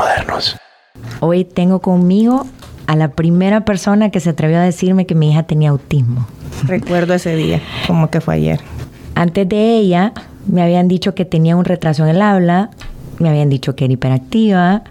modernos. 0.00 0.56
Hoy 1.20 1.44
tengo 1.44 1.80
conmigo 1.80 2.46
a 2.86 2.96
la 2.96 3.08
primera 3.08 3.64
persona 3.64 4.10
que 4.10 4.20
se 4.20 4.30
atrevió 4.30 4.58
a 4.58 4.62
decirme 4.62 5.06
que 5.06 5.14
mi 5.14 5.30
hija 5.30 5.42
tenía 5.42 5.70
autismo. 5.70 6.26
Recuerdo 6.64 7.14
ese 7.14 7.36
día, 7.36 7.60
como 7.86 8.10
que 8.10 8.20
fue 8.20 8.34
ayer. 8.36 8.60
Antes 9.14 9.48
de 9.48 9.76
ella, 9.76 10.12
me 10.46 10.62
habían 10.62 10.88
dicho 10.88 11.14
que 11.14 11.24
tenía 11.24 11.54
un 11.54 11.64
retraso 11.64 12.04
en 12.04 12.10
el 12.10 12.22
habla, 12.22 12.70
me 13.18 13.28
habían 13.28 13.50
dicho 13.50 13.76
que 13.76 13.84
era 13.84 13.92
hiperactiva, 13.92 14.82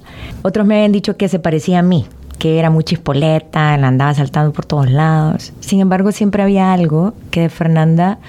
otros 0.43 0.67
me 0.67 0.75
habían 0.75 0.91
dicho 0.91 1.17
que 1.17 1.27
se 1.27 1.39
parecía 1.39 1.79
a 1.79 1.81
mí, 1.81 2.05
que 2.37 2.59
era 2.59 2.69
muy 2.69 2.83
chispoleta, 2.83 3.75
la 3.77 3.87
andaba 3.87 4.13
saltando 4.13 4.53
por 4.53 4.65
todos 4.65 4.91
lados. 4.91 5.53
Sin 5.59 5.79
embargo, 5.79 6.11
siempre 6.11 6.43
había 6.43 6.71
algo 6.71 7.15
que 7.31 7.41
de 7.41 7.49
Fernanda 7.49 8.19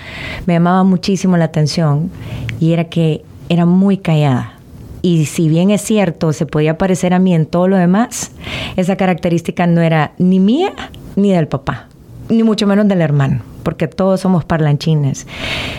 me 0.47 0.55
llamaba 0.55 0.83
muchísimo 0.85 1.37
la 1.37 1.45
atención 1.45 2.11
y 2.59 2.73
era 2.73 2.85
que 2.85 3.23
era 3.51 3.67
muy 3.67 3.99
callada. 3.99 4.60
Y 5.03 5.27
si 5.27 5.49
bien 5.49 5.71
es 5.71 5.81
cierto, 5.81 6.33
se 6.33 6.47
podía 6.47 6.77
parecer 6.77 7.15
a 7.15 7.19
mí 7.19 7.35
en 7.35 7.47
todo 7.47 7.69
lo 7.69 7.77
demás, 7.77 8.33
esa 8.77 8.97
característica 8.97 9.67
no 9.67 9.81
era 9.81 10.13
ni 10.19 10.41
mía 10.41 10.73
ni 11.17 11.33
del 11.33 11.49
papá, 11.49 11.89
ni 12.29 12.43
mucho 12.43 12.67
menos 12.67 12.87
del 12.87 13.01
hermano, 13.01 13.41
porque 13.63 13.89
todos 13.89 14.21
somos 14.21 14.45
parlanchines. 14.45 15.27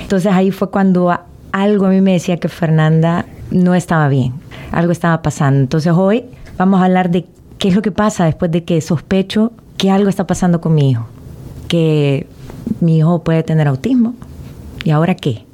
Entonces 0.01 0.31
ahí 0.31 0.51
fue 0.51 0.71
cuando 0.71 1.17
algo 1.51 1.85
a 1.85 1.89
mí 1.89 2.01
me 2.01 2.13
decía 2.13 2.37
que 2.37 2.49
Fernanda 2.49 3.25
no 3.51 3.75
estaba 3.75 4.07
bien, 4.07 4.33
algo 4.71 4.91
estaba 4.91 5.21
pasando. 5.21 5.59
Entonces 5.59 5.93
hoy 5.95 6.25
vamos 6.57 6.81
a 6.81 6.85
hablar 6.85 7.11
de 7.11 7.25
qué 7.57 7.67
es 7.67 7.75
lo 7.75 7.81
que 7.81 7.91
pasa 7.91 8.25
después 8.25 8.51
de 8.51 8.63
que 8.63 8.81
sospecho 8.81 9.51
que 9.77 9.91
algo 9.91 10.09
está 10.09 10.25
pasando 10.25 10.61
con 10.61 10.73
mi 10.73 10.91
hijo, 10.91 11.05
que 11.67 12.27
mi 12.79 12.97
hijo 12.97 13.23
puede 13.23 13.43
tener 13.43 13.67
autismo. 13.67 14.15
¿Y 14.83 14.89
ahora 14.89 15.15
qué? 15.15 15.45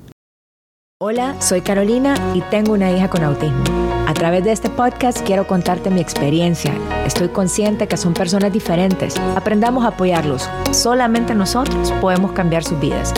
Hola, 1.00 1.40
soy 1.40 1.62
Carolina 1.62 2.16
y 2.34 2.42
tengo 2.42 2.74
una 2.74 2.92
hija 2.92 3.08
con 3.08 3.24
autismo. 3.24 3.64
A 4.08 4.16
través 4.16 4.44
de 4.44 4.52
este 4.52 4.68
podcast 4.72 5.24
quiero 5.24 5.46
contarte 5.46 5.92
mi 5.92 6.02
experiencia. 6.02 6.74
Estoy 7.06 7.28
consciente 7.28 7.88
que 7.88 7.98
son 7.98 8.16
personas 8.16 8.52
diferentes. 8.52 9.16
Aprendamos 9.36 9.86
a 9.86 9.90
apoyarlos. 9.90 10.50
Solamente 10.72 11.36
nosotros 11.36 11.92
podemos 12.02 12.32
cambiar 12.32 12.64
sus 12.64 12.80
vidas. 12.80 13.14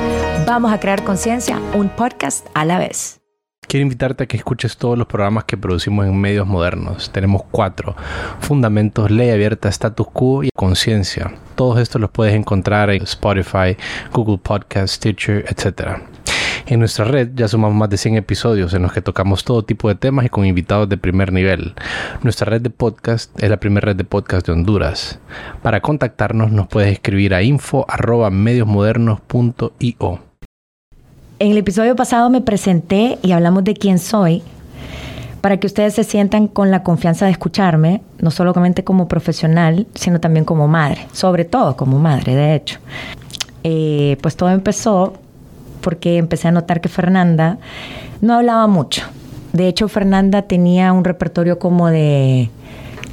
Vamos 0.45 0.73
a 0.73 0.79
crear 0.81 1.05
conciencia, 1.05 1.57
un 1.73 1.87
podcast 1.87 2.45
a 2.53 2.65
la 2.65 2.79
vez. 2.79 3.21
Quiero 3.65 3.83
invitarte 3.83 4.25
a 4.25 4.27
que 4.27 4.35
escuches 4.35 4.75
todos 4.75 4.97
los 4.97 5.07
programas 5.07 5.45
que 5.45 5.55
producimos 5.55 6.05
en 6.05 6.19
medios 6.19 6.47
modernos. 6.47 7.09
Tenemos 7.13 7.43
cuatro. 7.49 7.95
Fundamentos, 8.41 9.09
Ley 9.09 9.29
Abierta, 9.29 9.69
Status 9.69 10.07
Quo 10.11 10.43
y 10.43 10.49
Conciencia. 10.53 11.31
Todos 11.55 11.79
estos 11.79 12.01
los 12.01 12.09
puedes 12.09 12.33
encontrar 12.33 12.89
en 12.89 13.03
Spotify, 13.03 13.77
Google 14.11 14.39
Podcast, 14.39 14.95
Stitcher, 14.95 15.45
etc. 15.47 16.01
En 16.69 16.79
nuestra 16.79 17.03
red 17.03 17.31
ya 17.33 17.47
sumamos 17.47 17.75
más 17.75 17.89
de 17.89 17.97
100 17.97 18.17
episodios 18.17 18.75
en 18.75 18.83
los 18.83 18.93
que 18.93 19.01
tocamos 19.01 19.43
todo 19.43 19.63
tipo 19.63 19.89
de 19.89 19.95
temas 19.95 20.27
y 20.27 20.29
con 20.29 20.45
invitados 20.45 20.87
de 20.87 20.97
primer 20.97 21.33
nivel. 21.33 21.73
Nuestra 22.21 22.45
red 22.45 22.61
de 22.61 22.69
podcast 22.69 23.31
es 23.41 23.49
la 23.49 23.57
primera 23.57 23.87
red 23.87 23.95
de 23.95 24.03
podcast 24.03 24.45
de 24.45 24.53
Honduras. 24.53 25.17
Para 25.63 25.81
contactarnos 25.81 26.51
nos 26.51 26.67
puedes 26.67 26.93
escribir 26.93 27.33
a 27.33 27.41
info@mediosmodernos.io. 27.41 30.19
En 31.39 31.51
el 31.51 31.57
episodio 31.57 31.95
pasado 31.95 32.29
me 32.29 32.41
presenté 32.41 33.17
y 33.23 33.31
hablamos 33.31 33.63
de 33.63 33.73
quién 33.73 33.97
soy 33.97 34.43
para 35.41 35.57
que 35.57 35.65
ustedes 35.65 35.95
se 35.95 36.03
sientan 36.03 36.47
con 36.47 36.69
la 36.69 36.83
confianza 36.83 37.25
de 37.25 37.31
escucharme, 37.31 38.03
no 38.19 38.29
solamente 38.29 38.83
como 38.83 39.07
profesional, 39.07 39.87
sino 39.95 40.19
también 40.19 40.45
como 40.45 40.67
madre, 40.67 41.07
sobre 41.13 41.45
todo 41.45 41.75
como 41.75 41.97
madre, 41.97 42.35
de 42.35 42.53
hecho. 42.53 42.77
Eh, 43.63 44.17
pues 44.21 44.35
todo 44.35 44.51
empezó 44.51 45.15
porque 45.81 46.17
empecé 46.17 46.47
a 46.47 46.51
notar 46.51 46.81
que 46.81 46.89
Fernanda 46.89 47.57
no 48.21 48.33
hablaba 48.33 48.67
mucho. 48.67 49.03
De 49.53 49.67
hecho, 49.67 49.87
Fernanda 49.87 50.43
tenía 50.43 50.93
un 50.93 51.03
repertorio 51.03 51.57
como 51.57 51.87
de, 51.87 52.49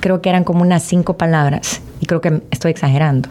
creo 0.01 0.21
que 0.21 0.29
eran 0.29 0.45
como 0.45 0.63
unas 0.63 0.83
cinco 0.83 1.17
palabras, 1.17 1.81
y 2.01 2.07
creo 2.07 2.21
que 2.21 2.43
estoy 2.51 2.71
exagerando. 2.71 3.29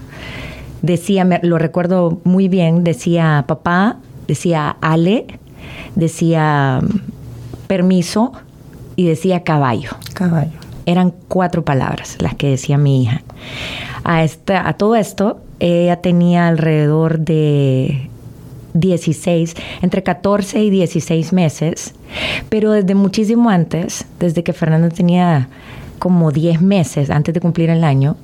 Decía, 0.82 1.28
lo 1.42 1.58
recuerdo 1.58 2.20
muy 2.24 2.48
bien, 2.48 2.84
decía 2.84 3.46
papá, 3.48 3.98
decía 4.28 4.76
ale, 4.82 5.26
decía 5.96 6.80
permiso 7.68 8.34
y 8.96 9.08
decía 9.08 9.44
caballo. 9.44 9.92
Caballo. 10.14 10.52
Eran 10.86 11.14
cuatro 11.28 11.66
palabras 11.66 12.18
las 12.20 12.36
que 12.36 12.50
decía 12.50 12.78
mi 12.78 13.04
hija. 13.04 13.22
A, 14.04 14.24
esta, 14.24 14.68
a 14.68 14.74
todo 14.74 14.96
esto, 14.96 15.42
ella 15.60 16.02
tenía 16.02 16.48
alrededor 16.48 17.20
de 17.20 18.10
16, 18.76 19.56
entre 19.82 20.04
14 20.04 20.62
y 20.64 20.70
16 20.70 21.34
meses, 21.34 21.96
pero 22.50 22.72
desde 22.72 22.94
muchísimo 22.94 23.50
antes, 23.50 24.06
desde 24.20 24.44
que 24.44 24.54
Fernando 24.54 24.90
tenía 24.90 25.48
como 25.98 26.32
10 26.32 26.62
meses 26.62 27.10
antes 27.10 27.34
de 27.34 27.40
cumplir 27.40 27.70
el 27.70 27.84
año, 27.84 28.18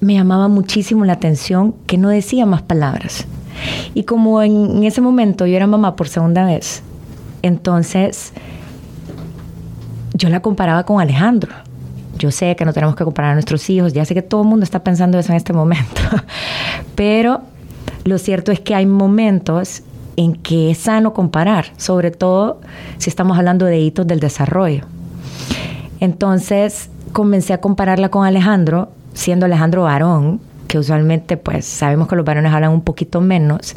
me 0.00 0.14
llamaba 0.14 0.48
muchísimo 0.48 1.04
la 1.04 1.14
atención 1.14 1.74
que 1.86 1.96
no 1.96 2.08
decía 2.08 2.44
más 2.44 2.62
palabras. 2.62 3.26
Y 3.94 4.02
como 4.02 4.42
en, 4.42 4.82
ese 4.82 5.00
momento 5.00 5.46
yo 5.46 5.56
era 5.56 5.66
mamá 5.66 5.94
por 5.94 6.08
segunda 6.08 6.44
vez, 6.44 6.82
entonces 7.42 8.32
yo 10.12 10.28
la 10.28 10.40
comparaba 10.40 10.84
con 10.84 11.00
Alejandro. 11.00 11.52
Yo 12.18 12.30
sé 12.30 12.54
que 12.56 12.64
no 12.64 12.72
tenemos 12.72 12.96
que 12.96 13.04
comparar 13.04 13.32
a 13.32 13.34
nuestros 13.34 13.68
hijos, 13.70 13.92
ya 13.92 14.04
sé 14.04 14.14
que 14.14 14.22
todo 14.22 14.42
el 14.42 14.48
mundo 14.48 14.64
está 14.64 14.82
pensando 14.82 15.18
eso 15.18 15.32
en 15.32 15.36
este 15.36 15.52
momento, 15.52 16.00
pero 16.96 17.42
lo 18.04 18.18
cierto 18.18 18.52
es 18.52 18.60
que 18.60 18.74
hay 18.74 18.86
momentos 18.86 19.82
en 20.16 20.34
que 20.34 20.70
es 20.70 20.78
sano 20.78 21.12
comparar, 21.12 21.66
sobre 21.76 22.10
todo 22.10 22.60
si 22.98 23.10
estamos 23.10 23.36
hablando 23.36 23.66
de 23.66 23.80
hitos 23.80 24.06
del 24.06 24.20
desarrollo. 24.20 24.84
Entonces 26.00 26.90
comencé 27.12 27.52
a 27.52 27.60
compararla 27.60 28.10
con 28.10 28.26
Alejandro, 28.26 28.90
siendo 29.14 29.46
Alejandro 29.46 29.84
varón, 29.84 30.40
que 30.68 30.78
usualmente 30.78 31.36
pues 31.36 31.64
sabemos 31.64 32.08
que 32.08 32.16
los 32.16 32.24
varones 32.24 32.52
hablan 32.52 32.72
un 32.72 32.82
poquito 32.82 33.20
menos, 33.20 33.74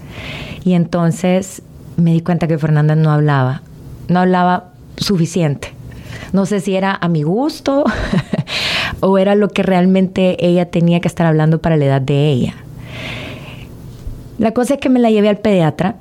y 0.64 0.74
entonces 0.74 1.62
me 1.96 2.14
di 2.14 2.22
cuenta 2.22 2.48
que 2.48 2.58
Fernanda 2.58 2.96
no 2.96 3.12
hablaba, 3.12 3.62
no 4.08 4.20
hablaba 4.20 4.72
suficiente. 4.98 5.74
No 6.34 6.46
sé 6.46 6.60
si 6.60 6.76
era 6.76 6.98
a 7.00 7.08
mi 7.08 7.24
gusto 7.24 7.84
o 9.00 9.18
era 9.18 9.36
lo 9.36 9.50
que 9.50 9.64
realmente 9.64 10.46
ella 10.46 10.70
tenía 10.70 11.00
que 11.00 11.08
estar 11.08 11.26
hablando 11.26 11.60
para 11.60 11.78
la 11.78 11.86
edad 11.86 12.02
de 12.02 12.30
ella. 12.30 12.56
La 14.38 14.52
cosa 14.52 14.76
es 14.76 14.80
que 14.80 14.90
me 14.90 15.00
la 15.00 15.10
llevé 15.10 15.30
al 15.30 15.40
pediatra 15.40 15.96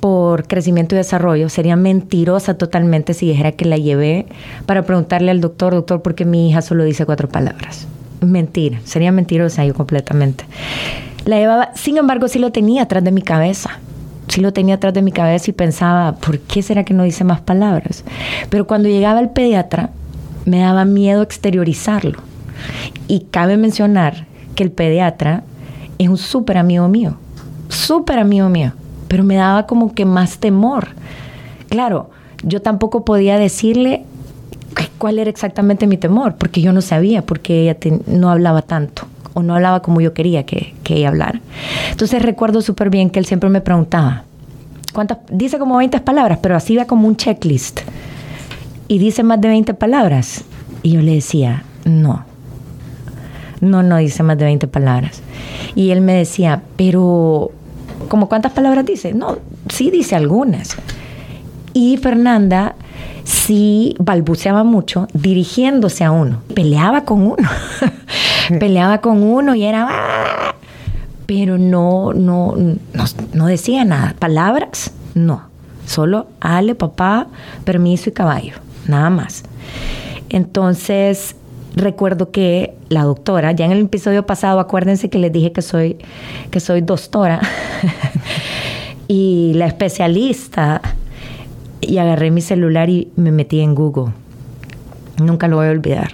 por 0.00 0.48
crecimiento 0.48 0.96
y 0.96 0.98
desarrollo. 0.98 1.48
Sería 1.48 1.76
mentirosa 1.76 2.54
totalmente 2.54 3.14
si 3.14 3.28
dijera 3.28 3.52
que 3.52 3.64
la 3.64 3.76
llevé 3.76 4.26
para 4.66 4.82
preguntarle 4.82 5.30
al 5.30 5.40
doctor, 5.40 5.72
doctor, 5.72 6.02
¿por 6.02 6.16
qué 6.16 6.24
mi 6.24 6.50
hija 6.50 6.60
solo 6.60 6.82
dice 6.82 7.06
cuatro 7.06 7.28
palabras? 7.28 7.86
Mentira, 8.20 8.80
sería 8.82 9.12
mentirosa 9.12 9.64
yo 9.64 9.74
completamente. 9.74 10.44
La 11.24 11.38
llevaba, 11.38 11.70
sin 11.76 11.98
embargo, 11.98 12.26
sí 12.26 12.40
lo 12.40 12.50
tenía 12.50 12.82
atrás 12.82 13.04
de 13.04 13.12
mi 13.12 13.22
cabeza. 13.22 13.78
Sí 14.26 14.40
lo 14.40 14.52
tenía 14.52 14.74
atrás 14.74 14.92
de 14.92 15.02
mi 15.02 15.12
cabeza 15.12 15.50
y 15.50 15.54
pensaba, 15.54 16.16
¿por 16.16 16.40
qué 16.40 16.62
será 16.62 16.82
que 16.82 16.94
no 16.94 17.04
dice 17.04 17.22
más 17.22 17.40
palabras? 17.42 18.04
Pero 18.50 18.66
cuando 18.66 18.88
llegaba 18.88 19.20
al 19.20 19.30
pediatra, 19.30 19.90
me 20.46 20.58
daba 20.58 20.84
miedo 20.84 21.22
exteriorizarlo. 21.22 22.18
Y 23.06 23.26
cabe 23.30 23.56
mencionar 23.56 24.26
que 24.56 24.64
el 24.64 24.72
pediatra 24.72 25.44
es 25.98 26.08
un 26.08 26.18
súper 26.18 26.58
amigo 26.58 26.88
mío 26.88 27.18
súper 27.74 28.18
amigo 28.18 28.48
mío, 28.48 28.72
pero 29.08 29.24
me 29.24 29.36
daba 29.36 29.66
como 29.66 29.94
que 29.94 30.04
más 30.04 30.38
temor. 30.38 30.88
Claro, 31.68 32.10
yo 32.42 32.62
tampoco 32.62 33.04
podía 33.04 33.38
decirle 33.38 34.04
cuál 34.98 35.18
era 35.18 35.30
exactamente 35.30 35.86
mi 35.86 35.96
temor, 35.96 36.36
porque 36.36 36.60
yo 36.60 36.72
no 36.72 36.80
sabía, 36.80 37.22
porque 37.22 37.62
ella 37.62 37.76
no 38.06 38.30
hablaba 38.30 38.62
tanto 38.62 39.06
o 39.34 39.42
no 39.42 39.54
hablaba 39.54 39.80
como 39.80 40.00
yo 40.00 40.12
quería 40.12 40.44
que, 40.44 40.74
que 40.82 40.96
ella 40.96 41.08
hablara. 41.08 41.40
Entonces 41.90 42.22
recuerdo 42.22 42.62
súper 42.62 42.90
bien 42.90 43.10
que 43.10 43.18
él 43.18 43.26
siempre 43.26 43.48
me 43.48 43.60
preguntaba, 43.60 44.24
¿cuántas? 44.92 45.18
Dice 45.30 45.58
como 45.58 45.76
20 45.78 46.00
palabras, 46.00 46.38
pero 46.42 46.56
así 46.56 46.76
va 46.76 46.84
como 46.84 47.08
un 47.08 47.16
checklist. 47.16 47.80
Y 48.88 48.98
dice 48.98 49.22
más 49.22 49.40
de 49.40 49.48
20 49.48 49.74
palabras. 49.74 50.44
Y 50.82 50.92
yo 50.92 51.00
le 51.00 51.14
decía, 51.14 51.64
no, 51.84 52.24
no, 53.60 53.82
no 53.82 53.96
dice 53.96 54.22
más 54.22 54.36
de 54.36 54.44
20 54.44 54.66
palabras. 54.66 55.22
Y 55.74 55.90
él 55.90 56.00
me 56.00 56.14
decía, 56.14 56.62
pero 56.76 57.52
¿Como 58.12 58.28
cuántas 58.28 58.52
palabras 58.52 58.84
dice? 58.84 59.14
No, 59.14 59.38
sí 59.70 59.90
dice 59.90 60.14
algunas. 60.14 60.76
Y 61.72 61.96
Fernanda 61.96 62.74
sí 63.24 63.96
balbuceaba 63.98 64.64
mucho 64.64 65.08
dirigiéndose 65.14 66.04
a 66.04 66.10
uno. 66.10 66.42
Peleaba 66.54 67.06
con 67.06 67.22
uno. 67.22 67.48
Peleaba 68.60 68.98
con 68.98 69.22
uno 69.22 69.54
y 69.54 69.64
era... 69.64 69.88
Pero 71.24 71.56
no, 71.56 72.12
no, 72.12 72.54
no, 72.54 73.04
no 73.32 73.46
decía 73.46 73.82
nada. 73.86 74.14
Palabras, 74.18 74.92
no. 75.14 75.44
Solo 75.86 76.26
Ale, 76.38 76.74
papá, 76.74 77.28
permiso 77.64 78.10
y 78.10 78.12
caballo. 78.12 78.56
Nada 78.88 79.08
más. 79.08 79.42
Entonces, 80.28 81.34
recuerdo 81.74 82.30
que 82.30 82.74
la 82.88 83.04
doctora, 83.04 83.52
ya 83.52 83.64
en 83.64 83.72
el 83.72 83.82
episodio 83.82 84.26
pasado, 84.26 84.60
acuérdense 84.60 85.10
que 85.10 85.18
les 85.18 85.32
dije 85.32 85.52
que 85.52 85.62
soy, 85.62 85.98
que 86.50 86.60
soy 86.60 86.80
doctora, 86.80 87.40
y 89.08 89.52
la 89.54 89.66
especialista, 89.66 90.80
y 91.80 91.98
agarré 91.98 92.30
mi 92.30 92.40
celular 92.40 92.88
y 92.90 93.10
me 93.16 93.32
metí 93.32 93.60
en 93.60 93.74
Google. 93.74 94.12
Nunca 95.22 95.48
lo 95.48 95.56
voy 95.56 95.66
a 95.66 95.70
olvidar. 95.70 96.12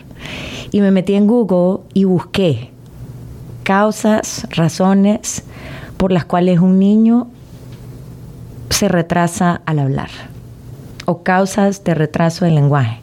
Y 0.70 0.80
me 0.80 0.90
metí 0.90 1.14
en 1.14 1.26
Google 1.26 1.84
y 1.94 2.04
busqué 2.04 2.70
causas, 3.62 4.46
razones 4.50 5.44
por 5.98 6.12
las 6.12 6.24
cuales 6.24 6.60
un 6.60 6.78
niño 6.78 7.28
se 8.70 8.88
retrasa 8.88 9.60
al 9.66 9.78
hablar 9.78 10.10
o 11.04 11.22
causas 11.22 11.84
de 11.84 11.94
retraso 11.94 12.44
del 12.44 12.54
lenguaje. 12.54 13.00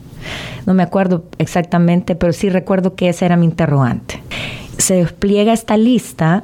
No 0.65 0.73
me 0.73 0.83
acuerdo 0.83 1.25
exactamente, 1.37 2.15
pero 2.15 2.33
sí 2.33 2.49
recuerdo 2.49 2.95
que 2.95 3.09
ese 3.09 3.25
era 3.25 3.37
mi 3.37 3.45
interrogante. 3.45 4.21
Se 4.77 4.95
despliega 4.95 5.53
esta 5.53 5.77
lista 5.77 6.43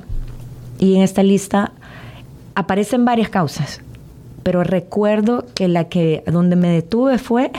y 0.80 0.96
en 0.96 1.02
esta 1.02 1.24
lista 1.24 1.72
aparecen 2.56 3.06
varias 3.06 3.30
causas, 3.30 3.82
pero 4.44 4.64
recuerdo 4.64 5.46
que 5.54 5.68
la 5.68 5.86
que 5.86 6.24
donde 6.28 6.56
me 6.56 6.70
detuve 6.70 7.18
fue 7.18 7.52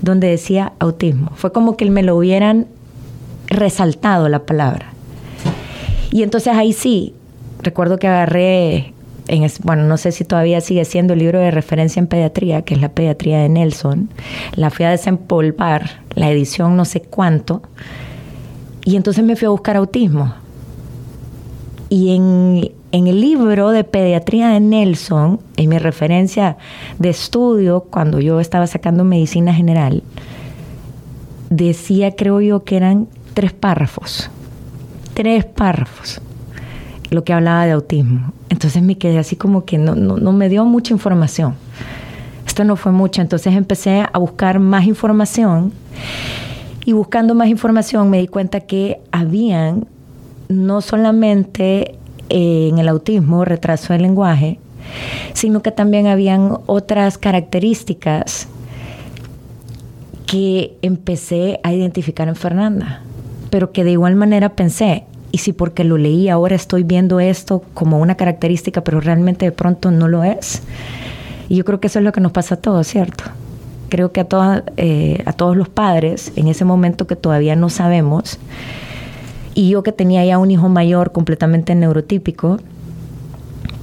donde 0.00 0.28
decía 0.28 0.72
autismo. 0.78 1.32
Fue 1.34 1.52
como 1.52 1.76
que 1.76 1.90
me 1.90 2.02
lo 2.02 2.16
hubieran 2.16 2.66
resaltado 3.46 4.28
la 4.28 4.40
palabra. 4.40 4.92
Y 6.10 6.22
entonces 6.22 6.54
ahí 6.54 6.72
sí, 6.72 7.14
recuerdo 7.62 7.98
que 7.98 8.06
agarré, 8.06 8.94
en 9.28 9.50
bueno, 9.62 9.84
no 9.84 9.96
sé 9.96 10.12
si 10.12 10.24
todavía 10.24 10.60
sigue 10.60 10.84
siendo 10.84 11.12
el 11.12 11.20
libro 11.20 11.38
de 11.38 11.50
referencia 11.50 12.00
en 12.00 12.06
pediatría, 12.06 12.62
que 12.62 12.74
es 12.74 12.80
la 12.80 12.88
pediatría 12.88 13.38
de 13.40 13.48
Nelson, 13.48 14.10
la 14.54 14.70
fui 14.70 14.84
a 14.84 14.90
desempolvar, 14.90 16.02
la 16.14 16.30
edición 16.30 16.76
no 16.76 16.84
sé 16.84 17.02
cuánto, 17.02 17.62
y 18.84 18.96
entonces 18.96 19.24
me 19.24 19.36
fui 19.36 19.46
a 19.46 19.50
buscar 19.50 19.76
autismo. 19.76 20.34
Y 21.90 22.14
en, 22.14 22.70
en 22.92 23.06
el 23.06 23.20
libro 23.20 23.70
de 23.70 23.84
pediatría 23.84 24.48
de 24.48 24.60
Nelson, 24.60 25.40
en 25.56 25.68
mi 25.68 25.78
referencia 25.78 26.56
de 26.98 27.10
estudio, 27.10 27.86
cuando 27.90 28.20
yo 28.20 28.40
estaba 28.40 28.66
sacando 28.66 29.04
medicina 29.04 29.54
general, 29.54 30.02
decía, 31.50 32.14
creo 32.14 32.40
yo, 32.40 32.64
que 32.64 32.76
eran 32.76 33.08
tres 33.34 33.52
párrafos. 33.52 34.30
Tres 35.14 35.44
párrafos 35.44 36.20
lo 37.10 37.24
que 37.24 37.32
hablaba 37.32 37.64
de 37.66 37.72
autismo. 37.72 38.32
Entonces 38.48 38.82
me 38.82 38.98
quedé 38.98 39.18
así 39.18 39.36
como 39.36 39.64
que 39.64 39.78
no, 39.78 39.94
no, 39.94 40.32
me 40.32 40.48
dio 40.48 40.64
mucha 40.64 40.92
información. 40.92 41.54
Esto 42.46 42.64
no 42.64 42.76
fue 42.76 42.92
mucho. 42.92 43.22
Entonces 43.22 43.54
empecé 43.54 44.04
a 44.12 44.18
buscar 44.18 44.58
más 44.58 44.86
información 44.86 45.72
y 46.84 46.92
buscando 46.92 47.34
más 47.34 47.48
información 47.48 48.10
me 48.10 48.18
di 48.18 48.28
cuenta 48.28 48.60
que 48.60 49.00
habían 49.12 49.86
no 50.48 50.80
solamente 50.80 51.96
eh, 52.30 52.68
en 52.70 52.78
el 52.78 52.88
autismo 52.88 53.44
retraso 53.44 53.92
del 53.92 54.02
lenguaje, 54.02 54.58
sino 55.34 55.60
que 55.60 55.70
también 55.70 56.06
habían 56.06 56.58
otras 56.66 57.18
características 57.18 58.48
que 60.26 60.76
empecé 60.82 61.60
a 61.62 61.72
identificar 61.72 62.28
en 62.28 62.36
Fernanda, 62.36 63.02
pero 63.50 63.72
que 63.72 63.84
de 63.84 63.92
igual 63.92 64.14
manera 64.14 64.50
pensé, 64.50 65.04
y 65.30 65.38
si 65.38 65.52
porque 65.52 65.84
lo 65.84 65.98
leí 65.98 66.28
ahora 66.28 66.56
estoy 66.56 66.82
viendo 66.82 67.20
esto 67.20 67.62
como 67.74 67.98
una 67.98 68.16
característica, 68.16 68.82
pero 68.82 69.00
realmente 69.00 69.44
de 69.44 69.52
pronto 69.52 69.90
no 69.90 70.08
lo 70.08 70.24
es. 70.24 70.62
Y 71.48 71.56
yo 71.56 71.64
creo 71.64 71.80
que 71.80 71.88
eso 71.88 71.98
es 71.98 72.04
lo 72.04 72.12
que 72.12 72.20
nos 72.20 72.32
pasa 72.32 72.56
a 72.56 72.58
todos, 72.58 72.86
¿cierto? 72.86 73.24
Creo 73.88 74.12
que 74.12 74.20
a, 74.20 74.64
eh, 74.76 75.22
a 75.24 75.32
todos 75.32 75.56
los 75.56 75.68
padres, 75.68 76.32
en 76.36 76.48
ese 76.48 76.64
momento 76.64 77.06
que 77.06 77.16
todavía 77.16 77.56
no 77.56 77.70
sabemos, 77.70 78.38
y 79.54 79.70
yo 79.70 79.82
que 79.82 79.92
tenía 79.92 80.24
ya 80.24 80.38
un 80.38 80.50
hijo 80.50 80.68
mayor 80.68 81.12
completamente 81.12 81.74
neurotípico, 81.74 82.58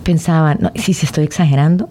pensaba, 0.04 0.56
no, 0.56 0.72
si 0.76 0.94
se 0.94 1.06
estoy 1.06 1.24
exagerando. 1.24 1.90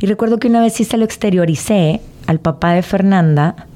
Y 0.00 0.06
recuerdo 0.06 0.38
que 0.38 0.48
una 0.48 0.60
vez 0.60 0.74
sí 0.74 0.84
se 0.84 0.96
lo 0.96 1.04
exterioricé 1.04 2.00
al 2.26 2.40
papá 2.40 2.72
de 2.72 2.82
Fernanda, 2.82 3.66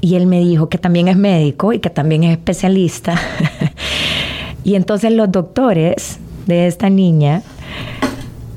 y 0.00 0.14
él 0.14 0.26
me 0.26 0.40
dijo 0.40 0.68
que 0.68 0.78
también 0.78 1.08
es 1.08 1.16
médico 1.16 1.72
y 1.72 1.80
que 1.80 1.90
también 1.90 2.22
es 2.24 2.32
especialista. 2.32 3.18
Y 4.66 4.74
entonces 4.74 5.12
los 5.12 5.30
doctores 5.30 6.18
de 6.48 6.66
esta 6.66 6.90
niña 6.90 7.42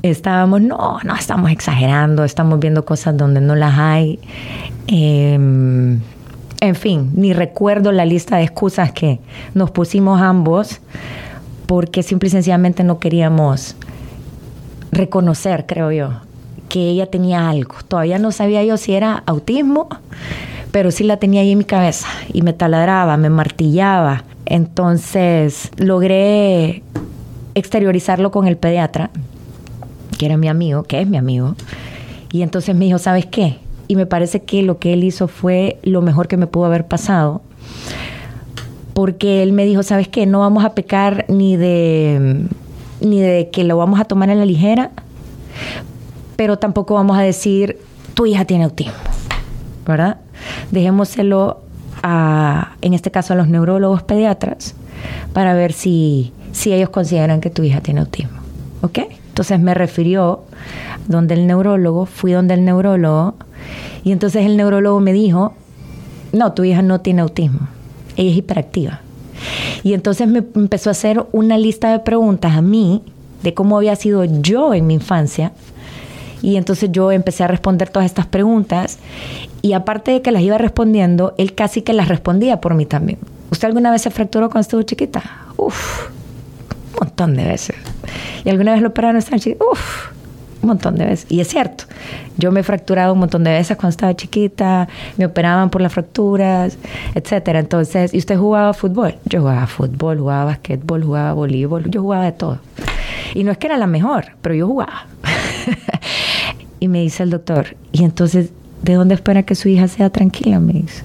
estábamos, 0.02 0.60
no, 0.60 0.98
no, 1.04 1.14
estamos 1.14 1.52
exagerando, 1.52 2.24
estamos 2.24 2.58
viendo 2.58 2.84
cosas 2.84 3.16
donde 3.16 3.40
no 3.40 3.54
las 3.54 3.78
hay. 3.78 4.18
Em, 4.88 6.00
en 6.60 6.74
fin, 6.74 7.12
ni 7.14 7.32
recuerdo 7.32 7.92
la 7.92 8.04
lista 8.04 8.38
de 8.38 8.42
excusas 8.42 8.90
que 8.90 9.20
nos 9.54 9.70
pusimos 9.70 10.20
ambos 10.20 10.80
porque 11.66 12.02
simple 12.02 12.26
y 12.26 12.30
sencillamente 12.30 12.82
no 12.82 12.98
queríamos 12.98 13.76
reconocer, 14.90 15.64
creo 15.64 15.92
yo, 15.92 16.10
que 16.68 16.88
ella 16.88 17.06
tenía 17.06 17.48
algo. 17.48 17.76
Todavía 17.86 18.18
no 18.18 18.32
sabía 18.32 18.64
yo 18.64 18.76
si 18.78 18.94
era 18.94 19.22
autismo, 19.26 19.88
pero 20.72 20.90
sí 20.90 21.04
la 21.04 21.18
tenía 21.18 21.42
ahí 21.42 21.52
en 21.52 21.58
mi 21.58 21.64
cabeza 21.64 22.08
y 22.32 22.42
me 22.42 22.52
taladraba, 22.52 23.16
me 23.16 23.30
martillaba 23.30 24.24
entonces 24.50 25.70
logré 25.76 26.82
exteriorizarlo 27.54 28.32
con 28.32 28.48
el 28.48 28.56
pediatra, 28.56 29.10
que 30.18 30.26
era 30.26 30.36
mi 30.36 30.48
amigo, 30.48 30.82
que 30.82 31.00
es 31.00 31.08
mi 31.08 31.16
amigo. 31.16 31.54
Y 32.32 32.42
entonces 32.42 32.74
me 32.74 32.84
dijo, 32.84 32.98
¿sabes 32.98 33.26
qué? 33.26 33.58
Y 33.86 33.94
me 33.94 34.06
parece 34.06 34.42
que 34.42 34.62
lo 34.62 34.80
que 34.80 34.92
él 34.92 35.04
hizo 35.04 35.28
fue 35.28 35.78
lo 35.84 36.02
mejor 36.02 36.26
que 36.26 36.36
me 36.36 36.48
pudo 36.48 36.64
haber 36.64 36.86
pasado. 36.86 37.42
Porque 38.92 39.44
él 39.44 39.52
me 39.52 39.64
dijo, 39.64 39.84
¿sabes 39.84 40.08
qué? 40.08 40.26
No 40.26 40.40
vamos 40.40 40.64
a 40.64 40.74
pecar 40.74 41.26
ni 41.28 41.56
de, 41.56 42.44
ni 43.00 43.20
de 43.20 43.50
que 43.50 43.62
lo 43.62 43.76
vamos 43.76 44.00
a 44.00 44.04
tomar 44.04 44.30
en 44.30 44.40
la 44.40 44.46
ligera, 44.46 44.90
pero 46.34 46.58
tampoco 46.58 46.94
vamos 46.94 47.16
a 47.16 47.22
decir, 47.22 47.78
tu 48.14 48.26
hija 48.26 48.44
tiene 48.44 48.64
autismo, 48.64 48.94
¿verdad? 49.86 50.18
Dejémoselo 50.72 51.69
en 52.02 52.94
este 52.94 53.10
caso 53.10 53.32
a 53.32 53.36
los 53.36 53.48
neurólogos 53.48 54.02
pediatras, 54.02 54.74
para 55.32 55.54
ver 55.54 55.72
si, 55.72 56.32
si 56.52 56.72
ellos 56.72 56.90
consideran 56.90 57.40
que 57.40 57.50
tu 57.50 57.62
hija 57.62 57.80
tiene 57.80 58.00
autismo. 58.00 58.38
¿Ok? 58.82 58.98
Entonces 59.28 59.60
me 59.60 59.74
refirió 59.74 60.44
donde 61.06 61.34
el 61.34 61.46
neurólogo, 61.46 62.06
fui 62.06 62.32
donde 62.32 62.54
el 62.54 62.64
neurólogo, 62.64 63.34
y 64.04 64.12
entonces 64.12 64.46
el 64.46 64.56
neurólogo 64.56 65.00
me 65.00 65.12
dijo, 65.12 65.54
no, 66.32 66.52
tu 66.52 66.64
hija 66.64 66.82
no 66.82 67.00
tiene 67.00 67.22
autismo, 67.22 67.68
ella 68.16 68.30
es 68.30 68.36
hiperactiva. 68.36 69.00
Y 69.82 69.94
entonces 69.94 70.28
me 70.28 70.44
empezó 70.54 70.90
a 70.90 70.92
hacer 70.92 71.24
una 71.32 71.58
lista 71.58 71.90
de 71.92 72.00
preguntas 72.00 72.52
a 72.54 72.62
mí 72.62 73.02
de 73.42 73.54
cómo 73.54 73.76
había 73.76 73.96
sido 73.96 74.24
yo 74.24 74.74
en 74.74 74.86
mi 74.86 74.94
infancia. 74.94 75.52
Y 76.42 76.56
entonces 76.56 76.90
yo 76.92 77.12
empecé 77.12 77.44
a 77.44 77.46
responder 77.46 77.88
todas 77.90 78.06
estas 78.06 78.26
preguntas 78.26 78.98
y 79.62 79.74
aparte 79.74 80.10
de 80.10 80.22
que 80.22 80.30
las 80.30 80.42
iba 80.42 80.58
respondiendo, 80.58 81.34
él 81.38 81.54
casi 81.54 81.82
que 81.82 81.92
las 81.92 82.08
respondía 82.08 82.60
por 82.60 82.74
mí 82.74 82.86
también. 82.86 83.18
¿Usted 83.50 83.68
alguna 83.68 83.90
vez 83.90 84.02
se 84.02 84.10
fracturó 84.10 84.48
cuando 84.48 84.62
estuvo 84.62 84.82
chiquita? 84.82 85.22
Uf, 85.56 86.08
un 86.92 87.06
montón 87.06 87.36
de 87.36 87.44
veces. 87.44 87.76
¿Y 88.44 88.50
alguna 88.50 88.72
vez 88.72 88.82
lo 88.82 88.88
operaron 88.88 89.16
estaba 89.16 89.38
chiquita? 89.38 89.64
Uf, 89.70 90.08
un 90.62 90.68
montón 90.68 90.96
de 90.96 91.04
veces. 91.04 91.26
Y 91.30 91.40
es 91.40 91.48
cierto, 91.48 91.84
yo 92.36 92.52
me 92.52 92.60
he 92.60 92.62
fracturado 92.62 93.12
un 93.12 93.18
montón 93.18 93.44
de 93.44 93.50
veces 93.50 93.76
cuando 93.76 93.90
estaba 93.90 94.14
chiquita, 94.14 94.88
me 95.16 95.26
operaban 95.26 95.70
por 95.70 95.80
las 95.80 95.92
fracturas, 95.92 96.78
etcétera. 97.14 97.58
Entonces, 97.58 98.14
¿y 98.14 98.18
usted 98.18 98.38
jugaba 98.38 98.72
fútbol? 98.72 99.16
Yo 99.24 99.40
jugaba 99.40 99.66
fútbol, 99.66 100.18
jugaba 100.18 100.44
basquetbol, 100.46 101.04
jugaba 101.04 101.32
voleibol, 101.32 101.90
yo 101.90 102.02
jugaba 102.02 102.24
de 102.24 102.32
todo. 102.32 102.60
Y 103.34 103.44
no 103.44 103.52
es 103.52 103.58
que 103.58 103.66
era 103.66 103.76
la 103.76 103.86
mejor, 103.86 104.32
pero 104.42 104.54
yo 104.54 104.66
jugaba. 104.66 105.06
y 106.80 106.88
me 106.88 107.00
dice 107.00 107.22
el 107.22 107.30
doctor, 107.30 107.76
y 107.92 108.04
entonces 108.04 108.50
¿de 108.82 108.94
dónde 108.94 109.14
espera 109.14 109.42
que 109.42 109.54
su 109.54 109.68
hija 109.68 109.88
sea 109.88 110.10
tranquila? 110.10 110.60
Me 110.60 110.74
dice. 110.74 111.02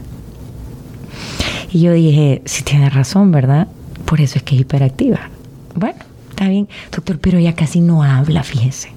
Y 1.71 1.81
yo 1.81 1.91
dije, 1.91 2.41
sí 2.45 2.63
tiene 2.63 2.89
razón, 2.89 3.31
¿verdad? 3.31 3.67
Por 4.05 4.21
eso 4.21 4.37
es 4.37 4.43
que 4.43 4.55
es 4.55 4.61
hiperactiva. 4.61 5.29
Bueno, 5.73 5.99
está 6.29 6.47
bien, 6.47 6.69
doctor, 6.91 7.19
pero 7.19 7.37
ella 7.37 7.53
casi 7.53 7.81
no 7.81 8.03
habla, 8.03 8.43
fíjese. 8.43 8.89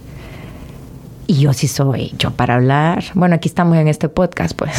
Y 1.26 1.40
yo 1.40 1.52
sí 1.52 1.68
soy, 1.68 2.14
yo 2.18 2.30
para 2.30 2.54
hablar, 2.54 3.04
bueno, 3.14 3.34
aquí 3.34 3.48
estamos 3.48 3.76
en 3.76 3.88
este 3.88 4.08
podcast, 4.08 4.56
pues. 4.56 4.72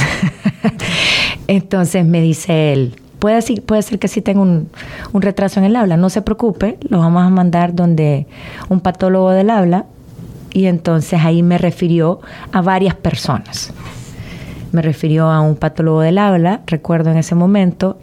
Entonces 1.47 2.05
me 2.05 2.21
dice 2.21 2.73
él, 2.73 2.95
puede, 3.19 3.61
puede 3.61 3.81
ser 3.81 3.99
que 3.99 4.07
sí 4.07 4.21
tenga 4.21 4.41
un, 4.41 4.69
un 5.11 5.21
retraso 5.21 5.59
en 5.59 5.65
el 5.65 5.75
habla, 5.75 5.97
no 5.97 6.09
se 6.09 6.21
preocupe, 6.21 6.77
lo 6.87 6.99
vamos 6.99 7.23
a 7.23 7.29
mandar 7.29 7.75
donde 7.75 8.27
un 8.69 8.79
patólogo 8.79 9.31
del 9.31 9.49
habla 9.49 9.85
y 10.53 10.65
entonces 10.65 11.19
ahí 11.23 11.43
me 11.43 11.57
refirió 11.57 12.19
a 12.51 12.61
varias 12.61 12.95
personas. 12.95 13.73
Me 14.71 14.81
refirió 14.81 15.29
a 15.29 15.41
un 15.41 15.55
patólogo 15.55 16.01
del 16.01 16.17
habla, 16.17 16.61
recuerdo 16.67 17.11
en 17.11 17.17
ese 17.17 17.35
momento, 17.35 17.99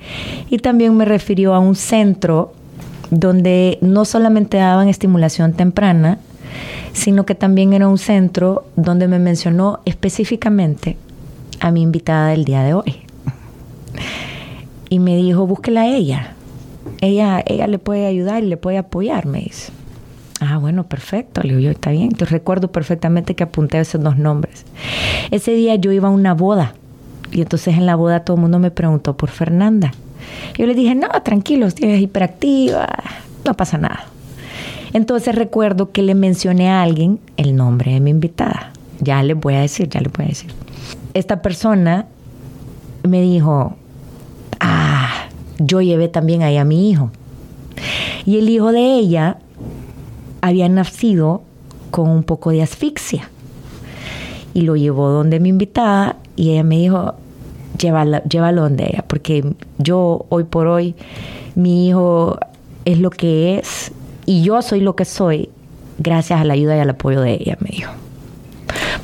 y 0.51 0.59
también 0.59 0.97
me 0.97 1.05
refirió 1.05 1.55
a 1.55 1.59
un 1.59 1.77
centro 1.77 2.53
donde 3.11 3.79
no 3.83 4.05
solamente 4.05 4.57
daban 4.57 4.89
estimulación 4.89 5.53
temprana, 5.53 6.19
sino 6.93 7.27
que 7.27 7.35
también 7.35 7.73
era 7.73 7.89
un 7.89 7.99
centro 7.99 8.65
donde 8.75 9.07
me 9.07 9.19
mencionó 9.19 9.81
específicamente 9.85 10.97
a 11.61 11.71
mi 11.71 11.83
invitada 11.83 12.29
del 12.31 12.45
día 12.45 12.63
de 12.63 12.75
hoy. 12.75 12.97
Y 14.89 14.99
me 14.99 15.17
dijo, 15.17 15.47
búsquela 15.47 15.83
a 15.83 15.87
ella. 15.87 16.33
Ella, 17.01 17.43
ella 17.47 17.67
le 17.67 17.79
puede 17.79 18.07
ayudar 18.07 18.43
y 18.43 18.47
le 18.47 18.57
puede 18.57 18.79
apoyar, 18.79 19.27
me 19.27 19.41
dice. 19.41 19.73
Ah, 20.41 20.59
bueno, 20.59 20.87
perfecto. 20.87 21.43
Le 21.43 21.51
digo 21.51 21.61
yo, 21.61 21.71
está 21.71 21.91
bien. 21.91 22.05
Entonces 22.05 22.31
recuerdo 22.31 22.71
perfectamente 22.71 23.35
que 23.35 23.45
apunté 23.45 23.81
esos 23.81 24.03
dos 24.03 24.17
nombres. 24.19 24.65
Ese 25.31 25.53
día 25.53 25.75
yo 25.77 25.93
iba 25.93 26.09
a 26.09 26.11
una 26.11 26.35
boda 26.35 26.75
Y 27.33 27.41
entonces 27.41 27.75
en 27.75 27.87
la 27.87 27.97
boda 27.97 28.21
todo 28.21 28.37
el 28.37 28.43
mundo 28.43 28.59
me 28.59 28.71
preguntó 28.71 29.17
por 29.17 29.31
Fernanda. 29.31 29.93
Yo 30.59 30.67
le 30.67 30.75
dije, 30.75 30.95
no, 30.95 31.09
tranquilos, 31.25 31.75
es 31.81 32.01
hiperactiva, 32.01 32.89
no 33.45 33.55
pasa 33.55 33.79
nada. 33.79 34.07
Entonces 34.93 35.35
recuerdo 35.35 35.93
que 35.93 36.03
le 36.03 36.15
mencioné 36.15 36.71
a 36.71 36.83
alguien 36.83 37.19
el 37.37 37.57
nombre 37.57 37.93
de 37.93 38.01
mi 38.01 38.11
invitada. 38.11 38.73
Ya 39.01 39.23
le 39.23 39.35
voy 39.35 39.55
a 39.55 39.61
decir, 39.61 39.89
ya 39.89 40.01
le 40.01 40.09
voy 40.09 40.27
a 40.27 40.29
decir. 40.29 40.53
Esta 41.15 41.43
persona 41.43 42.07
me 43.03 43.21
dijo, 43.21 43.77
ah, 44.61 45.29
yo 45.59 45.81
llevé 45.81 46.09
también 46.09 46.43
ahí 46.43 46.57
a 46.57 46.65
mi 46.65 46.91
hijo. 46.91 47.11
Y 48.25 48.39
el 48.39 48.49
hijo 48.49 48.73
de 48.73 48.95
ella 48.95 49.39
había 50.47 50.69
nacido 50.69 51.43
con 51.91 52.09
un 52.09 52.23
poco 52.23 52.51
de 52.51 52.63
asfixia. 52.63 53.31
Y 54.55 54.63
lo 54.63 54.77
llevó 54.77 55.09
donde 55.11 55.41
mi 55.41 55.51
invitada 55.51 56.17
y 56.35 56.53
ella 56.53 56.63
me 56.63 56.79
dijo, 56.79 57.15
llévalo, 57.79 58.23
llévalo 58.25 58.63
donde 58.63 58.85
ella, 58.85 59.05
porque 59.07 59.45
yo 59.79 60.27
hoy 60.29 60.45
por 60.45 60.67
hoy, 60.67 60.95
mi 61.55 61.89
hijo 61.89 62.39
es 62.85 62.99
lo 62.99 63.11
que 63.11 63.59
es 63.59 63.93
y 64.25 64.43
yo 64.43 64.63
soy 64.63 64.81
lo 64.81 64.97
que 64.97 65.05
soy 65.05 65.51
gracias 65.99 66.41
a 66.41 66.45
la 66.45 66.55
ayuda 66.55 66.77
y 66.77 66.81
al 66.81 66.91
apoyo 66.91 67.21
de 67.21 67.35
ella, 67.35 67.57
me 67.61 67.71
dijo. 67.71 67.93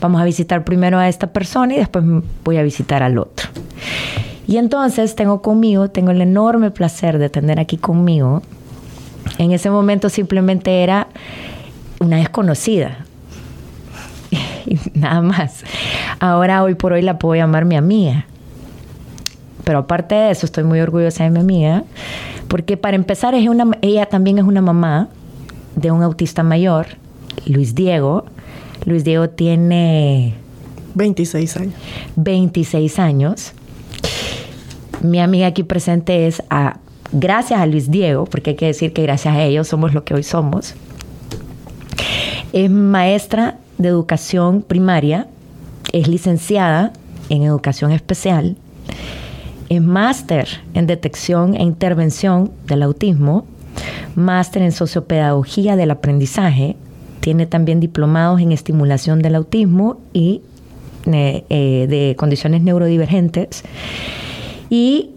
Vamos 0.01 0.21
a 0.21 0.25
visitar 0.25 0.65
primero 0.65 0.99
a 0.99 1.09
esta 1.09 1.29
persona 1.29 1.75
y 1.75 1.79
después 1.79 2.05
voy 2.45 2.57
a 2.57 2.63
visitar 2.63 3.03
al 3.03 3.19
otro. 3.19 3.49
Y 4.47 4.57
entonces 4.57 5.15
tengo 5.15 5.41
conmigo, 5.43 5.91
tengo 5.91 6.11
el 6.11 6.21
enorme 6.21 6.71
placer 6.71 7.19
de 7.19 7.31
tener 7.31 7.61
aquí 7.61 7.77
conmigo. 7.77 8.43
En 9.39 9.53
ese 9.53 9.71
momento 9.71 10.09
simplemente 10.09 10.83
era 10.83 11.09
una 12.01 12.17
desconocida. 12.17 12.99
Y 14.67 14.79
nada 14.95 15.21
más. 15.23 15.65
Ahora, 16.21 16.63
hoy 16.63 16.77
por 16.77 16.93
hoy, 16.93 17.03
la 17.03 17.19
puedo 17.19 17.35
llamar 17.35 17.65
mi 17.65 17.77
amiga. 17.77 18.27
Pero 19.65 19.79
aparte 19.79 20.15
de 20.15 20.31
eso, 20.31 20.47
estoy 20.47 20.65
muy 20.65 20.81
orgullosa 20.81 21.25
de 21.25 21.31
mi 21.31 21.41
amiga, 21.41 21.85
porque 22.49 22.77
para 22.77 22.97
empezar, 22.97 23.35
es 23.35 23.49
una, 23.49 23.71
ella 23.81 24.07
también 24.07 24.39
es 24.39 24.45
una 24.45 24.61
mamá 24.61 25.09
de 25.77 25.91
un 25.91 26.03
autista 26.03 26.43
mayor, 26.43 26.87
Luis 27.47 27.75
Diego. 27.75 28.25
Luis 28.85 29.05
Diego 29.05 29.29
tiene 29.31 30.35
26 30.95 31.57
años. 31.57 31.75
26 32.17 32.99
años. 32.99 33.53
Mi 35.03 35.21
amiga 35.21 35.49
aquí 35.49 35.63
presente 35.63 36.27
es 36.27 36.43
a, 36.51 36.79
gracias 37.13 37.61
a 37.61 37.67
Luis 37.67 37.91
Diego, 37.91 38.25
porque 38.25 38.51
hay 38.51 38.57
que 38.57 38.67
decir 38.67 38.93
que 38.93 39.03
gracias 39.03 39.35
a 39.35 39.43
ellos 39.43 39.69
somos 39.69 39.95
lo 39.95 40.05
que 40.05 40.15
hoy 40.15 40.23
somos. 40.23 40.75
Es 42.53 42.71
maestra 42.71 43.59
de 43.79 43.89
educación 43.89 44.63
primaria, 44.63 45.27
es 45.93 46.09
licenciada 46.09 46.93
en 47.29 47.43
educación 47.43 47.93
especial 47.93 48.57
es 49.75 49.81
máster 49.81 50.49
en 50.75 50.87
detección 50.87 51.55
e 51.55 51.63
intervención 51.63 52.51
del 52.67 52.83
autismo, 52.83 53.47
máster 54.15 54.61
en 54.61 54.71
sociopedagogía 54.71 55.77
del 55.77 55.91
aprendizaje, 55.91 56.77
tiene 57.21 57.47
también 57.47 57.81
diplomados 57.81 58.43
en 58.43 58.53
estimulación 58.53 59.23
del 59.23 59.35
autismo 59.35 59.99
y 60.13 60.43
eh, 61.07 61.45
eh, 61.49 61.87
de 61.89 62.15
condiciones 62.19 62.61
neurodivergentes. 62.61 63.63
Y 64.69 65.13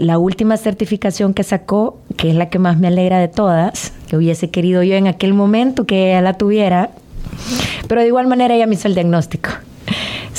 la 0.00 0.18
última 0.18 0.56
certificación 0.56 1.34
que 1.34 1.42
sacó, 1.42 2.00
que 2.16 2.30
es 2.30 2.34
la 2.34 2.48
que 2.48 2.58
más 2.58 2.78
me 2.78 2.88
alegra 2.88 3.18
de 3.18 3.28
todas, 3.28 3.92
que 4.08 4.16
hubiese 4.16 4.50
querido 4.50 4.82
yo 4.82 4.94
en 4.94 5.06
aquel 5.06 5.34
momento 5.34 5.84
que 5.86 6.10
ella 6.10 6.22
la 6.22 6.34
tuviera, 6.34 6.90
pero 7.88 8.00
de 8.00 8.06
igual 8.06 8.26
manera 8.26 8.54
ella 8.54 8.66
me 8.66 8.74
hizo 8.74 8.88
el 8.88 8.94
diagnóstico 8.94 9.50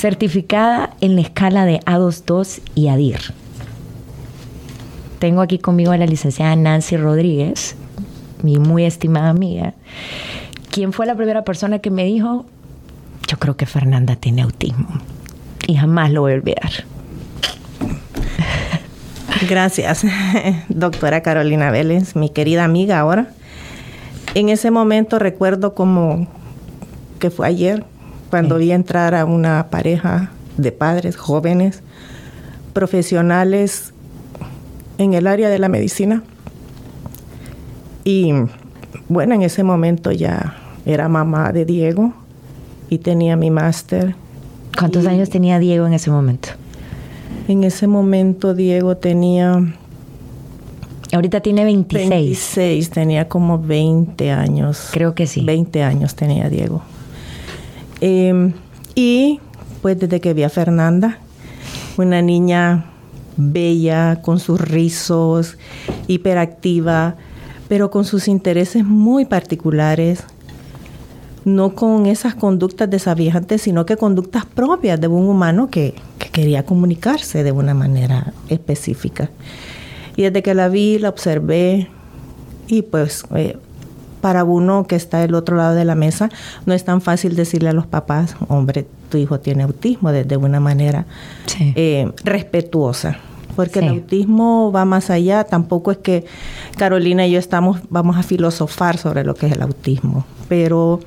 certificada 0.03 0.89
en 1.00 1.15
la 1.15 1.22
escala 1.22 1.65
de 1.65 1.79
A22 1.81 2.60
y 2.75 2.89
ADIR. 2.89 3.22
Tengo 5.19 5.41
aquí 5.41 5.60
conmigo 5.60 5.93
a 5.93 5.98
la 5.98 6.05
licenciada 6.05 6.55
Nancy 6.57 6.98
Rodríguez, 6.98 7.77
mi 8.41 8.60
muy 8.60 8.83
estimada 8.83 9.29
amiga, 9.29 9.74
quien 10.72 10.91
fue 10.91 11.05
la 11.05 11.15
primera 11.15 11.45
persona 11.45 11.79
que 11.79 11.89
me 11.89 12.03
dijo, 12.03 12.45
yo 13.27 13.38
creo 13.39 13.55
que 13.55 13.65
Fernanda 13.65 14.17
tiene 14.17 14.41
autismo 14.41 14.89
y 15.67 15.75
jamás 15.75 16.12
lo 16.12 16.19
voy 16.22 16.33
a 16.33 16.36
olvidar. 16.36 16.72
Gracias, 19.41 20.05
doctora 20.69 21.21
Carolina 21.21 21.71
Vélez, 21.71 22.15
mi 22.15 22.29
querida 22.29 22.63
amiga 22.63 22.99
ahora. 22.99 23.27
En 24.35 24.49
ese 24.49 24.71
momento 24.71 25.19
recuerdo 25.19 25.73
como 25.73 26.27
que 27.19 27.29
fue 27.29 27.47
ayer, 27.47 27.83
cuando 28.29 28.57
vi 28.57 28.71
entrar 28.71 29.15
a 29.15 29.25
una 29.25 29.67
pareja 29.69 30.31
de 30.57 30.71
padres 30.71 31.17
jóvenes, 31.17 31.81
profesionales 32.73 33.93
en 34.97 35.13
el 35.13 35.27
área 35.27 35.49
de 35.49 35.59
la 35.59 35.69
medicina. 35.69 36.23
Y 38.03 38.33
bueno, 39.09 39.35
en 39.35 39.41
ese 39.41 39.63
momento 39.63 40.11
ya 40.11 40.55
era 40.85 41.09
mamá 41.09 41.51
de 41.51 41.65
Diego 41.65 42.13
y 42.89 42.99
tenía 42.99 43.35
mi 43.35 43.51
máster. 43.51 44.15
¿Cuántos 44.77 45.05
años 45.05 45.29
tenía 45.29 45.59
Diego 45.59 45.85
en 45.87 45.93
ese 45.93 46.11
momento? 46.11 46.49
En 47.47 47.63
ese 47.63 47.88
momento 47.88 48.53
Diego 48.53 48.97
tenía... 48.97 49.62
Ahorita 51.12 51.41
tiene 51.41 51.63
26. 51.63 52.09
26, 52.09 52.89
tenía 52.89 53.27
como 53.27 53.59
20 53.59 54.31
años. 54.31 54.89
Creo 54.91 55.13
que 55.13 55.27
sí. 55.27 55.41
20 55.41 55.83
años 55.83 56.15
tenía 56.15 56.50
Diego. 56.50 56.81
Em, 58.01 58.53
y 58.95 59.39
pues 59.81 60.00
desde 60.00 60.19
que 60.21 60.33
vi 60.33 60.43
a 60.43 60.50
Fernanda, 60.50 61.19
una 61.97 62.21
niña 62.21 62.85
bella, 63.38 64.21
con 64.21 64.39
sus 64.39 64.59
rizos, 64.59 65.57
hiperactiva, 66.07 67.15
pero 67.67 67.91
con 67.91 68.05
sus 68.05 68.27
intereses 68.27 68.83
muy 68.83 69.25
particulares, 69.25 70.23
no 71.45 71.75
con 71.75 72.05
esas 72.05 72.35
conductas 72.35 72.89
desafiantes, 72.89 73.62
sino 73.62 73.85
que 73.85 73.97
conductas 73.97 74.45
propias 74.45 75.00
de 75.00 75.07
un 75.07 75.27
humano 75.27 75.69
que, 75.69 75.95
quería 76.31 76.65
comunicarse 76.65 77.43
de 77.43 77.51
una 77.51 77.75
manera 77.75 78.33
específica. 78.50 79.29
Y 80.15 80.23
desde 80.23 80.41
que 80.41 80.55
la 80.55 80.67
vi, 80.67 80.97
la 80.97 81.09
observé 81.09 81.89
y 82.67 82.81
pues 82.81 83.23
eh, 83.35 83.57
para 84.19 84.43
uno 84.43 84.88
que 84.88 84.95
está 84.95 85.19
del 85.19 85.35
otro 85.35 85.57
lado 85.57 85.75
de 85.75 85.85
la 85.85 85.93
mesa, 85.93 86.29
no 86.65 86.73
es 86.73 86.85
tan 86.85 87.01
fácil 87.01 87.35
decirle 87.35 87.69
a 87.69 87.73
los 87.73 87.85
papás, 87.85 88.35
hombre, 88.47 88.88
tu 89.09 89.17
hijo 89.17 89.39
tiene 89.41 89.62
autismo 89.62 90.12
de, 90.12 90.38
una 90.38 90.59
manera 90.59 91.05
eh, 91.75 92.12
respetuosa. 92.23 93.19
Porque 93.55 93.79
el 93.79 93.89
autismo 93.89 94.71
va 94.71 94.85
más 94.85 95.12
allá, 95.12 95.43
tampoco 95.43 95.91
es 95.91 95.97
que 95.97 96.25
Carolina 96.77 97.27
y 97.27 97.31
yo 97.31 97.39
estamos, 97.39 97.81
vamos 97.89 98.17
a 98.17 98.23
filosofar 98.23 98.97
sobre 98.97 99.23
lo 99.23 99.35
que 99.35 99.45
es 99.45 99.51
el 99.51 99.62
autismo, 99.62 100.25
pero 100.50 101.00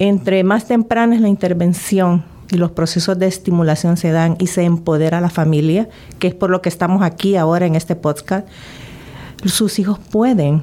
entre 0.00 0.42
más 0.44 0.66
temprana 0.66 1.14
es 1.14 1.20
la 1.20 1.28
intervención 1.28 2.24
y 2.50 2.56
los 2.56 2.72
procesos 2.72 3.18
de 3.18 3.26
estimulación 3.26 3.98
se 3.98 4.10
dan 4.10 4.34
y 4.40 4.48
se 4.48 4.64
empodera 4.64 5.18
a 5.18 5.20
la 5.20 5.28
familia, 5.28 5.88
que 6.18 6.26
es 6.26 6.34
por 6.34 6.50
lo 6.50 6.62
que 6.62 6.70
estamos 6.70 7.02
aquí 7.02 7.36
ahora 7.36 7.66
en 7.66 7.76
este 7.76 7.94
podcast, 7.94 8.48
sus 9.44 9.78
hijos 9.78 9.98
pueden 9.98 10.62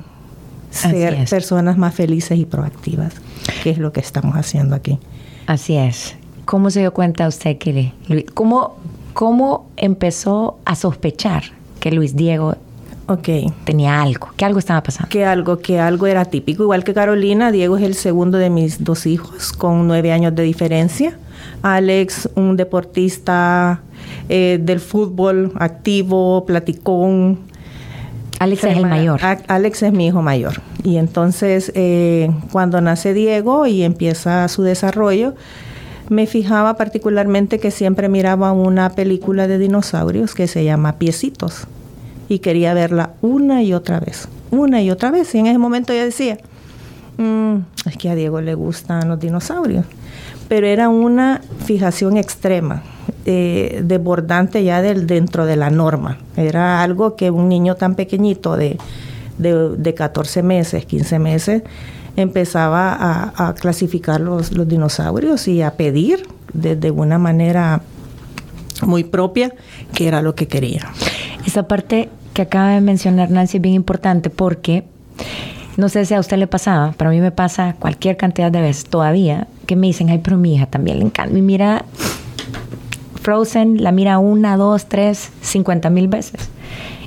ser 0.72 1.24
personas 1.29 1.77
más 1.77 1.94
felices 1.94 2.38
y 2.39 2.46
proactivas, 2.46 3.13
que 3.63 3.70
es 3.70 3.77
lo 3.77 3.94
que 3.94 4.00
estamos 4.00 4.36
haciendo 4.36 4.75
aquí. 4.75 5.00
Así 5.46 5.77
es. 5.77 6.15
¿Cómo 6.46 6.72
se 6.72 6.79
dio 6.79 6.91
cuenta 6.91 7.27
usted 7.27 7.60
que 7.60 7.94
cómo, 8.34 8.77
cómo 9.13 9.70
empezó 9.77 10.58
a 10.65 10.75
sospechar 10.75 11.44
que 11.79 11.91
Luis 11.91 12.15
Diego 12.15 12.56
okay. 13.08 13.52
tenía 13.64 14.02
algo, 14.02 14.30
que 14.38 14.46
algo 14.46 14.60
estaba 14.60 14.84
pasando? 14.84 15.10
Que 15.10 15.26
algo, 15.26 15.60
que 15.60 15.80
algo 15.80 16.08
era 16.08 16.26
típico. 16.26 16.64
Igual 16.64 16.84
que 16.84 16.94
Carolina, 16.94 17.52
Diego 17.52 17.78
es 17.78 17.84
el 17.84 17.96
segundo 17.96 18.38
de 18.38 18.50
mis 18.50 18.84
dos 18.84 19.06
hijos, 19.06 19.54
con 19.54 19.88
nueve 19.88 20.12
años 20.12 20.36
de 20.36 20.44
diferencia. 20.44 21.18
Alex, 21.62 22.30
un 22.36 22.58
deportista 22.58 23.82
eh, 24.30 24.60
del 24.62 24.80
fútbol 24.80 25.52
activo, 25.56 26.46
platicón, 26.46 27.40
Alex 28.40 28.64
es 28.66 28.78
el 28.78 28.86
mayor. 28.86 29.20
Alex 29.48 29.84
es 29.84 29.94
mi 29.94 30.08
hijo 30.08 30.22
mayor. 30.22 30.62
Y 30.84 30.98
entonces, 30.98 31.72
eh, 31.76 32.30
cuando 32.52 32.82
nace 32.82 33.14
Diego 33.14 33.66
y 33.66 33.84
empieza 33.84 34.48
su 34.48 34.64
desarrollo, 34.64 35.34
me 36.10 36.28
fijaba 36.28 36.76
particularmente 36.76 37.60
que 37.60 37.72
siempre 37.72 38.10
miraba 38.10 38.52
una 38.52 38.92
película 38.92 39.48
de 39.48 39.58
dinosaurios 39.58 40.36
que 40.36 40.48
se 40.48 40.64
llama 40.64 40.94
Piecitos. 40.94 41.68
Y 42.29 42.39
quería 42.39 42.74
verla 42.74 43.12
una 43.22 43.63
y 43.63 43.74
otra 43.74 44.00
vez. 44.00 44.27
Una 44.51 44.81
y 44.81 44.91
otra 44.91 45.12
vez. 45.12 45.34
Y 45.36 45.39
en 45.39 45.48
ese 45.48 45.57
momento 45.57 45.93
yo 45.93 46.03
decía, 46.03 46.38
mm, 47.17 47.55
es 47.86 47.98
que 47.98 48.10
a 48.10 48.15
Diego 48.15 48.41
le 48.41 48.55
gustan 48.55 49.07
los 49.07 49.19
dinosaurios. 49.19 49.86
Pero 50.48 50.67
era 50.67 50.89
una 50.89 51.41
fijación 51.65 52.17
extrema 52.17 52.84
eh, 53.25 53.81
desbordante 53.84 54.63
ya 54.63 54.81
del, 54.81 55.05
dentro 55.07 55.46
de 55.46 55.57
la 55.57 55.69
norma. 55.69 56.17
Era 56.38 56.81
algo 56.81 57.15
que 57.15 57.29
un 57.29 57.50
niño 57.50 57.75
tan 57.75 57.96
pequeñito 57.96 58.55
de, 58.55 58.77
de, 59.38 59.93
14 59.93 60.43
meses, 60.43 60.86
15 60.86 61.19
meses, 61.19 61.63
empezaba 62.15 63.34
a, 63.36 63.53
clasificar 63.55 64.22
los, 64.22 64.51
dinosaurios 64.67 65.48
y 65.48 65.62
a 65.62 65.72
pedir 65.72 66.25
de, 66.53 66.91
una 66.91 67.17
manera 67.17 67.81
muy 68.81 69.03
propia, 69.03 69.53
que 69.93 70.07
era 70.07 70.22
lo 70.22 70.34
que 70.36 70.48
quería. 70.48 70.88
Esa 71.48 71.66
parte 71.66 72.10
que 72.34 72.42
acaba 72.42 72.72
de 72.72 72.82
mencionar 72.82 73.32
Nancy 73.32 73.56
es 73.58 73.63
bien 73.63 73.74
importante 73.74 74.30
porque 74.30 74.84
no 75.77 75.88
sé 75.88 76.06
si 76.06 76.13
a 76.13 76.20
usted 76.20 76.36
le 76.38 76.46
pasaba, 76.46 76.94
pero 76.98 77.10
a 77.10 77.13
mí 77.13 77.22
me 77.22 77.32
pasa 77.32 77.77
cualquier 77.80 78.18
cantidad 78.18 78.51
de 78.51 78.60
veces 78.60 78.84
todavía 78.84 79.48
que 79.66 79.77
me 79.77 79.88
dicen, 79.88 80.10
ay, 80.10 80.20
pero 80.22 80.38
mi 80.38 80.56
hija 80.56 80.66
también 80.66 81.00
le 81.00 81.06
encanta. 81.06 81.38
Y 81.38 81.42
mira, 81.42 81.86
Frozen 83.22 83.82
la 83.82 83.94
mira 83.94 84.20
una, 84.20 84.58
dos, 84.58 84.88
tres, 84.88 85.32
cincuenta 85.42 85.89
mil 85.89 86.10
veces. 86.10 86.50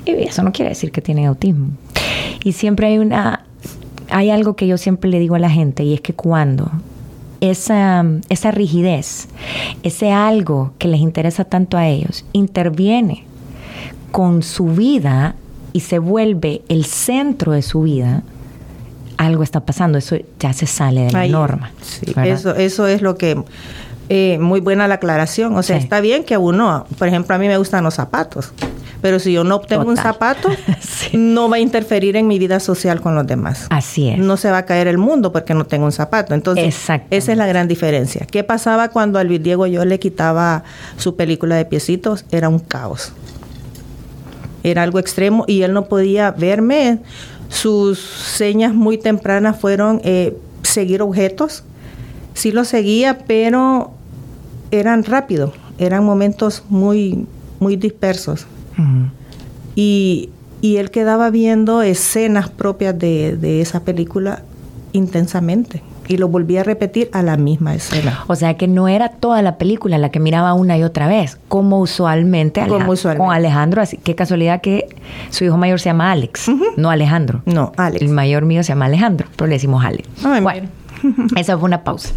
Y 0.05 0.11
eso 0.11 0.41
no 0.41 0.51
quiere 0.51 0.69
decir 0.69 0.91
que 0.91 1.01
tiene 1.01 1.27
autismo. 1.27 1.67
Y 2.43 2.53
siempre 2.53 2.87
hay 2.87 2.97
una, 2.97 3.45
hay 4.09 4.31
algo 4.31 4.55
que 4.55 4.65
yo 4.65 4.79
siempre 4.79 5.11
le 5.11 5.19
digo 5.19 5.35
a 5.35 5.39
la 5.39 5.51
gente 5.51 5.83
y 5.83 5.93
es 5.93 6.01
que 6.01 6.13
cuando 6.13 6.71
esa, 7.41 8.03
esa 8.29 8.49
rigidez, 8.49 9.27
ese 9.83 10.11
algo 10.11 10.73
que 10.79 10.87
les 10.87 10.99
interesa 10.99 11.45
tanto 11.45 11.77
a 11.77 11.87
ellos, 11.87 12.25
interviene 12.33 13.25
con 14.11 14.43
su 14.43 14.67
vida 14.67 15.35
y 15.73 15.81
se 15.81 15.99
vuelve 15.99 16.61
el 16.67 16.85
centro 16.85 17.53
de 17.53 17.61
su 17.61 17.83
vida, 17.83 18.23
algo 19.17 19.43
está 19.43 19.61
pasando, 19.61 19.97
eso 19.97 20.17
ya 20.39 20.53
se 20.53 20.67
sale 20.67 21.05
de 21.05 21.11
la 21.11 21.27
norma. 21.27 21.71
Sí, 21.81 22.13
eso, 22.23 22.55
eso 22.55 22.87
es 22.87 23.01
lo 23.01 23.15
que... 23.15 23.41
Eh, 24.13 24.39
muy 24.39 24.59
buena 24.59 24.89
la 24.89 24.95
aclaración. 24.95 25.55
O 25.55 25.63
sea, 25.63 25.77
está 25.77 26.01
bien 26.01 26.25
que 26.25 26.35
uno, 26.35 26.85
por 26.99 27.07
ejemplo, 27.07 27.33
a 27.33 27.39
mí 27.39 27.47
me 27.47 27.57
gustan 27.57 27.85
los 27.85 27.93
zapatos, 27.93 28.51
pero 29.01 29.19
si 29.19 29.31
yo 29.31 29.45
no 29.45 29.55
obtengo 29.55 29.87
un 29.87 29.95
zapato, 29.95 30.49
no 31.13 31.49
va 31.49 31.55
a 31.55 31.59
interferir 31.59 32.17
en 32.17 32.27
mi 32.27 32.37
vida 32.37 32.59
social 32.59 32.99
con 32.99 33.15
los 33.15 33.25
demás. 33.25 33.67
Así 33.69 34.09
es. 34.09 34.17
No 34.17 34.35
se 34.35 34.51
va 34.51 34.57
a 34.57 34.65
caer 34.65 34.87
el 34.87 34.97
mundo 34.97 35.31
porque 35.31 35.53
no 35.53 35.65
tengo 35.65 35.85
un 35.85 35.93
zapato. 35.93 36.33
Entonces, 36.33 36.75
esa 37.09 37.31
es 37.31 37.37
la 37.37 37.47
gran 37.47 37.69
diferencia. 37.69 38.25
¿Qué 38.29 38.43
pasaba 38.43 38.89
cuando 38.89 39.17
a 39.17 39.23
Luis 39.23 39.41
Diego 39.41 39.65
yo 39.65 39.85
le 39.85 39.97
quitaba 39.97 40.63
su 40.97 41.15
película 41.15 41.55
de 41.55 41.63
piecitos? 41.63 42.25
Era 42.31 42.49
un 42.49 42.59
caos. 42.59 43.13
Era 44.63 44.83
algo 44.83 44.99
extremo 44.99 45.45
y 45.47 45.63
él 45.63 45.73
no 45.73 45.85
podía 45.85 46.31
verme 46.31 46.99
sus 47.51 47.99
señas 47.99 48.73
muy 48.73 48.97
tempranas 48.97 49.59
fueron 49.59 49.99
eh, 50.03 50.37
seguir 50.63 51.01
objetos. 51.01 51.63
Sí 52.33 52.51
lo 52.51 52.63
seguía, 52.63 53.19
pero 53.27 53.91
eran 54.71 55.03
rápidos, 55.03 55.53
eran 55.77 56.05
momentos 56.05 56.63
muy, 56.69 57.25
muy 57.59 57.75
dispersos. 57.75 58.47
y, 59.75 60.29
y, 60.61 60.77
él 60.77 60.91
quedaba 60.91 61.29
viendo 61.29 61.81
escenas 61.81 62.49
propias 62.49 62.97
de, 62.97 63.35
de 63.35 63.61
esa 63.61 63.81
película 63.81 64.43
intensamente 64.93 65.83
y 66.11 66.17
lo 66.17 66.27
volví 66.27 66.57
a 66.57 66.63
repetir 66.63 67.09
a 67.13 67.21
la 67.21 67.37
misma 67.37 67.73
escena. 67.73 68.25
O 68.27 68.35
sea 68.35 68.55
que 68.55 68.67
no 68.67 68.87
era 68.89 69.09
toda 69.09 69.41
la 69.41 69.57
película 69.57 69.97
la 69.97 70.09
que 70.09 70.19
miraba 70.19 70.53
una 70.53 70.77
y 70.77 70.83
otra 70.83 71.07
vez, 71.07 71.37
como 71.47 71.79
usualmente, 71.79 72.67
como 72.67 72.91
usualmente. 72.91 73.25
con 73.25 73.33
Alejandro. 73.33 73.81
Así, 73.81 73.97
qué 73.97 74.13
casualidad 74.13 74.59
que 74.59 74.89
su 75.29 75.45
hijo 75.45 75.55
mayor 75.57 75.79
se 75.79 75.89
llama 75.89 76.11
Alex, 76.11 76.51
no 76.75 76.89
Alejandro. 76.89 77.41
No, 77.45 77.71
Alex. 77.77 78.01
El 78.01 78.09
mayor 78.09 78.43
mío 78.43 78.61
se 78.63 78.69
llama 78.69 78.85
Alejandro, 78.85 79.27
pero 79.37 79.47
le 79.47 79.55
decimos 79.55 79.85
Alex. 79.85 80.09
bueno, 80.41 80.67
esa 81.37 81.57
fue 81.57 81.65
una 81.67 81.83
pausa. 81.83 82.09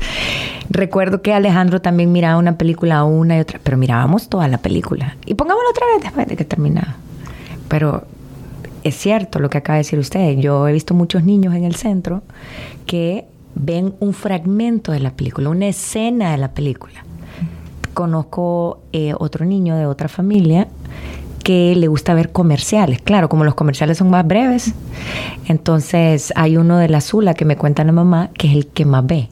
Recuerdo 0.71 1.23
que 1.23 1.33
Alejandro 1.33 1.81
también 1.81 2.11
miraba 2.11 2.37
una 2.37 2.59
película 2.59 3.05
una 3.05 3.37
y 3.37 3.41
otra, 3.41 3.61
pero 3.63 3.77
mirábamos 3.77 4.29
toda 4.29 4.49
la 4.49 4.59
película. 4.59 5.17
Y 5.25 5.35
pongámosla 5.35 5.71
otra 5.71 5.87
vez 5.95 6.03
después 6.03 6.27
de 6.27 6.37
que 6.37 6.45
terminaba. 6.45 6.97
Pero 7.69 8.05
es 8.83 8.97
cierto 8.97 9.39
lo 9.39 9.49
que 9.51 9.59
acaba 9.59 9.77
de 9.77 9.81
decir 9.85 10.01
usted. 10.01 10.37
Yo 10.39 10.67
he 10.67 10.73
visto 10.73 10.95
muchos 10.95 11.23
niños 11.23 11.55
en 11.55 11.65
el 11.65 11.77
centro 11.77 12.23
que 12.87 13.25
ven 13.55 13.95
un 14.01 14.13
fragmento 14.13 14.93
de 14.93 15.01
la 15.01 15.13
película, 15.13 15.49
una 15.49 15.69
escena 15.69 16.33
de 16.33 16.39
la 16.39 16.53
película. 16.53 17.05
Conozco 17.93 18.81
eh, 18.93 19.15
otro 19.19 19.45
niño 19.45 19.77
de 19.77 19.87
otra 19.87 20.09
familia 20.09 20.69
que 21.45 21.75
le 21.77 21.87
gusta 21.87 22.15
ver 22.15 22.33
comerciales. 22.33 23.01
Claro, 23.03 23.29
como 23.29 23.45
los 23.45 23.55
comerciales 23.55 23.99
son 23.99 24.11
más 24.11 24.27
breves, 24.27 24.73
entonces 25.47 26.33
hay 26.35 26.57
uno 26.57 26.79
de 26.79 26.89
la 26.89 27.01
Zula 27.01 27.35
que 27.35 27.45
me 27.45 27.57
cuenta 27.57 27.85
la 27.85 27.93
mamá 27.93 28.31
que 28.37 28.49
es 28.49 28.55
el 28.55 28.67
que 28.67 28.85
más 28.85 29.07
ve. 29.07 29.29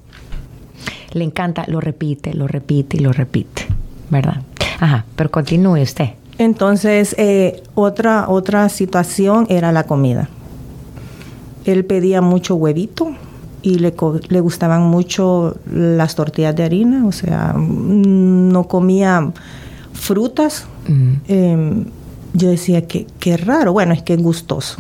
Le 1.13 1.25
encanta, 1.25 1.65
lo 1.67 1.81
repite, 1.81 2.35
lo 2.35 2.47
repite 2.47 2.99
y 2.99 3.01
lo 3.01 3.13
repite, 3.13 3.67
¿verdad? 4.11 4.43
Ajá, 4.79 5.05
pero 5.17 5.31
continúe 5.31 5.83
usted. 5.83 6.11
Entonces, 6.39 7.15
eh, 7.19 7.63
otra, 7.75 8.29
otra 8.29 8.69
situación 8.69 9.47
era 9.49 9.73
la 9.73 9.85
comida. 9.85 10.29
Él 11.65 11.85
pedía 11.85 12.21
mucho 12.21 12.57
huevito, 12.57 13.15
y 13.63 13.79
le, 13.79 13.95
le, 14.29 14.41
gustaban 14.41 14.83
mucho 14.83 15.57
las 15.73 16.15
tortillas 16.15 16.55
de 16.57 16.65
harina, 16.65 17.07
o 17.07 17.13
sea, 17.13 17.55
no 17.57 18.65
comía 18.69 19.33
frutas. 19.93 20.67
Em, 21.29 21.85
yo 22.35 22.51
decía 22.51 22.87
que 22.87 23.07
qué 23.21 23.37
raro, 23.37 23.73
bueno, 23.73 23.95
es 23.95 24.03
que 24.03 24.15
es 24.15 24.23
gustoso. 24.23 24.79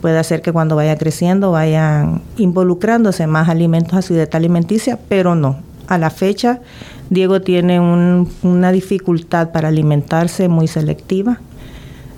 Puede 0.00 0.18
hacer 0.18 0.42
que 0.42 0.52
cuando 0.52 0.76
vaya 0.76 0.98
creciendo 0.98 1.52
vayan 1.52 2.22
involucrándose 2.36 3.26
más 3.26 3.48
alimentos 3.48 3.94
a 3.94 4.02
su 4.02 4.14
dieta 4.14 4.36
alimenticia, 4.36 4.98
pero 5.08 5.34
no. 5.34 5.58
A 5.86 5.98
la 5.98 6.10
fecha, 6.10 6.60
Diego 7.10 7.42
tiene 7.42 7.80
una 7.80 8.72
dificultad 8.72 9.52
para 9.52 9.68
alimentarse 9.68 10.48
muy 10.48 10.66
selectiva. 10.66 11.40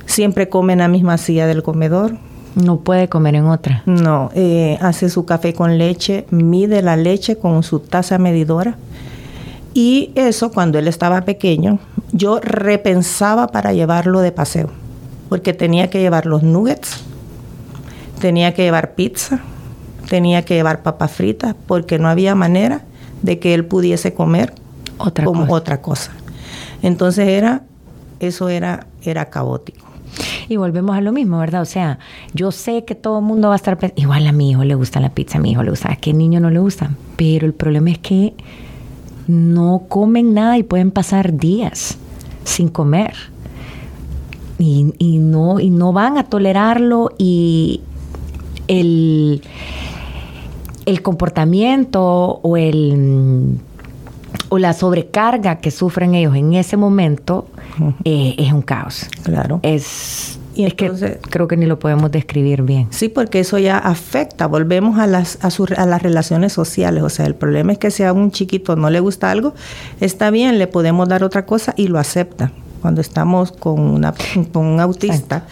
Siempre 0.06 0.48
come 0.48 0.72
en 0.72 0.78
la 0.80 0.88
misma 0.88 1.18
silla 1.18 1.46
del 1.46 1.62
comedor, 1.62 2.16
no 2.56 2.78
puede 2.78 3.08
comer 3.08 3.36
en 3.36 3.46
otra. 3.46 3.82
No, 3.86 4.30
eh, 4.34 4.78
hace 4.80 5.10
su 5.10 5.26
café 5.26 5.52
con 5.52 5.78
leche, 5.78 6.26
mide 6.30 6.82
la 6.82 6.96
leche 6.96 7.36
con 7.36 7.62
su 7.62 7.80
taza 7.80 8.18
medidora. 8.18 8.76
Y 9.74 10.10
eso 10.14 10.50
cuando 10.50 10.78
él 10.78 10.88
estaba 10.88 11.20
pequeño, 11.20 11.78
yo 12.12 12.40
repensaba 12.40 13.48
para 13.48 13.74
llevarlo 13.74 14.20
de 14.20 14.32
paseo, 14.32 14.70
porque 15.28 15.52
tenía 15.52 15.90
que 15.90 16.00
llevar 16.00 16.24
los 16.24 16.42
nuggets, 16.42 17.02
tenía 18.20 18.54
que 18.54 18.62
llevar 18.62 18.94
pizza, 18.94 19.40
tenía 20.08 20.42
que 20.42 20.54
llevar 20.54 20.82
papas 20.82 21.12
fritas, 21.12 21.54
porque 21.66 21.98
no 21.98 22.08
había 22.08 22.34
manera 22.34 22.80
de 23.20 23.38
que 23.38 23.52
él 23.52 23.66
pudiese 23.66 24.14
comer 24.14 24.54
otra 24.96 25.26
como 25.26 25.42
cosa. 25.42 25.52
otra 25.52 25.82
cosa. 25.82 26.12
Entonces 26.82 27.28
era, 27.28 27.64
eso 28.18 28.48
era, 28.48 28.86
era 29.02 29.26
caótico. 29.26 29.85
Y 30.48 30.56
volvemos 30.56 30.96
a 30.96 31.00
lo 31.00 31.12
mismo, 31.12 31.38
¿verdad? 31.38 31.62
O 31.62 31.66
sea, 31.66 31.98
yo 32.32 32.52
sé 32.52 32.84
que 32.84 32.94
todo 32.94 33.18
el 33.18 33.24
mundo 33.24 33.48
va 33.48 33.54
a 33.54 33.56
estar... 33.56 33.78
Igual 33.96 34.26
a 34.26 34.32
mi 34.32 34.50
hijo 34.50 34.64
le 34.64 34.74
gusta 34.74 35.00
la 35.00 35.10
pizza, 35.10 35.38
a 35.38 35.40
mi 35.40 35.52
hijo 35.52 35.62
le 35.62 35.70
gusta, 35.70 35.92
a 35.92 35.96
qué 35.96 36.12
niño 36.12 36.40
no 36.40 36.50
le 36.50 36.60
gusta. 36.60 36.90
Pero 37.16 37.46
el 37.46 37.54
problema 37.54 37.90
es 37.90 37.98
que 37.98 38.34
no 39.26 39.82
comen 39.88 40.34
nada 40.34 40.56
y 40.56 40.62
pueden 40.62 40.90
pasar 40.90 41.36
días 41.36 41.98
sin 42.44 42.68
comer. 42.68 43.14
Y, 44.58 44.94
y, 44.98 45.18
no, 45.18 45.60
y 45.60 45.70
no 45.70 45.92
van 45.92 46.16
a 46.16 46.24
tolerarlo 46.24 47.10
y 47.18 47.82
el, 48.68 49.42
el 50.86 51.02
comportamiento 51.02 52.40
o 52.42 52.56
el 52.56 53.58
o 54.56 54.58
la 54.58 54.72
sobrecarga 54.72 55.56
que 55.58 55.70
sufren 55.70 56.14
ellos 56.14 56.34
en 56.34 56.54
ese 56.54 56.76
momento 56.76 57.46
eh, 58.04 58.34
es 58.38 58.52
un 58.52 58.62
caos. 58.62 59.06
Claro. 59.22 59.60
Es, 59.62 60.38
y 60.54 60.64
es 60.64 60.74
que 60.74 61.18
creo 61.28 61.46
que 61.46 61.56
ni 61.56 61.66
lo 61.66 61.78
podemos 61.78 62.10
describir 62.10 62.62
bien. 62.62 62.88
Sí, 62.90 63.08
porque 63.08 63.40
eso 63.40 63.58
ya 63.58 63.76
afecta. 63.76 64.46
Volvemos 64.46 64.98
a 64.98 65.06
las, 65.06 65.38
a, 65.44 65.50
a, 65.82 65.86
las 65.86 66.02
relaciones 66.02 66.52
sociales. 66.54 67.02
O 67.02 67.10
sea, 67.10 67.26
el 67.26 67.34
problema 67.34 67.72
es 67.72 67.78
que 67.78 67.90
si 67.90 68.02
a 68.02 68.12
un 68.12 68.30
chiquito 68.30 68.74
no 68.76 68.88
le 68.88 69.00
gusta 69.00 69.30
algo, 69.30 69.54
está 70.00 70.30
bien, 70.30 70.58
le 70.58 70.66
podemos 70.66 71.08
dar 71.08 71.22
otra 71.22 71.44
cosa 71.44 71.74
y 71.76 71.88
lo 71.88 71.98
acepta. 71.98 72.52
Cuando 72.80 73.02
estamos 73.02 73.52
con, 73.52 73.80
una, 73.80 74.14
con 74.52 74.64
un 74.64 74.80
autista. 74.80 75.44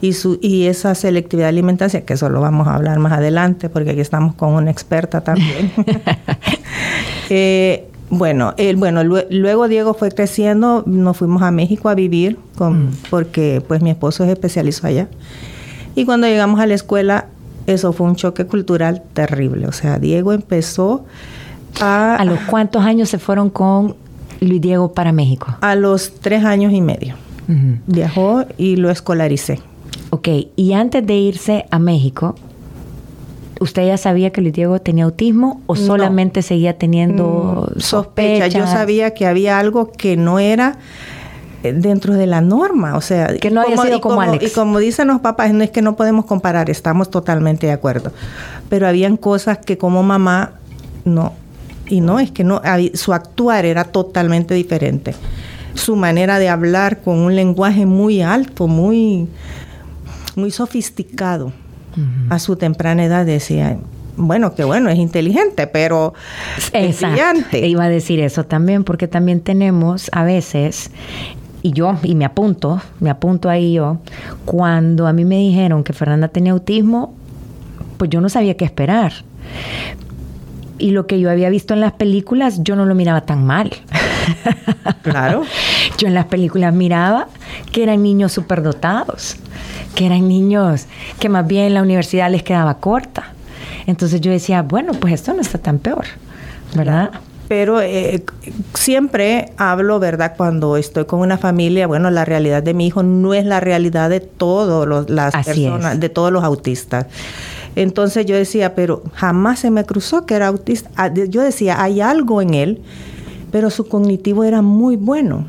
Y, 0.00 0.12
su, 0.12 0.38
y 0.42 0.66
esa 0.66 0.94
selectividad 0.94 1.48
alimentaria, 1.48 2.04
que 2.04 2.12
eso 2.12 2.28
lo 2.28 2.40
vamos 2.40 2.68
a 2.68 2.74
hablar 2.74 2.98
más 2.98 3.12
adelante, 3.12 3.70
porque 3.70 3.90
aquí 3.90 4.00
estamos 4.00 4.34
con 4.34 4.50
una 4.52 4.70
experta 4.70 5.22
también. 5.22 5.72
eh, 7.30 7.83
bueno, 8.10 8.54
el, 8.56 8.76
bueno, 8.76 9.02
luego 9.02 9.68
Diego 9.68 9.94
fue 9.94 10.10
creciendo, 10.10 10.82
nos 10.86 11.16
fuimos 11.16 11.42
a 11.42 11.50
México 11.50 11.88
a 11.88 11.94
vivir 11.94 12.38
con, 12.56 12.86
mm. 12.86 12.90
porque 13.10 13.62
pues 13.66 13.82
mi 13.82 13.90
esposo 13.90 14.24
es 14.24 14.30
especializó 14.30 14.86
allá. 14.86 15.08
Y 15.94 16.04
cuando 16.04 16.26
llegamos 16.26 16.60
a 16.60 16.66
la 16.66 16.74
escuela, 16.74 17.26
eso 17.66 17.92
fue 17.92 18.06
un 18.06 18.16
choque 18.16 18.46
cultural 18.46 19.02
terrible. 19.12 19.66
O 19.66 19.72
sea, 19.72 19.98
Diego 19.98 20.32
empezó 20.32 21.04
a... 21.80 22.16
¿A 22.16 22.24
los 22.24 22.40
cuántos 22.40 22.84
años 22.84 23.08
se 23.08 23.18
fueron 23.18 23.50
con 23.50 23.96
Luis 24.40 24.60
Diego 24.60 24.92
para 24.92 25.12
México? 25.12 25.56
A 25.60 25.74
los 25.74 26.14
tres 26.20 26.44
años 26.44 26.72
y 26.72 26.80
medio. 26.80 27.14
Viajó 27.86 28.44
y 28.56 28.76
lo 28.76 28.90
escolaricé. 28.90 29.60
Ok, 30.10 30.28
y 30.56 30.72
antes 30.72 31.06
de 31.06 31.14
irse 31.14 31.66
a 31.70 31.78
México, 31.78 32.36
¿Usted 33.60 33.86
ya 33.86 33.96
sabía 33.96 34.30
que 34.30 34.40
Luis 34.40 34.52
Diego 34.52 34.80
tenía 34.80 35.04
autismo 35.04 35.60
o 35.66 35.76
solamente 35.76 36.42
seguía 36.42 36.76
teniendo 36.76 37.70
mm, 37.74 37.80
sospechas? 37.80 38.52
Yo 38.52 38.66
sabía 38.66 39.12
que 39.14 39.26
había 39.26 39.58
algo 39.58 39.92
que 39.92 40.16
no 40.16 40.38
era 40.38 40.78
eh, 41.62 41.72
dentro 41.72 42.14
de 42.14 42.26
la 42.26 42.40
norma, 42.40 42.96
o 42.96 43.00
sea, 43.00 43.28
que 43.36 43.50
no 43.50 43.62
había 43.62 43.76
sido 43.76 44.00
como, 44.00 44.20
Alex. 44.20 44.44
Y 44.44 44.50
como 44.50 44.78
dicen 44.78 45.08
los 45.08 45.20
papás, 45.20 45.52
no 45.52 45.62
es 45.62 45.70
que 45.70 45.82
no 45.82 45.96
podemos 45.96 46.24
comparar, 46.24 46.68
estamos 46.68 47.10
totalmente 47.10 47.66
de 47.66 47.72
acuerdo. 47.72 48.12
Pero 48.68 48.88
habían 48.88 49.16
cosas 49.16 49.58
que 49.58 49.78
como 49.78 50.02
mamá 50.02 50.52
no 51.04 51.32
y 51.86 52.00
no 52.00 52.18
es 52.18 52.30
que 52.30 52.44
no 52.44 52.62
su 52.94 53.12
actuar 53.12 53.64
era 53.64 53.84
totalmente 53.84 54.54
diferente. 54.54 55.14
su 55.74 55.96
manera 55.96 56.38
de 56.38 56.48
hablar 56.48 57.02
con 57.02 57.18
un 57.18 57.34
lenguaje 57.34 57.84
muy 57.84 58.22
alto, 58.22 58.68
muy, 58.68 59.28
muy 60.36 60.50
sofisticado. 60.52 61.52
A 62.30 62.38
su 62.38 62.56
temprana 62.56 63.04
edad 63.04 63.24
decía, 63.26 63.76
bueno, 64.16 64.54
qué 64.54 64.64
bueno, 64.64 64.90
es 64.90 64.98
inteligente, 64.98 65.66
pero 65.66 66.14
brillante. 66.72 67.66
Iba 67.66 67.84
a 67.84 67.88
decir 67.88 68.20
eso 68.20 68.44
también, 68.44 68.84
porque 68.84 69.08
también 69.08 69.40
tenemos 69.40 70.10
a 70.12 70.24
veces 70.24 70.90
y 71.62 71.72
yo, 71.72 71.96
y 72.02 72.14
me 72.14 72.26
apunto, 72.26 72.82
me 73.00 73.08
apunto 73.08 73.48
ahí 73.48 73.72
yo, 73.72 73.98
cuando 74.44 75.06
a 75.06 75.14
mí 75.14 75.24
me 75.24 75.38
dijeron 75.38 75.82
que 75.82 75.94
Fernanda 75.94 76.28
tenía 76.28 76.52
autismo, 76.52 77.14
pues 77.96 78.10
yo 78.10 78.20
no 78.20 78.28
sabía 78.28 78.54
qué 78.54 78.66
esperar. 78.66 79.12
Y 80.78 80.90
lo 80.90 81.06
que 81.06 81.20
yo 81.20 81.30
había 81.30 81.50
visto 81.50 81.74
en 81.74 81.80
las 81.80 81.92
películas, 81.92 82.60
yo 82.62 82.76
no 82.76 82.84
lo 82.84 82.94
miraba 82.94 83.22
tan 83.22 83.44
mal. 83.44 83.70
Claro. 85.02 85.42
yo 85.98 86.08
en 86.08 86.14
las 86.14 86.26
películas 86.26 86.74
miraba 86.74 87.28
que 87.72 87.82
eran 87.82 88.02
niños 88.02 88.32
superdotados, 88.32 89.36
que 89.94 90.06
eran 90.06 90.28
niños 90.28 90.86
que 91.20 91.28
más 91.28 91.46
bien 91.46 91.74
la 91.74 91.82
universidad 91.82 92.30
les 92.30 92.42
quedaba 92.42 92.78
corta. 92.78 93.32
Entonces 93.86 94.20
yo 94.20 94.32
decía, 94.32 94.62
bueno, 94.62 94.92
pues 94.92 95.14
esto 95.14 95.32
no 95.32 95.40
está 95.40 95.58
tan 95.58 95.78
peor, 95.78 96.06
¿verdad? 96.74 97.10
pero 97.48 97.80
eh, 97.80 98.24
siempre 98.74 99.52
hablo, 99.56 99.98
¿verdad? 100.00 100.34
Cuando 100.36 100.76
estoy 100.76 101.04
con 101.04 101.20
una 101.20 101.38
familia, 101.38 101.86
bueno, 101.86 102.10
la 102.10 102.24
realidad 102.24 102.62
de 102.62 102.74
mi 102.74 102.86
hijo 102.86 103.02
no 103.02 103.34
es 103.34 103.44
la 103.44 103.60
realidad 103.60 104.10
de 104.10 104.20
todas 104.20 105.08
las 105.10 105.32
personas, 105.32 106.00
de 106.00 106.08
todos 106.08 106.32
los 106.32 106.42
autistas. 106.42 107.06
Entonces 107.76 108.26
yo 108.26 108.36
decía, 108.36 108.74
pero 108.74 109.02
jamás 109.14 109.60
se 109.60 109.70
me 109.70 109.84
cruzó 109.84 110.26
que 110.26 110.34
era 110.34 110.48
autista. 110.48 110.90
Ah, 110.96 111.12
yo 111.12 111.42
decía, 111.42 111.82
hay 111.82 112.00
algo 112.00 112.40
en 112.40 112.54
él, 112.54 112.82
pero 113.50 113.70
su 113.70 113.88
cognitivo 113.88 114.44
era 114.44 114.62
muy 114.62 114.96
bueno. 114.96 115.46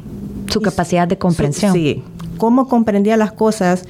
Su 0.47 0.61
capacidad 0.61 1.07
de 1.07 1.17
comprensión. 1.17 1.73
sí, 1.73 2.03
cómo 2.37 2.67
comprendía 2.67 3.17
las 3.17 3.31
cosas 3.31 3.85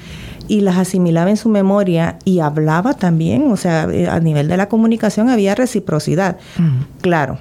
y 0.48 0.62
las 0.62 0.78
asimilaba 0.78 1.30
en 1.30 1.38
su 1.38 1.50
memoria 1.50 2.20
y 2.24 2.40
hablaba 2.40 2.94
también, 2.94 3.52
o 3.52 3.58
sea, 3.58 3.88
eh, 3.92 4.08
a 4.08 4.20
nivel 4.20 4.48
de 4.48 4.58
la 4.58 4.70
comunicación 4.70 5.30
había 5.30 5.56
reciprocidad. 5.56 6.38
Mm. 6.58 7.02
Claro, 7.02 7.40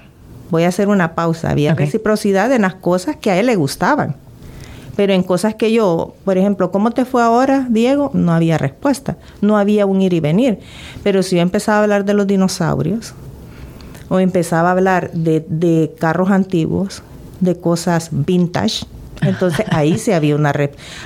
voy 0.50 0.64
a 0.64 0.68
hacer 0.68 0.88
una 0.88 1.14
pausa, 1.14 1.50
había 1.50 1.74
reciprocidad 1.74 2.50
en 2.52 2.62
las 2.62 2.74
cosas 2.74 3.16
que 3.16 3.30
a 3.30 3.38
él 3.38 3.46
le 3.46 3.56
gustaban. 3.56 4.16
Pero 4.96 5.12
en 5.12 5.22
cosas 5.22 5.54
que 5.54 5.72
yo, 5.72 6.14
por 6.24 6.38
ejemplo, 6.38 6.70
¿cómo 6.70 6.90
te 6.90 7.04
fue 7.04 7.22
ahora, 7.22 7.66
Diego? 7.68 8.10
No 8.14 8.32
había 8.32 8.58
respuesta, 8.58 9.16
no 9.40 9.56
había 9.58 9.86
un 9.86 10.02
ir 10.02 10.12
y 10.12 10.20
venir. 10.20 10.60
Pero 11.02 11.22
si 11.22 11.36
yo 11.36 11.42
empezaba 11.42 11.78
a 11.78 11.82
hablar 11.82 12.04
de 12.04 12.14
los 12.14 12.26
dinosaurios, 12.26 13.14
o 14.08 14.20
empezaba 14.20 14.68
a 14.68 14.72
hablar 14.72 15.10
de, 15.12 15.44
de 15.48 15.94
carros 15.98 16.30
antiguos, 16.30 17.02
de 17.40 17.56
cosas 17.56 18.10
vintage, 18.12 18.86
entonces 19.22 19.66
ahí 19.70 19.98
sí 19.98 20.12
había 20.12 20.36
una, 20.36 20.52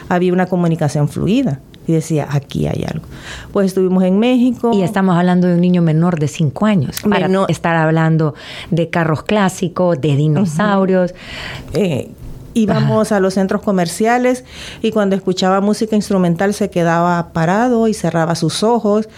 había 0.09 0.33
una 0.33 0.46
comunicación 0.46 1.09
fluida 1.09 1.61
y 1.88 1.94
decía, 1.94 2.29
aquí 2.31 2.66
hay 2.66 2.85
algo. 2.87 3.07
Pues 3.51 3.68
estuvimos 3.68 4.05
en 4.05 4.18
México. 4.18 4.72
Y 4.74 4.83
estamos 4.83 5.16
hablando 5.16 5.48
de 5.48 5.55
un 5.55 5.62
niño 5.62 5.81
menor 5.81 6.20
de 6.20 6.29
5 6.29 6.66
años, 6.66 7.01
para 7.09 7.31
estar 7.48 7.77
hablando 7.77 8.35
de 8.70 8.90
carros 8.90 9.22
clásicos, 9.22 9.98
de 9.98 10.14
dinosaurios. 10.14 11.14
Eh, 11.72 12.11
íbamos 12.58 13.12
a 13.12 13.20
los 13.20 13.34
centros 13.34 13.62
comerciales 13.62 14.44
y 14.82 14.90
cuando 14.90 15.16
escuchaba 15.16 15.60
música 15.60 15.96
instrumental 15.96 16.54
se 16.54 16.70
quedaba 16.70 17.32
parado 17.32 17.88
y 17.88 17.94
cerraba 17.94 18.34
sus 18.34 18.62
ojos 18.62 19.08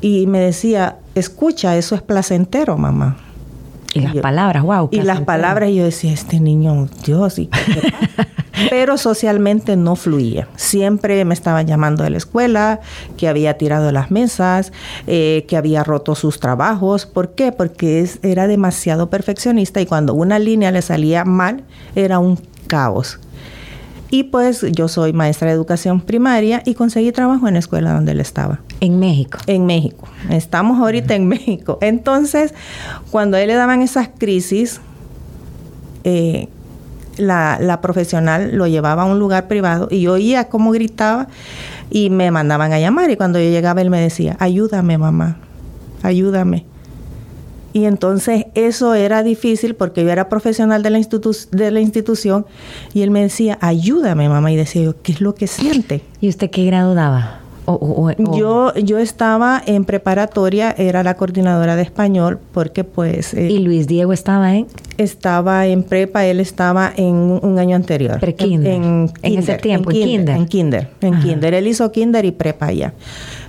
y 0.00 0.26
me 0.26 0.40
decía, 0.40 0.96
escucha, 1.14 1.76
eso 1.76 1.94
es 1.94 2.02
placentero, 2.02 2.76
mamá. 2.78 3.16
Y, 3.92 4.00
las 4.00 4.16
palabras, 4.16 4.62
wow. 4.62 4.88
Y 4.92 5.02
las 5.02 5.22
palabras, 5.22 5.70
y 5.70 5.76
yo 5.76 5.84
decía, 5.84 6.12
este 6.12 6.40
niño, 6.40 6.88
Dios, 7.04 7.38
¿y 7.38 7.46
qué 7.46 7.58
Pero 8.68 8.98
socialmente 8.98 9.76
no 9.76 9.96
fluía. 9.96 10.48
Siempre 10.56 11.24
me 11.24 11.34
estaban 11.34 11.66
llamando 11.66 12.04
de 12.04 12.10
la 12.10 12.18
escuela, 12.18 12.80
que 13.16 13.28
había 13.28 13.56
tirado 13.56 13.92
las 13.92 14.10
mesas, 14.10 14.72
eh, 15.06 15.44
que 15.48 15.56
había 15.56 15.84
roto 15.84 16.14
sus 16.14 16.40
trabajos. 16.40 17.06
¿Por 17.06 17.34
qué? 17.34 17.52
Porque 17.52 18.08
era 18.22 18.46
demasiado 18.46 19.10
perfeccionista 19.10 19.80
y 19.80 19.86
cuando 19.86 20.14
una 20.14 20.38
línea 20.38 20.70
le 20.70 20.82
salía 20.82 21.24
mal, 21.24 21.64
era 21.94 22.18
un 22.18 22.38
caos. 22.66 23.18
Y 24.10 24.24
pues 24.24 24.66
yo 24.72 24.88
soy 24.88 25.12
maestra 25.12 25.48
de 25.48 25.54
educación 25.54 26.00
primaria 26.00 26.62
y 26.66 26.74
conseguí 26.74 27.12
trabajo 27.12 27.46
en 27.46 27.54
la 27.54 27.60
escuela 27.60 27.92
donde 27.92 28.12
él 28.12 28.20
estaba. 28.20 28.60
En 28.80 28.98
México. 28.98 29.38
En 29.46 29.66
México. 29.66 30.08
Estamos 30.30 30.80
ahorita 30.80 31.14
en 31.14 31.28
México. 31.28 31.78
Entonces, 31.80 32.52
cuando 33.10 33.36
a 33.36 33.40
él 33.40 33.48
le 33.48 33.54
daban 33.54 33.82
esas 33.82 34.08
crisis, 34.08 34.80
eh, 36.02 36.48
la, 37.16 37.80
profesional 37.80 38.56
lo 38.56 38.66
llevaba 38.66 39.02
a 39.02 39.04
un 39.06 39.18
lugar 39.18 39.48
privado 39.48 39.88
y 39.90 40.02
yo 40.02 40.14
oía 40.14 40.48
cómo 40.48 40.72
gritaba 40.72 41.28
y 41.90 42.10
me 42.10 42.30
mandaban 42.30 42.72
a 42.72 42.78
llamar 42.78 43.10
y 43.10 43.16
cuando 43.16 43.38
yo 43.38 43.50
llegaba 43.50 43.80
él 43.80 43.90
me 43.90 44.00
decía, 44.00 44.36
ayúdame 44.38 44.98
mamá, 44.98 45.38
ayúdame. 46.02 46.66
Y 47.72 47.84
entonces 47.84 48.46
eso 48.54 48.94
era 48.94 49.22
difícil 49.22 49.76
porque 49.76 50.02
yo 50.02 50.10
era 50.10 50.28
profesional 50.28 50.82
de 50.82 50.90
la, 50.90 51.00
de 51.52 51.70
la 51.70 51.80
institución 51.80 52.44
y 52.94 53.02
él 53.02 53.10
me 53.10 53.22
decía, 53.22 53.58
ayúdame 53.60 54.28
mamá. 54.28 54.50
Y 54.50 54.56
decía 54.56 54.82
yo, 54.82 54.94
¿qué 55.02 55.12
es 55.12 55.20
lo 55.20 55.36
que 55.36 55.46
siente? 55.46 56.02
¿Y 56.20 56.28
usted 56.28 56.50
qué 56.50 56.64
grado 56.64 56.94
daba? 56.94 57.40
Yo, 58.36 58.74
yo 58.74 58.98
estaba 58.98 59.62
en 59.64 59.84
preparatoria, 59.84 60.74
era 60.76 61.04
la 61.04 61.14
coordinadora 61.14 61.76
de 61.76 61.82
español, 61.82 62.38
porque 62.52 62.82
pues... 62.82 63.34
Eh, 63.34 63.48
¿Y 63.48 63.58
Luis 63.60 63.86
Diego 63.86 64.12
estaba 64.12 64.54
en? 64.54 64.66
Estaba 65.00 65.66
en 65.66 65.82
prepa, 65.82 66.26
él 66.26 66.40
estaba 66.40 66.92
en 66.94 67.14
un 67.14 67.58
año 67.58 67.74
anterior. 67.74 68.18
En, 68.22 69.10
ese 69.22 69.54
tiempo, 69.56 69.90
en 69.90 69.96
kinder. 69.96 70.36
En 70.36 70.46
kinder, 70.46 70.90
en 71.00 71.20
kinder. 71.22 71.54
Él 71.54 71.68
hizo 71.68 71.90
kinder 71.90 72.26
y 72.26 72.32
prepa 72.32 72.70
ya. 72.70 72.92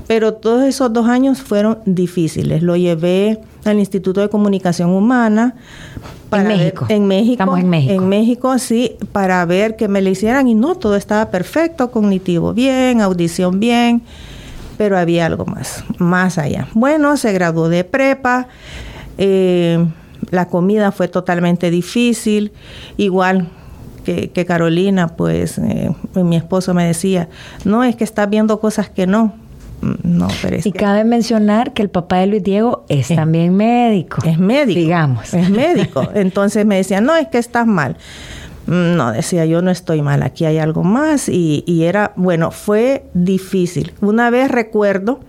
Pero 0.08 0.36
todos 0.36 0.64
esos 0.64 0.94
dos 0.94 1.10
años 1.10 1.42
fueron 1.42 1.80
difíciles. 1.86 2.64
Lo 2.64 2.78
llevé 2.78 3.42
al 3.66 3.80
Instituto 3.80 4.22
de 4.22 4.30
Comunicación 4.30 4.92
Humana. 4.92 5.56
en 6.32 6.48
México. 6.48 6.86
en 6.88 7.08
México. 7.08 7.34
Estamos 7.34 7.60
en 7.60 7.70
México. 7.70 7.94
En 7.96 8.08
México, 8.08 8.58
sí, 8.58 8.96
para 9.12 9.44
ver 9.44 9.76
que 9.76 9.90
me 9.90 10.02
le 10.02 10.12
hicieran 10.12 10.48
y 10.48 10.56
no, 10.56 10.76
todo 10.76 10.96
estaba 10.96 11.32
perfecto, 11.32 11.92
cognitivo 11.92 12.54
bien, 12.54 13.02
audición 13.02 13.60
bien, 13.60 14.04
pero 14.78 14.98
había 14.98 15.26
algo 15.26 15.46
más, 15.46 15.84
más 15.98 16.38
allá. 16.38 16.70
Bueno, 16.74 17.18
se 17.18 17.34
graduó 17.34 17.68
de 17.68 17.84
prepa. 17.84 18.48
Eh, 19.18 19.86
la 20.30 20.48
comida 20.48 20.92
fue 20.92 21.08
totalmente 21.08 21.72
difícil, 21.72 22.52
igual 22.98 23.50
que, 24.04 24.46
Carolina, 24.46 25.10
pues 25.10 25.58
eh, 25.60 25.92
mi 26.16 26.36
esposo 26.36 26.74
me 26.74 26.86
decía, 26.86 27.30
no, 27.66 27.84
es 27.84 27.96
que 27.96 28.04
estás 28.04 28.30
viendo 28.30 28.60
cosas 28.60 28.90
que 28.90 29.08
no, 29.08 29.34
no, 30.04 30.28
pero 30.44 30.58
y 30.64 30.72
cabe 30.72 31.04
mencionar 31.04 31.74
que 31.74 31.82
el 31.82 31.90
papá 31.90 32.18
de 32.18 32.28
Luis 32.28 32.44
Diego 32.44 32.86
es, 32.88 33.08
también 33.08 33.56
médico. 33.56 34.22
Es 34.24 34.38
médico. 34.38 34.80
Digamos. 34.80 35.34
Es 35.34 35.50
médico. 35.50 36.08
Entonces 36.14 36.66
me 36.66 36.76
decía, 36.76 37.02
no, 37.02 37.16
es 37.16 37.28
que 37.30 37.40
estás 37.40 37.66
mal. 37.66 37.98
Mm, 38.68 38.96
no, 38.96 39.12
decía 39.12 39.46
yo 39.46 39.62
no 39.64 39.72
estoy 39.72 40.04
mal, 40.04 40.22
aquí 40.22 40.46
hay 40.46 40.60
algo 40.60 40.84
más. 40.84 41.30
Y, 41.30 41.84
era, 41.84 42.14
bueno, 42.16 42.52
fue 42.52 43.06
difícil. 43.14 43.94
Una 44.02 44.30
vez 44.30 44.52
recuerdo 44.52 45.20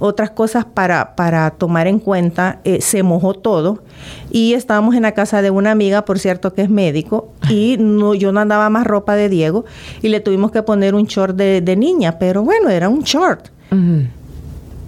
otras 0.00 0.30
cosas 0.30 0.64
para, 0.64 1.14
para 1.14 1.50
tomar 1.52 1.86
en 1.86 2.00
cuenta, 2.00 2.58
eh, 2.64 2.80
se 2.80 3.04
mojó 3.04 3.34
todo 3.34 3.84
y 4.30 4.54
estábamos 4.54 4.96
en 4.96 5.02
la 5.02 5.12
casa 5.12 5.42
de 5.42 5.50
una 5.50 5.70
amiga, 5.70 6.04
por 6.04 6.18
cierto, 6.18 6.52
que 6.54 6.62
es 6.62 6.70
médico, 6.70 7.28
y 7.48 7.76
no, 7.78 8.14
yo 8.14 8.32
no 8.32 8.40
andaba 8.40 8.68
más 8.70 8.86
ropa 8.86 9.14
de 9.14 9.28
Diego 9.28 9.64
y 10.02 10.08
le 10.08 10.20
tuvimos 10.20 10.50
que 10.50 10.62
poner 10.62 10.94
un 10.94 11.04
short 11.04 11.36
de, 11.36 11.60
de 11.60 11.76
niña, 11.76 12.18
pero 12.18 12.42
bueno, 12.42 12.70
era 12.70 12.88
un 12.88 13.02
short. 13.02 13.48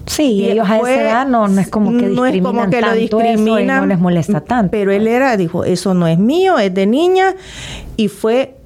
Sí, 0.07 0.49
ellos 0.51 0.69
a 0.69 0.79
esa 0.79 1.03
edad 1.03 1.27
no, 1.29 1.47
es 1.47 1.69
como 1.69 1.97
que 1.97 2.07
no 2.07 2.27
es 2.27 2.43
como 2.43 2.69
que 2.69 2.81
lo 2.81 2.93
discriminan, 2.93 3.83
no 3.83 3.87
les 3.87 3.99
molesta 3.99 4.41
tanto. 4.41 4.71
Pero 4.73 4.91
él 4.91 5.07
era, 5.07 5.37
dijo, 5.37 5.63
eso 5.63 5.95
no 5.95 6.09
es 6.09 6.19
mío, 6.19 6.59
es 6.59 6.75
de 6.75 6.87
niña, 6.87 7.37
y 7.97 8.09
fue 8.09 8.57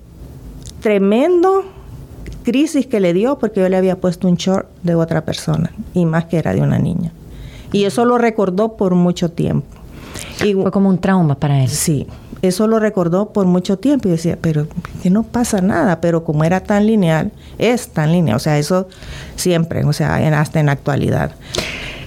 tremendo 0.80 1.64
crisis 2.46 2.87
que 2.87 3.00
le 3.00 3.12
dio 3.12 3.40
porque 3.40 3.61
yo 3.61 3.68
le 3.68 3.76
había 3.76 3.96
puesto 3.96 4.28
un 4.28 4.37
short 4.37 4.68
de 4.85 4.94
otra 4.94 5.24
persona, 5.24 5.72
y 5.94 6.06
más 6.06 6.26
que 6.26 6.38
era 6.38 6.54
de 6.54 6.61
una 6.61 6.78
niña. 6.78 7.11
Y 7.72 7.85
eso 7.85 8.04
lo 8.04 8.18
recordó 8.18 8.76
por 8.76 8.94
mucho 8.94 9.32
tiempo. 9.32 9.66
Y, 10.44 10.54
fue 10.54 10.70
como 10.70 10.88
un 10.88 10.98
trauma 10.98 11.35
para 11.35 11.61
él. 11.61 11.68
Sí, 11.68 12.06
eso 12.42 12.68
lo 12.68 12.78
recordó 12.78 13.32
por 13.32 13.46
mucho 13.46 13.80
tiempo 13.80 14.06
y 14.06 14.12
decía, 14.12 14.38
pero 14.40 14.68
que 15.02 15.11
no 15.11 15.24
pasa 15.24 15.61
nada, 15.61 16.00
pero 16.00 16.22
como 16.22 16.44
era 16.44 16.61
tan 16.61 16.87
lineal, 16.87 17.32
es 17.59 17.88
tan 17.88 18.12
lineal, 18.12 18.37
o 18.37 18.38
sea, 18.38 18.59
eso 18.59 18.87
siempre, 19.35 19.85
o 19.85 19.92
sea, 19.92 20.14
hasta 20.40 20.61
en 20.61 20.66
la 20.66 20.72
actualidad. 20.72 21.32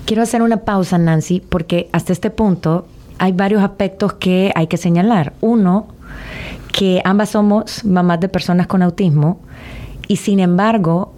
Quiero 0.06 0.24
hacer 0.24 0.42
una 0.42 0.62
pausa, 0.62 0.98
Nancy, 0.98 1.42
porque 1.42 1.90
hasta 1.92 2.14
este 2.14 2.30
punto 2.30 2.88
hay 3.18 3.34
varios 3.34 3.62
aspectos 3.62 4.14
que 4.14 4.54
hay 4.56 4.68
que 4.68 4.78
señalar. 4.78 5.34
Uno, 5.42 5.88
que 6.72 7.02
ambas 7.04 7.32
somos 7.32 7.84
mamás 7.84 8.22
de 8.22 8.30
personas 8.30 8.68
con 8.68 8.82
autismo 8.82 9.42
y 10.10 10.18
sin 10.18 10.42
embargo 10.42 11.14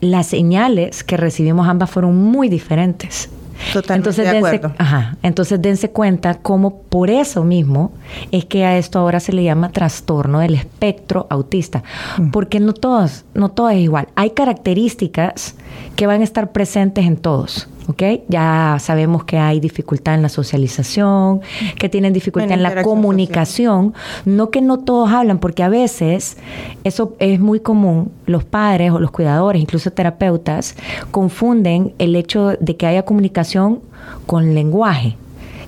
las 0.00 0.26
señales 0.26 1.04
que 1.04 1.16
recibimos 1.16 1.68
ambas 1.68 1.90
fueron 1.90 2.16
muy 2.16 2.48
diferentes. 2.48 3.28
Totalmente 3.74 4.08
entonces, 4.08 4.24
de 4.24 4.32
dense, 4.32 4.56
acuerdo. 4.56 4.74
ajá, 4.78 5.16
entonces 5.22 5.60
dense 5.60 5.90
cuenta 5.90 6.36
cómo 6.38 6.78
por 6.84 7.10
eso 7.10 7.44
mismo 7.44 7.92
es 8.32 8.46
que 8.46 8.64
a 8.64 8.78
esto 8.78 8.98
ahora 8.98 9.20
se 9.20 9.34
le 9.34 9.44
llama 9.44 9.68
trastorno 9.70 10.38
del 10.40 10.54
espectro 10.54 11.26
autista, 11.28 11.82
Mm. 12.16 12.30
porque 12.30 12.58
no 12.58 12.72
todos, 12.72 13.26
no 13.34 13.50
todo 13.50 13.68
es 13.68 13.78
igual. 13.80 14.08
Hay 14.16 14.30
características 14.30 15.56
que 15.96 16.06
van 16.06 16.20
a 16.20 16.24
estar 16.24 16.52
presentes 16.52 17.06
en 17.06 17.16
todos. 17.16 17.68
¿ok? 17.90 18.02
Ya 18.28 18.76
sabemos 18.78 19.24
que 19.24 19.38
hay 19.38 19.58
dificultad 19.58 20.14
en 20.14 20.22
la 20.22 20.28
socialización, 20.28 21.40
que 21.78 21.88
tienen 21.88 22.12
dificultad 22.12 22.52
En 22.52 22.58
en 22.58 22.62
la 22.62 22.82
comunicación, 22.82 23.94
no 24.24 24.50
que 24.50 24.60
no 24.60 24.78
todos 24.78 25.10
hablan, 25.10 25.38
porque 25.38 25.62
a 25.62 25.68
veces 25.68 26.36
eso 26.84 27.16
es 27.18 27.40
muy 27.40 27.60
común, 27.60 28.12
los 28.26 28.44
padres 28.44 28.92
o 28.92 29.00
los 29.00 29.10
cuidadores, 29.10 29.60
incluso 29.60 29.90
terapeutas, 29.90 30.76
confunden 31.10 31.92
el 31.98 32.14
hecho 32.14 32.52
de 32.60 32.76
que 32.76 32.86
haya 32.86 33.04
comunicación 33.04 33.80
con 34.26 34.54
lenguaje. 34.54 35.16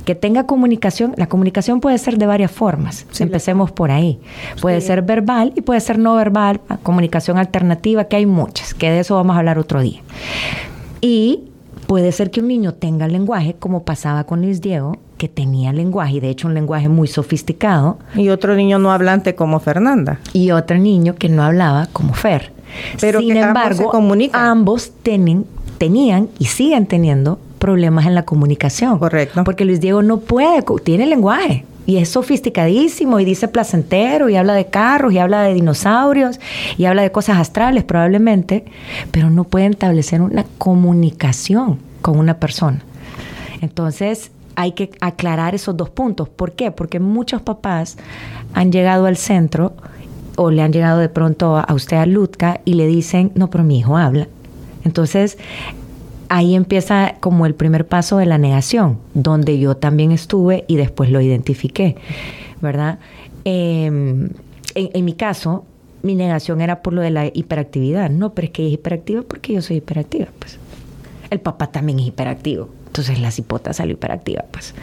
Que 0.05 0.15
tenga 0.15 0.47
comunicación, 0.47 1.15
la 1.17 1.29
comunicación 1.29 1.81
puede 1.81 1.97
ser 1.99 2.19
de 2.19 2.27
varias 2.27 2.51
formas. 2.51 3.07
Sí, 3.13 3.23
Empecemos 3.23 3.71
por 3.71 3.91
ahí. 3.91 4.19
Puede 4.61 4.81
Sí. 4.81 4.89
ser 4.89 5.03
verbal 5.03 5.53
y 5.55 5.61
puede 5.61 5.81
ser 5.81 5.99
no 5.99 6.15
verbal, 6.17 6.61
comunicación 6.83 7.39
alternativa, 7.39 8.05
que 8.05 8.17
hay 8.17 8.27
muchas, 8.27 8.75
que 8.75 8.91
de 8.91 9.01
eso 9.01 9.15
vamos 9.15 9.37
a 9.37 9.39
hablar 9.39 9.59
otro 9.59 9.81
día. 9.81 10.01
Y 11.01 11.45
puede 11.87 12.13
ser 12.13 12.31
que 12.31 12.41
un 12.41 12.49
niño 12.49 12.75
tenga 12.75 13.07
lenguaje, 13.09 13.55
como 13.59 13.85
pasaba 13.85 14.25
con 14.25 14.43
Luis 14.43 14.61
Diego, 14.61 14.97
que 15.19 15.29
tenía 15.29 15.73
lenguaje, 15.73 16.15
y 16.15 16.21
de 16.21 16.31
hecho 16.31 16.49
un 16.49 16.55
lenguaje 16.55 16.89
muy 16.89 17.07
sofisticado, 17.07 17.99
Y 18.17 18.29
otro 18.31 18.55
niño 18.57 18.79
no 18.81 18.91
hablante 18.93 19.35
como 19.35 19.61
Fernanda. 19.61 20.19
y 20.33 20.51
otro 20.51 20.79
niño 20.79 21.15
que 21.15 21.29
no 21.29 21.43
hablaba 21.45 21.87
como 21.93 22.15
Fer. 22.15 22.53
Pero 23.01 23.21
Sin 23.21 23.35
que 23.35 23.41
ambos 23.43 23.49
embargo, 23.49 23.93
se 24.19 24.31
ambos 24.33 24.93
tienen, 25.03 25.45
tenían 25.79 26.29
y 26.39 26.47
siguen 26.47 26.87
teniendo 26.87 27.39
problemas 27.63 28.07
en 28.07 28.17
la 28.17 28.25
comunicación. 28.25 28.99
Correcto. 28.99 29.45
Porque 29.45 29.65
Luis 29.65 29.81
Diego 29.81 30.03
no 30.03 30.19
puede, 30.19 30.65
tiene 30.83 31.07
lenguaje. 31.07 31.65
Y 31.87 31.99
es 31.99 32.09
sofisticadísimo 32.09 33.21
y 33.21 33.25
dice 33.25 33.47
placentero 33.47 34.29
y 34.29 34.35
habla 34.35 34.55
de 34.55 34.67
carros 34.67 35.13
y 35.13 35.19
habla 35.19 35.43
de 35.43 35.55
dinosaurios 35.55 36.41
y 36.77 36.87
habla 36.87 37.03
de 37.03 37.13
cosas 37.13 37.39
astrales 37.39 37.85
probablemente, 37.85 38.65
pero 39.13 39.31
no 39.31 39.45
puede 39.45 39.67
establecer 39.67 40.23
una 40.23 40.45
comunicación 40.59 41.79
con 42.01 42.19
una 42.19 42.35
persona. 42.41 42.83
Entonces 43.61 44.33
hay 44.57 44.73
que 44.73 44.91
aclarar 45.01 45.55
esos 45.55 45.77
dos 45.77 45.89
puntos. 45.89 46.29
¿Por 46.29 46.53
qué? 46.53 46.73
Porque 46.73 46.99
muchos 46.99 47.43
papás 47.43 47.97
han 48.55 48.73
llegado 48.73 49.07
al 49.07 49.17
centro 49.17 49.75
o 50.35 50.51
le 50.51 50.63
han 50.63 50.73
llegado 50.73 50.99
de 50.99 51.09
pronto 51.09 51.57
a 51.59 51.73
usted 51.75 51.97
a 51.97 52.07
Lutka 52.07 52.61
y 52.65 52.75
le 52.75 52.89
dicen, 52.89 53.31
no, 53.37 53.51
pero 53.51 53.63
mi 53.63 53.79
hijo 53.79 53.97
habla. 53.97 54.27
Entonces 54.85 55.39
ahí 56.33 56.55
empieza 56.55 57.17
como 57.21 57.45
el 57.45 57.55
primer 57.55 57.87
paso 57.87 58.17
de 58.17 58.25
la 58.25 58.39
negación, 58.39 58.99
donde 59.13 59.59
yo 59.59 59.77
también 59.77 60.13
estuve 60.13 60.65
y 60.67 60.77
después 60.77 61.11
lo 61.11 61.21
identifiqué, 61.21 61.97
¿verdad? 62.63 62.99
Eh, 63.45 63.85
en, 63.87 64.31
en 64.75 65.05
mi 65.05 65.13
caso, 65.13 65.67
mi 66.03 66.15
negación 66.15 66.63
era 66.63 66.81
por 66.81 66.95
lo 66.95 67.03
de 67.03 67.11
la 67.11 67.27
hiperactividad. 67.27 68.09
No, 68.09 68.33
pero 68.33 68.47
es 68.47 68.53
que 68.53 68.63
ella 68.63 68.69
es 68.69 68.75
hiperactiva 68.75 69.23
porque 69.23 69.53
yo 69.53 69.61
soy 69.61 69.77
hiperactiva, 69.77 70.29
pues. 70.39 70.59
El 71.29 71.41
papá 71.41 71.67
también 71.67 72.01
es 72.01 72.07
hiperactivo. 72.07 72.71
Entonces 72.87 73.21
la 73.21 73.31
cipota 73.31 73.75
salió 73.75 73.93
hiperactiva, 73.93 74.45
pues. 74.51 74.75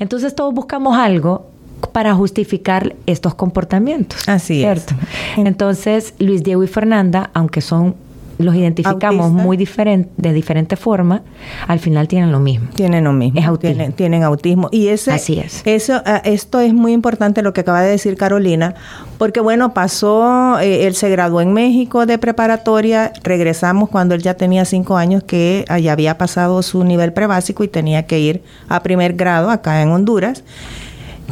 Entonces 0.00 0.34
todos 0.34 0.52
buscamos 0.52 0.98
algo 0.98 1.46
para 1.92 2.14
justificar 2.14 2.96
estos 3.06 3.36
comportamientos. 3.36 4.28
Así 4.28 4.64
es. 4.64 4.84
¿cierto? 4.84 4.94
Entonces, 5.36 6.14
Luis 6.18 6.42
Diego 6.42 6.64
y 6.64 6.66
Fernanda, 6.66 7.30
aunque 7.32 7.60
son 7.60 7.94
los 8.38 8.54
identificamos 8.54 9.26
Autistas. 9.26 9.44
muy 9.44 9.56
diferente, 9.56 10.10
de 10.16 10.32
diferente 10.32 10.76
forma, 10.76 11.22
al 11.66 11.78
final 11.78 12.08
tienen 12.08 12.32
lo 12.32 12.40
mismo. 12.40 12.68
Tienen 12.74 13.04
lo 13.04 13.12
mismo. 13.12 13.40
Es 13.40 13.46
autismo. 13.46 13.76
Tienen, 13.76 13.92
tienen 13.92 14.22
autismo. 14.22 14.68
Y 14.70 14.88
ese, 14.88 15.12
Así 15.12 15.38
es. 15.38 15.62
Eso, 15.64 16.02
ah, 16.04 16.20
esto 16.24 16.60
es 16.60 16.74
muy 16.74 16.92
importante 16.92 17.42
lo 17.42 17.52
que 17.52 17.62
acaba 17.62 17.82
de 17.82 17.90
decir 17.90 18.16
Carolina, 18.16 18.74
porque 19.18 19.40
bueno, 19.40 19.72
pasó, 19.72 20.58
eh, 20.60 20.86
él 20.86 20.94
se 20.94 21.08
graduó 21.08 21.40
en 21.40 21.52
México 21.52 22.06
de 22.06 22.18
preparatoria, 22.18 23.12
regresamos 23.22 23.88
cuando 23.88 24.14
él 24.14 24.22
ya 24.22 24.34
tenía 24.34 24.64
cinco 24.64 24.96
años, 24.96 25.22
que 25.22 25.64
ya 25.80 25.92
había 25.92 26.18
pasado 26.18 26.62
su 26.62 26.84
nivel 26.84 27.12
prebásico 27.12 27.64
y 27.64 27.68
tenía 27.68 28.06
que 28.06 28.18
ir 28.20 28.42
a 28.68 28.82
primer 28.82 29.14
grado 29.14 29.50
acá 29.50 29.82
en 29.82 29.90
Honduras, 29.90 30.44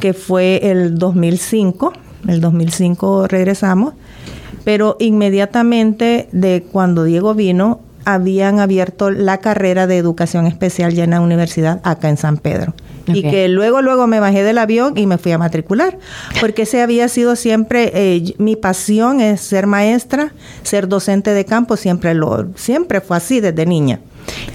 que 0.01 0.15
fue 0.15 0.61
el 0.71 0.99
2005. 0.99 1.93
El 2.29 2.41
2005 2.41 3.29
regresamos, 3.29 3.95
pero 4.65 4.97
inmediatamente 4.99 6.29
de 6.33 6.65
cuando 6.71 7.05
Diego 7.05 7.35
vino, 7.35 7.81
habían 8.05 8.61
abierto 8.61 9.11
la 9.11 9.39
carrera 9.39 9.87
de 9.87 9.97
educación 9.97 10.47
especial 10.47 10.93
ya 10.93 11.05
en 11.05 11.11
la 11.11 11.21
universidad 11.21 11.81
acá 11.85 12.09
en 12.09 12.17
San 12.17 12.37
Pedro. 12.37 12.75
Y 13.07 13.23
que 13.23 13.49
luego, 13.49 13.83
luego 13.83 14.07
me 14.07 14.19
bajé 14.19 14.43
del 14.43 14.57
avión 14.57 14.97
y 14.97 15.07
me 15.07 15.19
fui 15.19 15.33
a 15.33 15.39
matricular, 15.39 15.99
porque 16.41 16.63
ese 16.63 16.81
había 16.81 17.09
sido 17.09 17.37
siempre, 17.37 17.91
eh, 17.95 18.35
mi 18.39 18.57
pasión 18.57 19.21
es 19.21 19.43
ser 19.43 19.67
maestra, 19.67 20.33
ser 20.63 20.89
docente 20.89 21.35
de 21.35 21.45
campo, 21.45 21.77
siempre, 21.77 22.15
lo, 22.15 22.47
siempre 22.57 23.03
fue 23.03 23.19
así 23.19 23.41
desde 23.41 23.67
niña. 23.67 24.01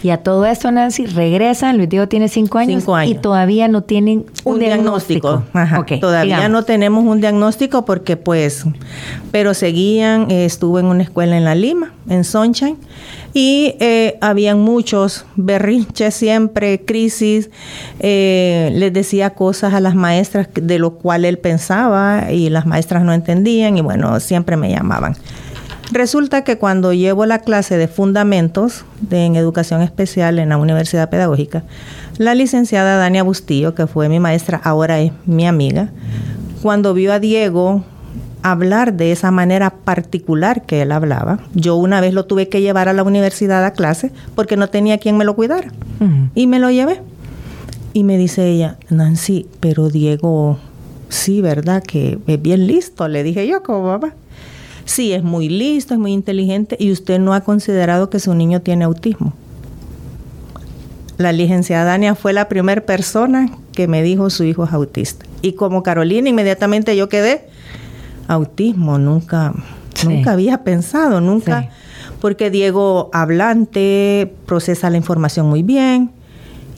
Y 0.01 0.11
a 0.11 0.17
todo 0.17 0.45
esto, 0.45 0.71
Nancy, 0.71 1.05
regresan, 1.05 1.77
Luis 1.77 1.89
Diego 1.89 2.07
tiene 2.07 2.29
cinco 2.29 2.57
años, 2.57 2.81
Cinco 2.83 2.95
años. 2.95 3.11
y 3.11 3.15
todavía 3.19 3.67
no 3.67 3.81
tienen 3.83 4.25
un, 4.45 4.53
un 4.53 4.59
diagnóstico. 4.59 5.43
Ajá. 5.53 5.85
Todavía 5.99 6.37
digamos. 6.37 6.49
no 6.51 6.63
tenemos 6.63 7.05
un 7.05 7.19
diagnóstico 7.19 7.85
porque 7.85 8.15
pues, 8.17 8.65
pero 9.31 9.53
seguían, 9.53 10.31
eh, 10.31 10.45
estuve 10.45 10.79
en 10.79 10.87
una 10.87 11.03
escuela 11.03 11.37
en 11.37 11.43
La 11.43 11.55
Lima, 11.55 11.93
en 12.07 12.23
Sunshine, 12.23 12.77
y 13.33 13.75
eh, 13.79 14.17
habían 14.21 14.59
muchos 14.59 15.25
berrinches 15.35 16.13
siempre, 16.15 16.83
crisis, 16.85 17.49
eh, 17.99 18.71
les 18.73 18.91
decía 18.93 19.31
cosas 19.31 19.73
a 19.73 19.79
las 19.79 19.95
maestras 19.95 20.47
de 20.53 20.79
lo 20.79 20.91
cual 20.91 21.25
él 21.25 21.37
pensaba 21.37 22.31
y 22.31 22.49
las 22.49 22.65
maestras 22.65 23.03
no 23.03 23.13
entendían 23.13 23.77
y 23.77 23.81
bueno, 23.81 24.19
siempre 24.19 24.57
me 24.57 24.69
llamaban. 24.71 25.15
Resulta 25.91 26.43
que 26.43 26.57
cuando 26.57 26.93
llevo 26.93 27.25
la 27.25 27.39
clase 27.39 27.77
de 27.77 27.87
fundamentos 27.87 28.85
de, 29.01 29.25
en 29.25 29.35
educación 29.35 29.81
especial 29.81 30.37
en 30.37 30.49
la 30.49 30.57
Universidad 30.57 31.09
Pedagógica, 31.09 31.63
la 32.17 32.35
licenciada 32.35 32.97
Dania 32.97 33.23
Bustillo, 33.23 33.73
que 33.73 33.87
fue 33.87 34.07
mi 34.07 34.19
maestra, 34.19 34.61
ahora 34.63 34.99
es 34.99 35.11
mi 35.25 35.47
amiga, 35.47 35.89
cuando 36.61 36.93
vio 36.93 37.11
a 37.11 37.19
Diego 37.19 37.83
hablar 38.43 38.93
de 38.93 39.11
esa 39.11 39.31
manera 39.31 39.71
particular 39.71 40.65
que 40.65 40.81
él 40.81 40.91
hablaba, 40.91 41.39
yo 41.55 41.75
una 41.75 42.01
vez 42.01 42.13
lo 42.13 42.25
tuve 42.25 42.49
que 42.49 42.61
llevar 42.61 42.87
a 42.87 42.93
la 42.93 43.03
universidad 43.03 43.65
a 43.65 43.71
clase 43.71 44.11
porque 44.35 44.57
no 44.57 44.69
tenía 44.69 44.97
quien 44.97 45.17
me 45.17 45.25
lo 45.25 45.35
cuidara. 45.35 45.71
Y 46.35 46.47
me 46.47 46.59
lo 46.59 46.69
llevé. 46.69 47.01
Y 47.91 48.03
me 48.03 48.17
dice 48.17 48.47
ella, 48.47 48.77
Nancy, 48.89 49.47
pero 49.59 49.89
Diego, 49.89 50.59
sí, 51.09 51.41
¿verdad? 51.41 51.83
Que 51.83 52.19
es 52.27 52.41
bien 52.41 52.67
listo, 52.67 53.07
le 53.07 53.23
dije 53.23 53.47
yo 53.47 53.63
como 53.63 53.87
mamá. 53.87 54.13
Sí, 54.89 55.13
es 55.13 55.21
muy 55.23 55.49
listo, 55.49 55.93
es 55.93 55.99
muy 55.99 56.13
inteligente 56.13 56.75
y 56.79 56.91
usted 56.91 57.19
no 57.19 57.35
ha 57.35 57.41
considerado 57.41 58.09
que 58.09 58.19
su 58.19 58.33
niño 58.33 58.61
tiene 58.61 58.85
autismo. 58.85 59.33
La 61.19 61.31
licenciada 61.31 61.83
Dania 61.85 62.15
fue 62.15 62.33
la 62.33 62.49
primera 62.49 62.81
persona 62.81 63.51
que 63.73 63.87
me 63.87 64.01
dijo 64.01 64.31
su 64.31 64.45
hijo 64.45 64.63
es 64.63 64.73
autista. 64.73 65.27
Y 65.43 65.53
como 65.53 65.83
Carolina, 65.83 66.29
inmediatamente 66.29 66.97
yo 66.97 67.07
quedé, 67.07 67.45
autismo, 68.27 68.97
nunca, 68.97 69.53
Sí. 69.93 70.07
nunca 70.07 70.31
había 70.31 70.63
pensado, 70.63 71.21
nunca, 71.21 71.61
Sí. 71.61 71.67
porque 72.19 72.49
Diego 72.49 73.11
hablante, 73.13 74.33
procesa 74.47 74.89
la 74.89 74.97
información 74.97 75.47
muy 75.47 75.61
bien. 75.61 76.09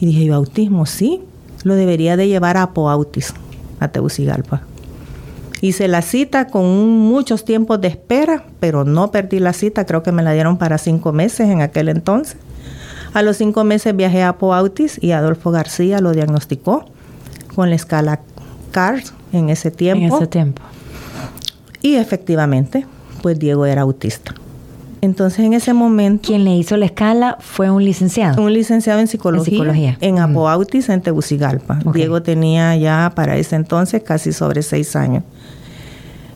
Y 0.00 0.04
dije 0.06 0.26
yo, 0.26 0.34
autismo, 0.34 0.84
sí, 0.84 1.22
lo 1.64 1.76
debería 1.76 2.18
de 2.18 2.28
llevar 2.28 2.58
a 2.58 2.64
Apoautis, 2.64 3.32
a 3.80 3.88
Tegucigalpa. 3.88 4.64
Hice 5.62 5.86
la 5.86 6.02
cita 6.02 6.48
con 6.48 6.66
muchos 6.66 7.44
tiempos 7.44 7.80
de 7.80 7.86
espera, 7.86 8.44
pero 8.58 8.84
no 8.84 9.12
perdí 9.12 9.38
la 9.38 9.52
cita, 9.52 9.86
creo 9.86 10.02
que 10.02 10.10
me 10.10 10.24
la 10.24 10.32
dieron 10.32 10.58
para 10.58 10.76
cinco 10.76 11.12
meses 11.12 11.48
en 11.48 11.62
aquel 11.62 11.88
entonces. 11.88 12.36
A 13.14 13.22
los 13.22 13.36
cinco 13.36 13.62
meses 13.62 13.94
viajé 13.94 14.24
a 14.24 14.30
Apoautis 14.30 14.98
y 15.00 15.12
Adolfo 15.12 15.52
García 15.52 16.00
lo 16.00 16.10
diagnosticó 16.10 16.86
con 17.54 17.70
la 17.70 17.76
escala 17.76 18.18
CARS 18.72 19.14
en 19.32 19.50
ese 19.50 19.70
tiempo. 19.70 20.04
En 20.04 20.12
ese 20.12 20.26
tiempo. 20.26 20.62
Y 21.80 21.94
efectivamente, 21.94 22.84
pues 23.22 23.38
Diego 23.38 23.64
era 23.64 23.82
autista. 23.82 24.34
Entonces 25.00 25.40
en 25.44 25.52
ese 25.52 25.74
momento, 25.74 26.26
Quien 26.26 26.44
le 26.44 26.56
hizo 26.56 26.76
la 26.76 26.86
escala 26.86 27.36
fue 27.40 27.70
un 27.70 27.84
licenciado. 27.84 28.42
un 28.42 28.52
licenciado 28.52 28.98
en 28.98 29.06
psicología, 29.06 29.52
En 29.52 29.58
psicología. 29.58 29.98
en. 30.00 30.18
Apoautis, 30.18 30.88
en 30.88 31.02
Tegucigalpa. 31.02 31.78
Diego 31.92 32.22
tenía 32.22 32.74
ya 32.76 33.12
para 33.14 33.36
ese 33.36 33.54
entonces 33.54 34.02
casi 34.02 34.32
sobre 34.32 34.62
seis 34.62 34.96
años. 34.96 35.22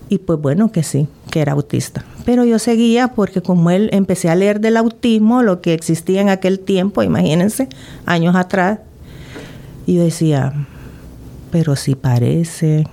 Y 0.09 0.19
pues 0.19 0.41
bueno, 0.41 0.71
que 0.71 0.83
sí, 0.85 1.09
que 1.31 1.41
era 1.41 1.53
autista. 1.53 2.05
Pero 2.25 2.45
yo 2.45 2.59
seguía 2.61 3.09
porque 3.09 3.41
como 3.43 3.71
él 3.71 3.89
empecé 3.93 4.29
a 4.29 4.35
leer 4.37 4.61
del 4.61 4.77
autismo, 4.77 5.43
lo 5.43 5.61
que 5.61 5.75
existía 5.75 6.21
en 6.21 6.29
aquel 6.29 6.61
tiempo, 6.61 7.03
imagínense, 7.03 7.69
años 8.05 8.37
atrás, 8.37 8.79
y 9.87 9.95
yo 9.97 10.05
decía, 10.05 10.53
pero 11.51 11.75
si 11.77 11.95
parece, 11.97 12.87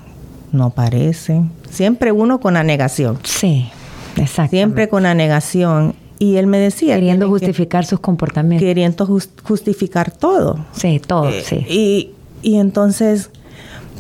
no 0.52 0.72
parece. 0.72 1.42
Siempre 1.70 2.12
uno 2.12 2.40
con 2.40 2.56
la 2.56 2.64
negación. 2.64 3.20
Sí, 3.24 3.70
exacto. 4.18 4.52
Siempre 4.52 4.90
con 4.90 5.04
la 5.04 5.14
negación. 5.14 5.96
y 6.20 6.38
él 6.38 6.48
me 6.48 6.58
decía... 6.58 6.96
Queriendo 6.96 7.26
que- 7.26 7.32
justificar 7.32 7.86
sus 7.86 8.00
comportamientos. 8.00 8.66
queriendo 8.66 9.06
jus- 9.06 9.30
justificar 9.44 10.10
todo. 10.12 10.66
Sí, 10.72 11.02
todo, 11.06 11.30
Eh, 11.30 11.44
sí. 11.46 11.66
Y, 11.68 12.12
y 12.42 12.56
entonces, 12.58 13.30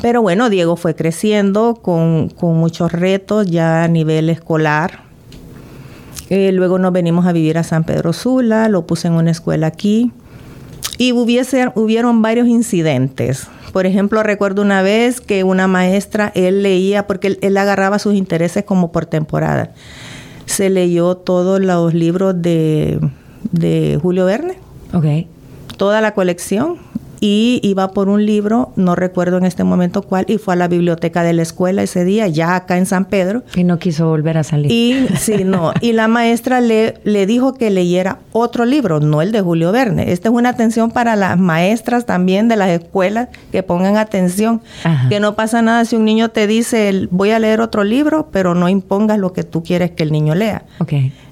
pero 0.01 0.21
bueno, 0.21 0.49
Diego 0.49 0.75
fue 0.75 0.95
creciendo 0.95 1.75
con, 1.81 2.29
con 2.29 2.57
muchos 2.57 2.91
retos 2.91 3.47
ya 3.47 3.83
a 3.83 3.87
nivel 3.87 4.29
escolar. 4.29 5.01
Eh, 6.29 6.51
luego 6.51 6.79
nos 6.79 6.91
venimos 6.91 7.25
a 7.25 7.31
vivir 7.31 7.57
a 7.57 7.63
San 7.63 7.83
Pedro 7.83 8.11
Sula, 8.13 8.67
lo 8.69 8.85
puse 8.85 9.07
en 9.07 9.13
una 9.13 9.31
escuela 9.31 9.67
aquí. 9.67 10.11
Y 10.97 11.11
hubiese, 11.11 11.71
hubieron 11.75 12.21
varios 12.21 12.47
incidentes. 12.47 13.47
Por 13.71 13.85
ejemplo, 13.85 14.21
recuerdo 14.23 14.61
una 14.61 14.81
vez 14.83 15.21
que 15.21 15.43
una 15.43 15.67
maestra, 15.67 16.31
él 16.35 16.61
leía, 16.63 17.07
porque 17.07 17.27
él, 17.27 17.39
él 17.41 17.57
agarraba 17.57 17.97
sus 17.97 18.13
intereses 18.13 18.63
como 18.63 18.91
por 18.91 19.05
temporada. 19.05 19.71
Se 20.45 20.69
leyó 20.69 21.15
todos 21.17 21.59
los 21.59 21.93
libros 21.93 22.39
de, 22.41 22.99
de 23.51 23.97
Julio 24.01 24.25
Verne 24.25 24.57
Ok. 24.93 25.05
toda 25.77 26.01
la 26.01 26.13
colección 26.13 26.77
y 27.25 27.61
iba 27.63 27.91
por 27.91 28.09
un 28.09 28.25
libro, 28.25 28.73
no 28.75 28.95
recuerdo 28.95 29.37
en 29.37 29.45
este 29.45 29.63
momento 29.63 30.01
cuál, 30.01 30.25
y 30.27 30.39
fue 30.39 30.55
a 30.55 30.57
la 30.57 30.67
biblioteca 30.67 31.23
de 31.23 31.31
la 31.31 31.41
escuela 31.43 31.81
ese 31.81 32.03
día, 32.03 32.27
ya 32.27 32.53
acá 32.53 32.77
en 32.77 32.85
San 32.85 33.05
Pedro. 33.05 33.43
Y 33.55 33.63
no 33.63 33.79
quiso 33.79 34.09
volver 34.09 34.37
a 34.37 34.43
salir. 34.43 34.69
Y 34.69 35.07
sí, 35.15 35.45
no, 35.45 35.71
y 35.79 35.93
la 35.93 36.09
maestra 36.09 36.59
le, 36.59 36.95
le 37.05 37.25
dijo 37.25 37.53
que 37.53 37.69
leyera 37.69 38.19
otro 38.33 38.65
libro, 38.65 38.99
no 38.99 39.21
el 39.21 39.31
de 39.31 39.39
Julio 39.39 39.71
Verne. 39.71 40.11
Esta 40.11 40.27
es 40.27 40.35
una 40.35 40.49
atención 40.49 40.91
para 40.91 41.15
las 41.15 41.39
maestras 41.39 42.05
también 42.05 42.49
de 42.49 42.57
las 42.57 42.71
escuelas 42.71 43.29
que 43.53 43.63
pongan 43.63 43.95
atención, 43.95 44.61
Ajá. 44.83 45.07
que 45.07 45.21
no 45.21 45.33
pasa 45.35 45.61
nada 45.61 45.85
si 45.85 45.95
un 45.95 46.03
niño 46.03 46.31
te 46.31 46.45
dice, 46.45 47.07
voy 47.09 47.31
a 47.31 47.39
leer 47.39 47.61
otro 47.61 47.85
libro, 47.85 48.27
pero 48.33 48.53
no 48.53 48.67
impongas 48.67 49.17
lo 49.17 49.31
que 49.31 49.43
tú 49.43 49.63
quieres 49.63 49.91
que 49.91 50.03
el 50.03 50.11
niño 50.11 50.35
lea. 50.35 50.65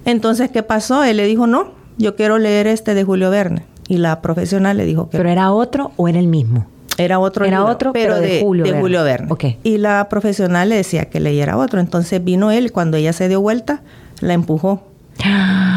Entonces, 0.06 0.51
¿qué 0.51 0.63
pasó? 0.63 1.04
Él 1.04 1.17
le 1.17 1.25
dijo, 1.25 1.47
no, 1.47 1.71
yo 1.97 2.15
quiero 2.15 2.38
leer 2.38 2.67
este 2.67 2.93
de 2.93 3.04
Julio 3.04 3.30
Verne. 3.30 3.63
Y 3.91 3.97
la 3.97 4.21
profesional 4.21 4.77
le 4.77 4.86
dijo 4.86 5.10
que 5.10 5.17
¿Pero 5.17 5.30
era 5.30 5.51
otro 5.51 5.91
o 5.97 6.08
era 6.08 6.17
el 6.17 6.27
mismo? 6.27 6.65
era 6.97 7.19
otro 7.19 7.43
Era 7.43 7.58
libro, 7.58 7.73
otro, 7.73 7.93
pero 7.93 8.21
de 8.21 8.41
Julio 8.41 8.63
Verne. 8.63 8.80
Julio 8.80 9.04
Verne. 9.04 9.27
Ok. 9.32 9.45
Y 9.63 9.80
la 9.80 10.08
profesional 10.08 10.69
le 10.69 10.75
decía 10.75 11.06
que 11.06 11.19
leyera 11.19 11.58
otro. 11.58 11.82
Entonces 11.82 12.23
vino 12.23 12.51
él, 12.51 12.71
cuando 12.71 12.95
ella 12.95 13.12
se 13.12 13.27
dio 13.27 13.41
vuelta, 13.41 13.82
la 14.21 14.34
empujó. 14.34 14.84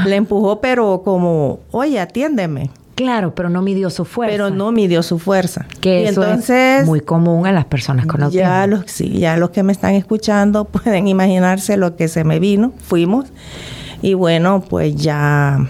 La 0.07 0.15
empujó, 0.17 0.61
pero 0.61 1.03
como, 1.03 1.61
oye, 1.71 1.99
atiéndeme. 1.99 2.71
Claro, 2.95 3.35
pero 3.35 3.49
no 3.49 3.63
midió 3.63 3.91
su 3.91 4.05
fuerza. 4.05 4.33
Pero 4.33 4.51
no 4.51 4.71
midió 4.71 5.03
su 5.03 5.19
fuerza. 5.19 5.67
Que 5.81 6.03
y 6.03 6.05
eso 6.05 6.23
entonces, 6.23 6.83
es 6.83 6.87
muy 6.87 7.01
común 7.01 7.47
a 7.47 7.53
las 7.53 7.65
personas 7.65 8.07
con 8.07 8.23
autismo. 8.23 8.43
ya 8.45 8.67
los, 8.67 8.83
sí, 8.87 9.19
ya 9.19 9.37
los 9.39 9.51
que 9.51 9.63
me 9.63 9.73
están 9.73 9.95
escuchando 9.95 10.65
pueden 10.67 11.09
imaginarse 11.09 11.77
lo 11.77 11.97
que 11.97 12.09
se 12.09 12.23
me 12.23 12.39
vino. 12.39 12.73
Fuimos. 12.79 13.27
Y 14.03 14.13
bueno, 14.15 14.63
pues 14.69 14.95
ya, 14.95 15.67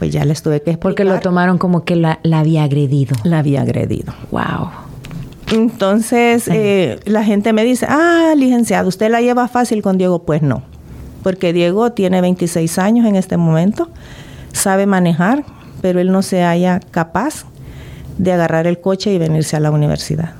pues 0.00 0.10
ya 0.10 0.24
les 0.24 0.42
tuve 0.42 0.62
que 0.62 0.70
explicar. 0.70 0.80
Porque 0.80 1.04
lo 1.04 1.20
tomaron 1.20 1.58
como 1.58 1.84
que 1.84 1.94
la, 1.94 2.20
la 2.22 2.40
había 2.40 2.64
agredido. 2.64 3.14
La 3.22 3.40
había 3.40 3.60
agredido. 3.60 4.14
Wow. 4.30 4.70
Entonces, 5.52 6.48
eh, 6.48 6.98
la 7.04 7.22
gente 7.22 7.52
me 7.52 7.62
dice, 7.64 7.86
ah, 7.86 8.32
licenciado, 8.34 8.88
¿usted 8.88 9.10
la 9.10 9.20
lleva 9.20 9.46
fácil 9.46 9.82
con 9.82 9.98
Diego? 9.98 10.22
Pues 10.22 10.40
no, 10.40 10.62
porque 11.22 11.52
Diego 11.52 11.92
tiene 11.92 12.22
26 12.22 12.78
años 12.78 13.06
en 13.06 13.14
este 13.14 13.36
momento, 13.36 13.90
sabe 14.52 14.86
manejar, 14.86 15.44
pero 15.82 16.00
él 16.00 16.12
no 16.12 16.22
se 16.22 16.42
halla 16.44 16.80
capaz 16.90 17.44
de 18.16 18.32
agarrar 18.32 18.66
el 18.66 18.80
coche 18.80 19.12
y 19.12 19.18
venirse 19.18 19.56
a 19.56 19.60
la 19.60 19.70
universidad. 19.70 20.32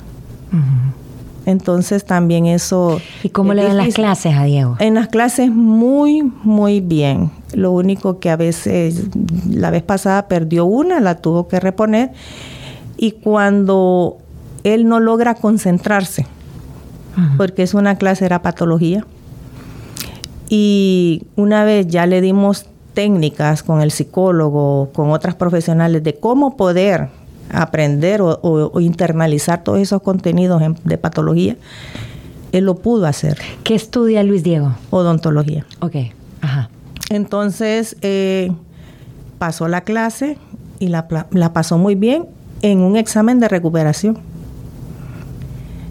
Entonces, 1.45 2.03
también 2.03 2.47
eso... 2.47 2.99
¿Y 3.21 3.29
cómo 3.29 3.53
le 3.53 3.63
dan 3.63 3.77
las 3.77 3.93
clases 3.93 4.33
a 4.35 4.45
Diego? 4.45 4.77
En 4.79 4.95
las 4.95 5.07
clases 5.07 5.51
muy, 5.51 6.23
muy 6.23 6.79
bien. 6.79 7.31
Lo 7.53 7.71
único 7.71 8.19
que 8.19 8.29
a 8.29 8.35
veces, 8.35 9.03
la 9.49 9.71
vez 9.71 9.83
pasada 9.83 10.27
perdió 10.27 10.65
una, 10.65 10.99
la 10.99 11.15
tuvo 11.15 11.47
que 11.47 11.59
reponer. 11.59 12.11
Y 12.97 13.11
cuando 13.13 14.17
él 14.63 14.87
no 14.87 14.99
logra 14.99 15.35
concentrarse, 15.35 16.25
porque 17.37 17.63
es 17.63 17.73
una 17.73 17.95
clase, 17.97 18.25
era 18.25 18.41
patología. 18.41 19.05
Y 20.49 21.23
una 21.35 21.63
vez 21.63 21.87
ya 21.87 22.05
le 22.05 22.21
dimos 22.21 22.65
técnicas 22.93 23.63
con 23.63 23.81
el 23.81 23.91
psicólogo, 23.91 24.89
con 24.93 25.11
otras 25.11 25.35
profesionales, 25.35 26.03
de 26.03 26.15
cómo 26.15 26.57
poder 26.57 27.09
aprender 27.53 28.21
o, 28.21 28.39
o- 28.41 28.71
o 28.73 28.79
internalizar 28.81 29.63
todos 29.63 29.79
esos 29.79 30.01
contenidos 30.01 30.61
en- 30.61 30.77
de 30.83 30.97
patología, 30.97 31.55
él 32.51 32.65
lo 32.65 32.75
pudo 32.75 33.05
hacer, 33.07 33.37
¿Qué 33.63 33.75
estudia 33.75 34.23
Luis 34.23 34.43
Diego? 34.43 34.73
odontología. 34.89 35.65
Ok. 35.79 35.95
Ajá. 36.41 36.69
Entonces 37.11 37.97
eh, 38.01 38.51
pasó 39.37 39.67
la 39.67 39.81
clase 39.81 40.37
y 40.79 40.87
la, 40.87 41.07
la 41.31 41.51
pasó 41.51 41.77
muy 41.77 41.95
bien 41.95 42.25
en 42.61 42.79
un 42.79 42.95
examen 42.95 43.39
de 43.41 43.49
recuperación. 43.49 44.17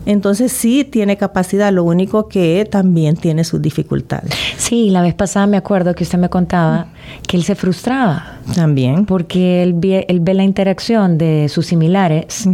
Entonces 0.07 0.51
sí 0.51 0.85
tiene 0.85 1.19
capacidad, 1.19 1.71
lo 1.73 1.85
único 1.85 2.27
que 2.27 2.67
también 2.69 3.17
tiene 3.17 3.45
sus 3.45 3.61
dificultades. 3.61 4.33
Sí, 4.57 4.89
la 4.89 5.03
vez 5.03 5.15
pasada 5.15 5.47
me 5.47 5.59
acuerdo 5.59 5.95
que 5.95 6.05
usted 6.05 6.19
me 6.19 6.31
contaba 6.31 6.87
que 7.29 7.37
él 7.37 7.45
se 7.45 7.55
frustraba 7.55 8.39
También. 8.55 9.05
porque 9.05 9.63
él 9.63 9.75
ve, 9.75 10.07
él 10.09 10.21
ve 10.21 10.33
la 10.33 10.43
interacción 10.43 11.19
de 11.19 11.51
sus 11.51 11.67
similares. 11.67 12.49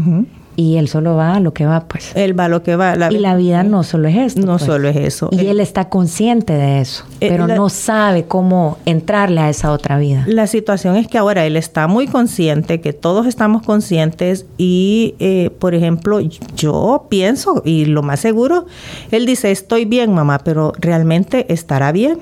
Y 0.57 0.77
él 0.79 0.89
solo 0.89 1.15
va 1.17 1.35
a 1.37 1.41
lo 1.41 1.53
que 1.53 1.67
va, 1.67 1.81
pues. 1.87 2.13
Él 2.15 2.39
va 2.39 2.47
a 2.47 2.49
lo 2.49 2.63
que 2.63 2.75
va. 2.77 2.97
y 3.11 3.19
la 3.19 3.37
vida 3.37 3.63
no 3.63 3.83
solo 3.83 4.09
es 4.09 4.17
esto. 4.17 4.41
No 4.41 4.55
pues. 4.57 4.63
solo 4.65 4.89
es 4.89 4.97
eso. 4.97 5.29
Y 5.31 5.41
Eh, 5.41 5.51
él 5.51 5.61
está 5.61 5.89
consciente 5.91 6.55
de 6.55 6.81
eso, 6.81 7.05
Eh, 7.21 7.29
pero 7.29 7.47
la- 7.47 7.55
no 7.57 7.69
sabe 7.69 8.25
cómo 8.25 8.79
entrarle 8.87 9.41
a 9.43 9.51
esa 9.51 9.71
otra 9.71 9.99
vida. 9.99 10.25
La 10.27 10.47
situación 10.47 10.97
es 10.97 11.09
que 11.09 11.19
ahora 11.19 11.45
él 11.47 11.57
está 11.57 11.87
muy 11.89 12.07
consciente, 12.07 12.81
que 12.81 12.93
todos 12.95 13.27
estamos 13.27 13.63
conscientes 13.63 14.47
y, 14.59 15.15
eh, 15.19 15.51
por 15.59 15.75
ejemplo, 15.75 16.21
yo 16.57 17.07
pienso, 17.11 17.63
y 17.65 17.85
lo 17.85 18.03
más 18.03 18.21
seguro, 18.21 18.67
él 19.11 19.27
dice, 19.27 19.51
estoy 19.51 19.85
bien, 19.85 20.15
mamá, 20.15 20.39
pero 20.43 20.73
¿realmente 20.79 21.53
estará 21.53 21.93
bien? 21.93 22.19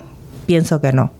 Pienso 0.47 0.81
que 0.81 0.93
no. 0.93 1.13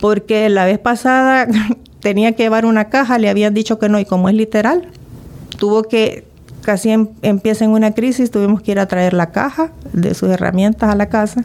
Porque 0.00 0.48
la 0.48 0.64
vez 0.64 0.78
pasada 0.78 1.46
tenía 2.00 2.32
que 2.32 2.42
llevar 2.44 2.64
una 2.64 2.88
caja, 2.88 3.18
le 3.18 3.28
habían 3.28 3.54
dicho 3.54 3.78
que 3.78 3.88
no, 3.88 3.98
y 3.98 4.04
como 4.04 4.28
es 4.28 4.34
literal, 4.34 4.88
tuvo 5.58 5.82
que, 5.82 6.24
casi 6.62 6.90
em- 6.90 7.08
empieza 7.22 7.64
en 7.64 7.72
una 7.72 7.92
crisis, 7.92 8.30
tuvimos 8.30 8.62
que 8.62 8.72
ir 8.72 8.78
a 8.80 8.86
traer 8.86 9.12
la 9.12 9.30
caja 9.30 9.70
de 9.92 10.14
sus 10.14 10.28
herramientas 10.30 10.90
a 10.90 10.94
la 10.96 11.06
casa, 11.08 11.44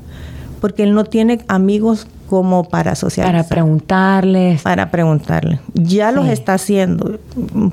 porque 0.61 0.83
él 0.83 0.93
no 0.93 1.03
tiene 1.03 1.43
amigos 1.49 2.07
como 2.29 2.63
para 2.63 2.95
socializar 2.95 3.43
Para 3.43 3.47
preguntarles. 3.47 4.61
para 4.63 4.89
preguntarle. 4.89 5.59
Ya 5.75 6.11
los 6.11 6.27
está 6.29 6.55
haciendo 6.55 7.19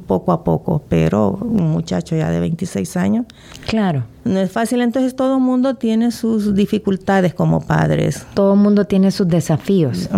poco 0.07 0.33
a 0.33 0.45
poco, 0.45 0.83
pero 0.89 1.39
un 1.41 1.71
muchacho 1.71 2.15
ya 2.17 2.29
de 2.31 2.41
26 2.41 2.97
años 2.99 3.25
Claro, 3.67 4.03
no 4.25 4.39
es 4.39 4.51
fácil. 4.51 4.83
Entonces 4.83 5.17
todo 5.17 5.37
el 5.37 5.43
mundo 5.43 5.77
tiene 5.77 6.11
sus 6.11 6.55
dificultades 6.55 7.33
como 7.33 7.61
padres. 7.63 8.27
todo 8.35 8.53
el 8.55 8.61
mundo 8.61 8.85
tiene 8.85 9.13
sus 9.13 9.29
desafíos. 9.29 10.11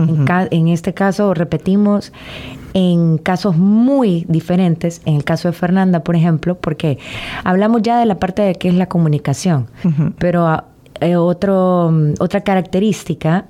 en 0.51 0.69
este 0.69 0.93
caso, 0.93 1.35
repetimos, 1.35 2.13
en 2.75 3.19
casos 3.19 3.57
muy 3.57 4.25
diferentes, 4.29 5.03
en 5.05 5.17
el 5.17 5.25
caso 5.25 5.49
de 5.49 5.53
Fernanda, 5.53 6.01
por 6.01 6.17
ejemplo, 6.17 6.57
porque 6.57 6.99
hablamos 7.45 7.83
ya 7.83 7.99
de 7.99 8.07
la 8.07 8.19
parte 8.19 8.43
de 8.43 8.55
qué 8.55 8.69
es 8.69 8.75
la 8.75 8.87
comunicación, 8.87 9.67
pero 10.19 10.47
ah, 10.47 10.65
eh, 11.01 11.17
otro, 11.17 11.91
mm, 11.93 12.15
otra 12.21 12.43
característica, 12.43 13.47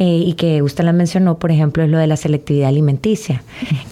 eh, 0.00 0.22
y 0.26 0.34
que 0.34 0.62
usted 0.62 0.84
la 0.84 0.92
mencionó, 0.92 1.38
por 1.38 1.50
ejemplo, 1.50 1.82
es 1.82 1.90
lo 1.90 1.98
de 1.98 2.06
la 2.06 2.16
selectividad 2.16 2.68
alimenticia. 2.68 3.42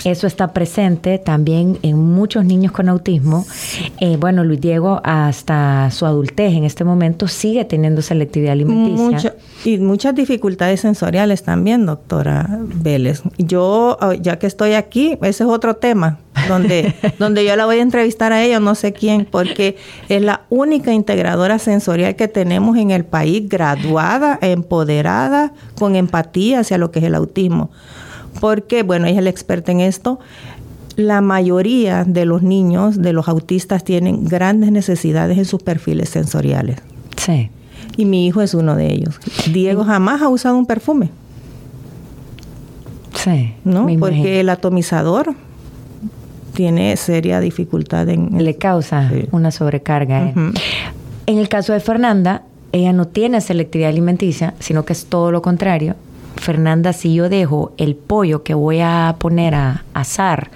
Eso 0.05 0.27
está 0.29 0.53
presente 0.53 1.19
también 1.19 1.79
en 1.83 1.99
muchos 1.99 2.45
niños 2.45 2.71
con 2.71 2.88
autismo. 2.88 3.45
Eh, 3.99 4.16
bueno, 4.16 4.45
Luis 4.45 4.61
Diego, 4.61 5.01
hasta 5.05 5.90
su 5.90 6.07
adultez 6.07 6.55
en 6.55 6.64
este 6.64 6.85
momento, 6.85 7.27
sigue 7.27 7.64
teniendo 7.64 8.03
selectividad 8.03 8.53
alimenticia. 8.53 9.05
Mucho- 9.05 9.33
y 9.64 9.79
muchas 9.79 10.14
dificultades 10.14 10.81
sensoriales 10.81 11.42
también, 11.42 11.87
doctora 11.87 12.49
Vélez. 12.61 13.23
Yo, 13.38 13.97
ah, 14.01 14.14
ya 14.14 14.38
que 14.38 14.47
estoy 14.47 14.75
aquí, 14.75 15.19
ese 15.23 15.42
es 15.42 15.51
otro 15.51 15.75
tema, 15.75 16.21
donde, 16.49 16.95
donde 17.19 17.45
yo 17.45 17.57
la 17.57 17.66
voy 17.66 17.79
a 17.79 17.83
entrevistar 17.83 18.33
a 18.33 18.45
ella, 18.45 18.61
no 18.61 18.77
sé 18.77 18.92
quién, 18.92 19.27
porque 19.29 19.77
es 20.09 20.23
la 20.23 20.42
única 20.51 20.92
integradora 20.92 21.59
sensorial 21.59 22.15
que 22.15 22.29
tenemos 22.29 22.77
en 22.77 22.92
el 22.92 23.04
país, 23.04 23.48
graduada, 23.48 24.38
empoderada, 24.40 25.52
con 25.77 25.96
empatía 25.99 26.61
hacia 26.61 26.79
lo 26.79 26.90
que 26.90 26.99
es 27.01 27.05
el 27.05 27.15
autismo. 27.15 27.71
Porque, 28.40 28.83
bueno, 28.83 29.07
ella 29.07 29.19
es 29.19 29.25
la 29.25 29.31
experta 29.31 29.73
en 29.73 29.81
esto. 29.81 30.19
La 30.97 31.21
mayoría 31.21 32.05
de 32.05 32.25
los 32.25 32.42
niños, 32.42 33.01
de 33.01 33.13
los 33.13 33.29
autistas, 33.29 33.85
tienen 33.85 34.25
grandes 34.25 34.73
necesidades 34.73 35.37
en 35.38 35.44
sus 35.44 35.63
perfiles 35.63 36.09
sensoriales. 36.09 36.79
Sí. 37.17 37.51
Y 37.97 38.05
mi 38.05 38.27
hijo 38.27 38.42
es 38.42 38.55
uno 38.55 38.77
de 38.77 38.92
ellos. 38.92 39.19
Diego 39.53 39.85
jamás 39.85 40.21
ha 40.23 40.29
usado 40.29 40.57
un 40.59 40.67
perfume, 40.67 41.11
Sí, 43.15 43.55
¿no? 43.65 43.87
Porque 43.99 44.40
el 44.40 44.49
atomizador 44.51 45.35
tiene 46.55 46.97
seria 46.97 47.40
dificultad 47.40 48.09
en... 48.09 48.42
le 48.44 48.57
causa 48.57 49.09
Sí. 49.11 49.27
una 49.33 49.51
sobrecarga. 49.51 50.27
Ujú. 50.35 50.53
En 51.27 51.38
el 51.38 51.49
caso 51.49 51.73
de 51.73 51.81
Fernanda, 51.81 52.42
ella 52.73 52.92
no 52.92 53.06
tiene 53.06 53.40
selectividad 53.40 53.90
alimenticia, 53.90 54.54
sino 54.58 54.85
que 54.85 54.92
es 54.92 55.06
todo 55.06 55.31
lo 55.31 55.42
contrario. 55.42 55.94
Fernanda, 56.37 56.92
si 56.92 57.14
yo 57.14 57.29
dejo 57.29 57.73
el 57.79 57.96
pollo 57.96 58.42
que 58.42 58.54
voy 58.54 58.81
a 58.81 59.17
poner 59.19 59.54
a 59.54 59.85
asar 59.94 60.50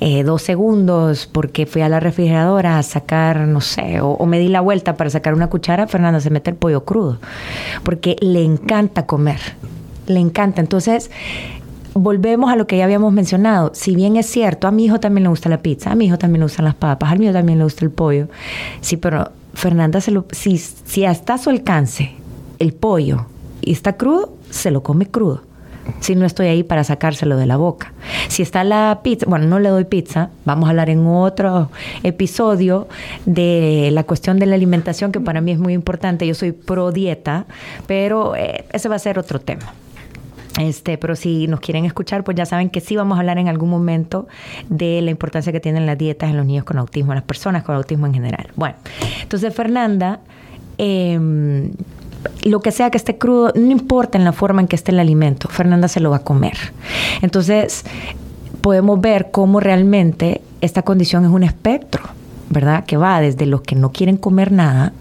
eh, 0.00 0.24
dos 0.24 0.42
segundos 0.42 1.28
porque 1.30 1.64
fui 1.64 1.80
a 1.82 1.88
la 1.88 2.00
refrigeradora 2.00 2.78
a 2.78 2.82
sacar, 2.82 3.40
no 3.46 3.60
sé, 3.60 4.00
o, 4.00 4.26
me 4.26 4.40
di 4.40 4.48
la 4.48 4.60
vuelta 4.60 4.96
para 4.96 5.10
sacar 5.10 5.32
una 5.32 5.48
cuchara, 5.48 5.86
Fernanda 5.86 6.20
se 6.20 6.30
mete 6.30 6.50
el 6.50 6.56
pollo 6.56 6.84
crudo, 6.84 7.18
porque 7.84 8.16
le 8.20 8.42
encanta 8.42 9.06
comer, 9.06 9.38
le 10.08 10.18
encanta. 10.18 10.60
Entonces, 10.60 11.10
volvemos 11.94 12.50
a 12.52 12.56
lo 12.56 12.66
que 12.66 12.78
ya 12.78 12.84
habíamos 12.84 13.12
mencionado. 13.12 13.70
Si 13.74 13.94
bien 13.94 14.16
es 14.16 14.26
cierto, 14.26 14.66
a 14.66 14.72
mi 14.72 14.86
hijo 14.86 14.98
también 14.98 15.22
le 15.22 15.28
gusta 15.28 15.48
la 15.48 15.62
pizza, 15.62 15.92
a 15.92 15.94
mi 15.94 16.06
hijo 16.06 16.18
también 16.18 16.40
le 16.40 16.46
gustan 16.46 16.64
las 16.64 16.74
papas, 16.74 17.12
a 17.12 17.14
mío 17.14 17.32
también 17.32 17.58
le 17.58 17.64
gusta 17.64 17.84
el 17.84 17.92
pollo. 17.92 18.26
Sí, 18.80 18.96
pero 18.96 19.30
Fernanda, 19.54 20.00
se 20.00 20.10
lo, 20.10 20.26
si, 20.32 20.58
si 20.58 21.04
está 21.04 21.34
a 21.34 21.38
su 21.38 21.50
alcance 21.50 22.12
el 22.58 22.72
pollo 22.72 23.26
y 23.60 23.72
está 23.72 23.96
crudo, 23.96 24.34
se 24.50 24.70
lo 24.70 24.82
come 24.82 25.06
crudo 25.06 25.42
si 26.00 26.14
no 26.14 26.26
estoy 26.26 26.46
ahí 26.46 26.62
para 26.62 26.84
sacárselo 26.84 27.36
de 27.36 27.46
la 27.46 27.56
boca. 27.56 27.92
Si 28.28 28.42
está 28.42 28.64
la 28.64 29.00
pizza, 29.02 29.26
bueno, 29.28 29.46
no 29.46 29.58
le 29.58 29.68
doy 29.68 29.84
pizza, 29.84 30.30
vamos 30.44 30.66
a 30.66 30.70
hablar 30.70 30.90
en 30.90 31.06
otro 31.06 31.70
episodio 32.02 32.88
de 33.26 33.90
la 33.92 34.04
cuestión 34.04 34.38
de 34.38 34.46
la 34.46 34.54
alimentación 34.54 35.12
que 35.12 35.20
para 35.20 35.40
mí 35.40 35.52
es 35.52 35.58
muy 35.58 35.72
importante. 35.72 36.26
Yo 36.26 36.34
soy 36.34 36.52
pro 36.52 36.92
dieta, 36.92 37.46
pero 37.86 38.36
eh, 38.36 38.64
ese 38.72 38.88
va 38.88 38.96
a 38.96 39.00
ser 39.00 39.18
otro 39.18 39.40
tema. 39.40 39.74
Este, 40.60 40.98
pero 40.98 41.16
si 41.16 41.46
nos 41.46 41.60
quieren 41.60 41.84
escuchar, 41.84 42.24
pues 42.24 42.36
ya 42.36 42.44
saben 42.44 42.68
que 42.68 42.80
sí 42.80 42.94
vamos 42.96 43.16
a 43.16 43.20
hablar 43.20 43.38
en 43.38 43.48
algún 43.48 43.70
momento 43.70 44.28
de 44.68 45.00
la 45.00 45.10
importancia 45.10 45.52
que 45.52 45.60
tienen 45.60 45.86
las 45.86 45.96
dietas 45.96 46.30
en 46.30 46.36
los 46.36 46.44
niños 46.44 46.64
con 46.64 46.78
autismo, 46.78 47.12
en 47.12 47.16
las 47.16 47.24
personas 47.24 47.62
con 47.62 47.74
autismo 47.74 48.06
en 48.06 48.14
general. 48.14 48.48
Bueno, 48.54 48.76
entonces 49.22 49.54
Fernanda, 49.54 50.20
eh, 50.78 51.70
lo 52.44 52.60
que 52.60 52.70
sea 52.70 52.90
que 52.90 52.98
esté 52.98 53.18
crudo, 53.18 53.52
no 53.54 53.70
importa 53.70 54.18
en 54.18 54.24
la 54.24 54.32
forma 54.32 54.60
en 54.60 54.68
que 54.68 54.76
esté 54.76 54.92
el 54.92 55.00
alimento, 55.00 55.48
Fernanda 55.48 55.88
se 55.88 56.00
lo 56.00 56.10
va 56.10 56.18
a 56.18 56.22
comer. 56.24 56.56
Entonces, 57.22 57.84
podemos 58.60 59.00
ver 59.00 59.30
cómo 59.30 59.60
realmente 59.60 60.40
esta 60.60 60.82
condición 60.82 61.24
es 61.24 61.30
un 61.30 61.42
espectro, 61.42 62.02
¿verdad? 62.52 62.84
Que 62.84 62.96
va 62.96 63.20
desde 63.20 63.46
los 63.46 63.62
que 63.62 63.74
no 63.74 63.90
quieren 63.90 64.16
comer 64.16 64.52
nada 64.52 64.92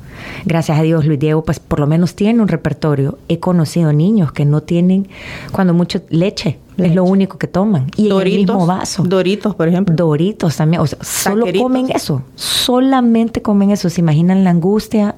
gracias 0.46 0.78
a 0.78 0.82
Dios 0.84 1.06
Luis 1.06 1.20
Diego 1.20 1.44
pues 1.44 1.60
por 1.60 1.80
lo 1.80 1.88
menos 1.88 2.16
tiene 2.16 2.42
un 2.42 2.48
repertorio. 2.48 3.18
He 3.28 3.40
conocido 3.40 3.94
niños 3.94 4.32
que 4.32 4.46
no 4.46 4.62
tienen 4.62 5.08
cuando 5.52 5.74
mucho 5.74 6.02
leche, 6.10 6.60
leche. 6.82 6.92
es 6.92 6.96
lo 6.96 7.04
único 7.04 7.38
que 7.38 7.48
toman 7.48 7.88
y 7.96 8.08
Doritos, 8.08 8.22
en 8.22 8.32
el 8.32 8.38
mismo 8.38 8.66
vaso. 8.66 9.04
Doritos, 9.04 9.56
por 9.56 9.68
ejemplo. 9.68 9.96
Doritos 9.96 10.56
también, 10.58 10.82
o 10.82 10.88
sea, 10.88 11.00
solo 11.02 11.46
comen 11.58 11.92
eso, 11.92 12.24
solamente 12.36 13.42
comen 13.42 13.72
eso. 13.72 13.90
¿Se 13.90 14.02
imaginan 14.02 14.44
la 14.44 14.50
angustia, 14.50 15.16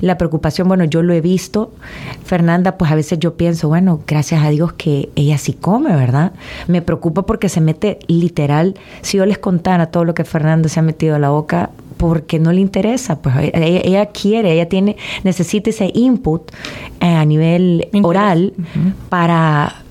la 0.00 0.18
preocupación? 0.18 0.68
Bueno, 0.68 0.84
yo 0.84 1.02
lo 1.02 1.12
he 1.12 1.20
visto. 1.20 1.72
Fernanda, 2.24 2.76
pues 2.76 2.90
a 2.90 2.94
veces 2.94 3.18
yo 3.18 3.34
pienso, 3.34 3.68
bueno, 3.68 4.00
gracias 4.06 4.42
a 4.42 4.50
Dios 4.50 4.72
que 4.72 5.10
ella 5.16 5.38
sí 5.38 5.52
come, 5.52 5.94
¿verdad? 5.94 6.32
Me 6.66 6.82
preocupa 6.82 7.22
porque 7.22 7.48
se 7.48 7.60
mete 7.60 7.98
literal, 8.06 8.74
si 9.02 9.18
yo 9.18 9.26
les 9.26 9.38
contara 9.38 9.86
todo 9.86 10.04
lo 10.04 10.14
que 10.14 10.24
Fernanda 10.24 10.68
se 10.68 10.80
ha 10.80 10.82
metido 10.82 11.16
a 11.16 11.18
la 11.18 11.30
boca, 11.30 11.70
porque 11.96 12.38
no 12.38 12.52
le 12.52 12.60
interesa, 12.60 13.20
pues 13.20 13.34
ella, 13.54 13.80
ella, 13.82 14.06
quiere, 14.06 14.52
ella 14.52 14.68
tiene, 14.68 14.96
necesita 15.24 15.70
ese 15.70 15.90
input 15.94 16.50
eh, 17.00 17.06
a 17.06 17.24
nivel 17.24 17.88
Interés. 17.92 18.04
oral 18.04 18.52
uh 18.58 18.62
-huh. 18.62 18.92
para 19.08 19.85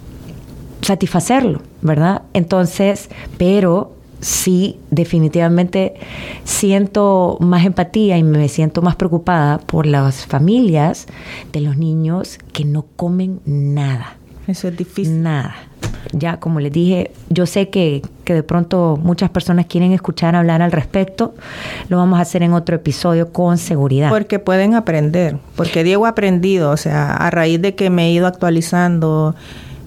satisfacerlo, 0.85 1.61
¿verdad? 1.81 2.21
Entonces, 2.33 3.09
pero 3.37 3.93
sí, 4.21 4.77
definitivamente 4.91 5.95
siento 6.43 7.37
más 7.39 7.65
empatía 7.65 8.17
y 8.17 8.23
me 8.23 8.47
siento 8.49 8.81
más 8.81 8.95
preocupada 8.95 9.57
por 9.57 9.85
las 9.85 10.25
familias 10.25 11.07
de 11.51 11.61
los 11.61 11.77
niños 11.77 12.37
que 12.53 12.65
no 12.65 12.85
comen 12.95 13.39
nada. 13.45 14.17
Eso 14.47 14.67
es 14.67 14.77
difícil. 14.77 15.23
Nada. 15.23 15.55
Ya, 16.11 16.39
como 16.39 16.59
les 16.59 16.71
dije, 16.71 17.11
yo 17.29 17.47
sé 17.47 17.69
que, 17.69 18.03
que, 18.25 18.35
de 18.35 18.43
pronto 18.43 18.99
muchas 19.01 19.31
personas 19.31 19.65
quieren 19.65 19.91
escuchar 19.91 20.35
hablar 20.35 20.61
al 20.61 20.71
respecto. 20.71 21.33
Lo 21.89 21.97
vamos 21.97 22.19
a 22.19 22.21
hacer 22.21 22.43
en 22.43 22.53
otro 22.53 22.75
episodio 22.75 23.31
con 23.33 23.57
seguridad. 23.57 24.09
Porque 24.09 24.37
pueden 24.37 24.75
aprender. 24.75 25.39
Porque 25.55 25.83
Diego 25.83 26.05
ha 26.05 26.09
aprendido, 26.09 26.69
o 26.69 26.77
sea, 26.77 27.15
a 27.15 27.31
raíz 27.31 27.59
de 27.59 27.73
que 27.73 27.89
me 27.89 28.05
he 28.05 28.11
ido 28.11 28.27
actualizando, 28.27 29.35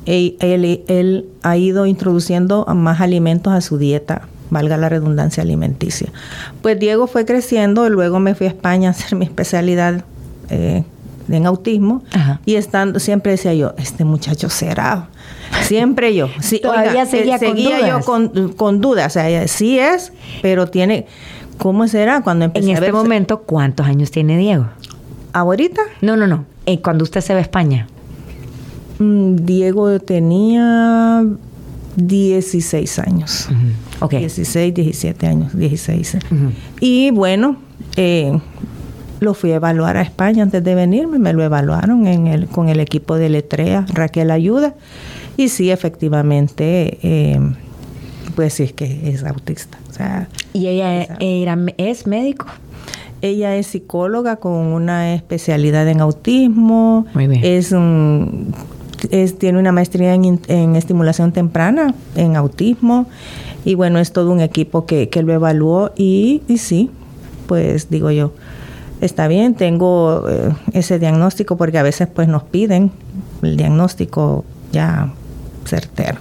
él, 0.09 1.27
ha 1.43 1.57
ido 1.57 1.87
introduciendo 1.87 2.65
más 2.75 3.01
alimentos 3.01 3.53
a 3.53 3.61
su 3.61 3.79
dieta 3.79 4.23
valga 4.51 4.79
la 4.79 4.89
redundancia 4.89 5.43
alimenticia. 5.43 6.09
Pues 6.63 6.79
Diego 6.79 7.07
fue 7.07 7.27
creciendo, 7.27 7.87
y 7.87 7.91
luego 7.91 8.19
me 8.19 8.35
fui 8.35 8.47
a 8.47 8.51
España 8.51 8.89
a 8.89 8.93
hacer 8.93 9.15
mi 9.15 9.27
especialidad 9.27 10.05
eh, 10.49 10.85
en 11.29 11.47
autismo 11.47 12.03
Ajá. 12.13 12.41
y 12.47 12.55
estando 12.55 12.99
siempre 13.01 13.33
decía 13.33 13.53
yo, 13.53 13.75
este 13.77 14.05
muchacho 14.05 14.49
será. 14.49 15.09
Siempre 15.63 16.15
yo. 16.15 16.29
Sí, 16.41 16.59
Todavía 16.63 16.91
oiga, 16.93 17.07
seguía, 17.07 17.37
eh, 17.37 17.39
seguía 17.39 17.79
con 17.81 17.89
yo 17.89 18.01
con, 18.01 18.53
con, 18.55 18.81
dudas. 18.81 19.09
O 19.09 19.11
sea, 19.11 19.49
sí 19.49 19.79
es, 19.79 20.13
pero 20.43 20.69
tiene. 20.69 21.07
¿Cómo 21.59 21.89
será 21.89 22.23
cuando 22.23 22.45
empecé 22.45 22.67
En 22.67 22.71
a 22.71 22.75
este 22.75 22.87
ver, 22.87 22.93
momento, 22.93 23.41
¿cuántos 23.43 23.87
años 23.87 24.11
tiene 24.11 24.39
Diego? 24.39 24.69
¿Ahorita? 25.33 25.83
No, 26.01 26.17
no, 26.17 26.27
no. 26.27 26.47
Eh, 26.67 26.81
cuando 26.81 27.03
usted 27.03 27.21
se 27.21 27.33
va 27.35 27.41
a 27.41 27.43
España. 27.43 27.89
Mm, 28.99 29.37
Diego 29.45 29.99
tenía 30.01 31.25
16 31.97 32.99
años. 32.99 33.49
Uh 33.51 33.55
-huh. 33.55 34.05
okay. 34.05 34.21
16, 34.21 34.75
17 34.75 35.27
años, 35.27 35.57
16. 35.57 36.15
Uh 36.15 36.19
-huh. 36.19 36.51
Y 36.81 37.11
bueno, 37.11 37.57
eh, 37.97 38.39
lo 39.21 39.35
fui 39.35 39.53
a 39.53 39.57
evaluar 39.57 39.97
a 39.97 40.03
España 40.03 40.43
antes 40.43 40.63
de 40.63 40.75
venirme, 40.75 41.19
me 41.19 41.33
lo 41.33 41.43
evaluaron 41.43 42.07
en 42.07 42.27
el, 42.29 42.47
con 42.47 42.69
el 42.69 42.81
equipo 42.81 43.17
de 43.17 43.29
Letrea, 43.29 43.85
Raquel 43.93 44.31
Ayuda, 44.31 44.75
y 45.37 45.49
sí, 45.49 45.71
efectivamente, 45.71 46.99
eh, 47.03 47.41
pues 48.37 48.55
sí 48.55 48.65
es 48.65 48.73
que 48.73 49.11
es 49.11 49.25
autista. 49.25 49.79
O 49.91 49.93
sea, 49.93 50.29
¿Y 50.53 50.69
ella 50.69 51.03
era, 51.21 51.59
es 51.77 52.07
médico? 52.07 52.47
Ella 53.21 53.57
es 53.57 53.67
psicóloga 53.69 54.37
con 54.37 54.53
una 54.53 55.15
especialidad 55.15 55.89
en 55.89 56.01
autismo, 56.01 57.07
Muy 57.15 57.27
bien. 57.27 57.41
es 57.45 57.73
un 57.73 58.55
es, 59.11 59.39
tiene 59.39 59.59
una 59.59 59.73
maestría 59.73 60.15
en, 60.15 60.41
en, 60.49 60.77
estimulación 60.77 61.33
temprana, 61.33 61.95
en 62.15 62.37
autismo, 62.37 63.07
y 63.65 63.75
bueno, 63.75 63.99
es 63.99 64.13
todo 64.13 64.31
un 64.31 64.41
equipo 64.41 64.87
que, 64.87 65.09
que 65.09 65.23
lo 65.23 65.33
evaluó 65.33 65.93
y, 65.97 66.43
y, 66.49 66.59
sí, 66.59 66.91
pues 67.47 67.91
digo 67.91 68.11
yo, 68.11 68.33
está 69.01 69.29
bien, 69.29 69.55
tengo 69.55 70.25
eh, 70.29 70.53
ese 70.73 70.99
diagnóstico 70.99 71.57
porque 71.57 71.79
a 71.79 71.83
veces 71.83 72.09
pues 72.09 72.29
nos 72.29 72.43
piden 72.45 72.91
el 73.43 73.57
diagnóstico 73.57 74.45
ya 74.73 75.13
certero. 75.65 76.19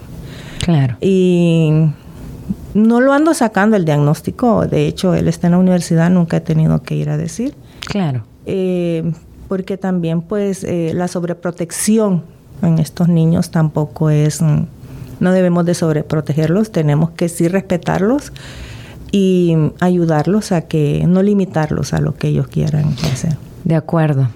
Claro. 0.60 0.98
Y 1.02 1.72
no 2.74 3.02
lo 3.02 3.14
ando 3.14 3.34
sacando 3.34 3.76
el 3.76 3.86
diagnóstico, 3.86 4.68
de 4.68 4.88
hecho, 4.88 5.14
él 5.14 5.28
está 5.28 5.48
en 5.48 5.52
la 5.52 5.60
universidad, 5.60 6.10
nunca 6.10 6.38
he 6.38 6.42
tenido 6.42 6.82
que 6.84 6.96
ir 6.96 7.10
a 7.10 7.18
decir. 7.18 7.56
Claro. 7.88 8.24
Eh, 8.46 9.12
porque 9.48 9.78
también 9.78 10.22
pues 10.22 10.64
eh, 10.64 10.92
la 10.94 11.08
sobreprotección 11.08 12.24
en 12.62 12.80
estos 12.80 13.08
niños 13.08 13.52
tampoco 13.52 14.10
es, 14.10 14.42
mm, 14.42 14.66
no 15.20 15.32
debemos 15.32 15.66
de 15.66 15.74
sobreprotegerlos, 15.74 16.72
tenemos 16.72 17.12
que 17.12 17.30
sí 17.30 17.48
respetarlos 17.48 18.32
y 19.12 19.56
ayudarlos 19.80 20.52
a 20.52 20.62
que, 20.62 21.06
no 21.08 21.24
limitarlos 21.24 21.94
a 21.94 22.02
lo 22.02 22.16
que 22.16 22.30
ellos 22.30 22.48
quieran 22.48 22.96
hacer. 23.12 23.38
De 23.64 23.76
acuerdo. 23.76 24.30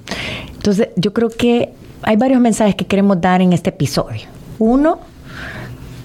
Entonces, 0.53 0.89
yo 0.95 1.13
creo 1.13 1.29
que 1.29 1.73
hay 2.03 2.15
varios 2.15 2.41
mensajes 2.41 2.75
que 2.75 2.85
queremos 2.85 3.19
dar 3.21 3.41
en 3.41 3.53
este 3.53 3.69
episodio. 3.69 4.27
Uno, 4.59 4.99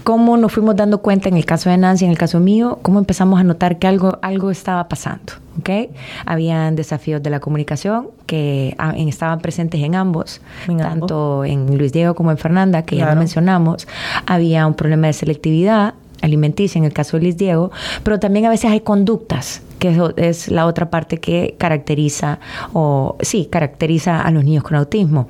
cómo 0.06 0.36
nos 0.36 0.52
fuimos 0.52 0.76
dando 0.76 0.98
cuenta 0.98 1.28
en 1.28 1.36
el 1.36 1.44
caso 1.44 1.68
de 1.68 1.76
Nancy, 1.78 2.04
en 2.04 2.12
el 2.12 2.16
caso 2.16 2.38
mío, 2.38 2.78
cómo 2.82 3.00
empezamos 3.00 3.40
a 3.40 3.42
notar 3.42 3.80
que 3.80 3.88
algo, 3.88 4.20
algo 4.22 4.52
estaba 4.52 4.88
pasando. 4.88 5.32
¿okay? 5.58 5.90
Habían 6.24 6.76
desafíos 6.76 7.20
de 7.24 7.28
la 7.28 7.40
comunicación 7.40 8.10
que 8.24 8.76
ah, 8.78 8.94
estaban 8.96 9.40
presentes 9.40 9.82
en 9.82 9.96
ambos, 9.96 10.40
en 10.68 10.78
tanto 10.78 11.42
ambos. 11.42 11.48
en 11.48 11.76
Luis 11.76 11.92
Diego 11.92 12.14
como 12.14 12.30
en 12.30 12.38
Fernanda, 12.38 12.82
que 12.82 12.94
claro. 12.94 13.10
ya 13.10 13.14
lo 13.16 13.18
mencionamos. 13.18 13.88
Había 14.26 14.64
un 14.68 14.74
problema 14.74 15.08
de 15.08 15.12
selectividad 15.12 15.94
alimenticia 16.22 16.78
en 16.78 16.84
el 16.84 16.92
caso 16.92 17.16
de 17.16 17.24
Luis 17.24 17.36
Diego, 17.36 17.70
pero 18.02 18.18
también 18.18 18.46
a 18.46 18.50
veces 18.50 18.70
hay 18.70 18.80
conductas 18.80 19.62
que 19.78 20.12
es 20.16 20.48
la 20.48 20.66
otra 20.66 20.90
parte 20.90 21.18
que 21.18 21.54
caracteriza 21.58 22.38
o 22.72 23.16
sí 23.20 23.46
caracteriza 23.50 24.22
a 24.22 24.30
los 24.30 24.44
niños 24.44 24.64
con 24.64 24.74
autismo 24.74 25.28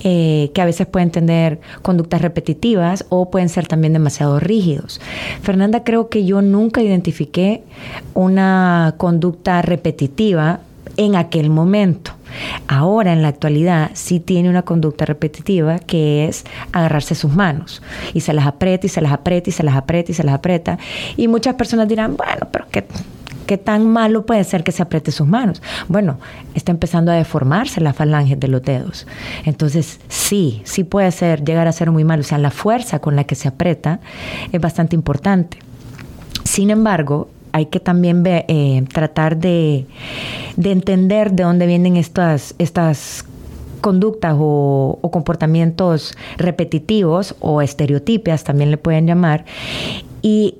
eh, 0.00 0.50
que 0.54 0.60
a 0.60 0.64
veces 0.66 0.86
pueden 0.86 1.10
tener 1.10 1.60
conductas 1.82 2.20
repetitivas 2.20 3.06
o 3.08 3.30
pueden 3.30 3.48
ser 3.48 3.66
también 3.66 3.92
demasiado 3.94 4.38
rígidos. 4.38 5.00
Fernanda 5.42 5.82
creo 5.82 6.08
que 6.08 6.24
yo 6.24 6.42
nunca 6.42 6.82
identifiqué 6.82 7.62
una 8.14 8.94
conducta 8.98 9.62
repetitiva 9.62 10.60
en 10.96 11.16
aquel 11.16 11.50
momento 11.50 12.12
Ahora, 12.68 13.12
en 13.12 13.22
la 13.22 13.28
actualidad, 13.28 13.90
sí 13.94 14.20
tiene 14.20 14.48
una 14.48 14.62
conducta 14.62 15.04
repetitiva 15.04 15.78
que 15.78 16.26
es 16.26 16.44
agarrarse 16.72 17.14
sus 17.14 17.34
manos 17.34 17.82
y 18.14 18.20
se 18.20 18.32
las 18.32 18.46
aprieta 18.46 18.86
y 18.86 18.88
se 18.88 19.00
las 19.00 19.12
aprieta 19.12 19.50
y 19.50 19.52
se 19.52 19.62
las 19.62 19.76
aprieta 19.76 20.10
y 20.12 20.14
se 20.14 20.24
las 20.24 20.34
aprieta. 20.34 20.78
Y 21.16 21.28
muchas 21.28 21.54
personas 21.54 21.88
dirán, 21.88 22.16
bueno, 22.16 22.48
pero 22.50 22.66
¿qué, 22.70 22.86
¿Qué 23.46 23.58
tan 23.58 23.88
malo 23.88 24.26
puede 24.26 24.42
ser 24.42 24.64
que 24.64 24.72
se 24.72 24.82
apriete 24.82 25.12
sus 25.12 25.26
manos? 25.26 25.62
Bueno, 25.86 26.18
está 26.54 26.72
empezando 26.72 27.12
a 27.12 27.14
deformarse 27.14 27.80
la 27.80 27.92
falange 27.92 28.34
de 28.34 28.48
los 28.48 28.62
dedos. 28.62 29.06
Entonces, 29.44 30.00
sí, 30.08 30.62
sí 30.64 30.82
puede 30.82 31.12
ser, 31.12 31.44
llegar 31.44 31.68
a 31.68 31.72
ser 31.72 31.92
muy 31.92 32.02
malo. 32.02 32.22
O 32.22 32.24
sea, 32.24 32.38
la 32.38 32.50
fuerza 32.50 32.98
con 32.98 33.14
la 33.14 33.24
que 33.24 33.36
se 33.36 33.46
aprieta 33.46 34.00
es 34.50 34.60
bastante 34.60 34.96
importante. 34.96 35.58
Sin 36.42 36.70
embargo, 36.70 37.28
hay 37.56 37.66
que 37.66 37.80
también 37.80 38.22
eh, 38.26 38.84
tratar 38.92 39.38
de, 39.38 39.86
entender 40.62 41.32
de 41.32 41.44
dónde 41.44 41.66
vienen 41.66 41.96
estas, 41.96 42.54
estas 42.58 43.24
conductas 43.80 44.36
o, 44.38 44.98
comportamientos 45.10 46.14
repetitivos 46.36 47.34
o 47.40 47.62
estereotipias, 47.62 48.44
también 48.44 48.70
le 48.70 48.76
pueden 48.76 49.06
llamar. 49.06 49.46
Y 50.20 50.56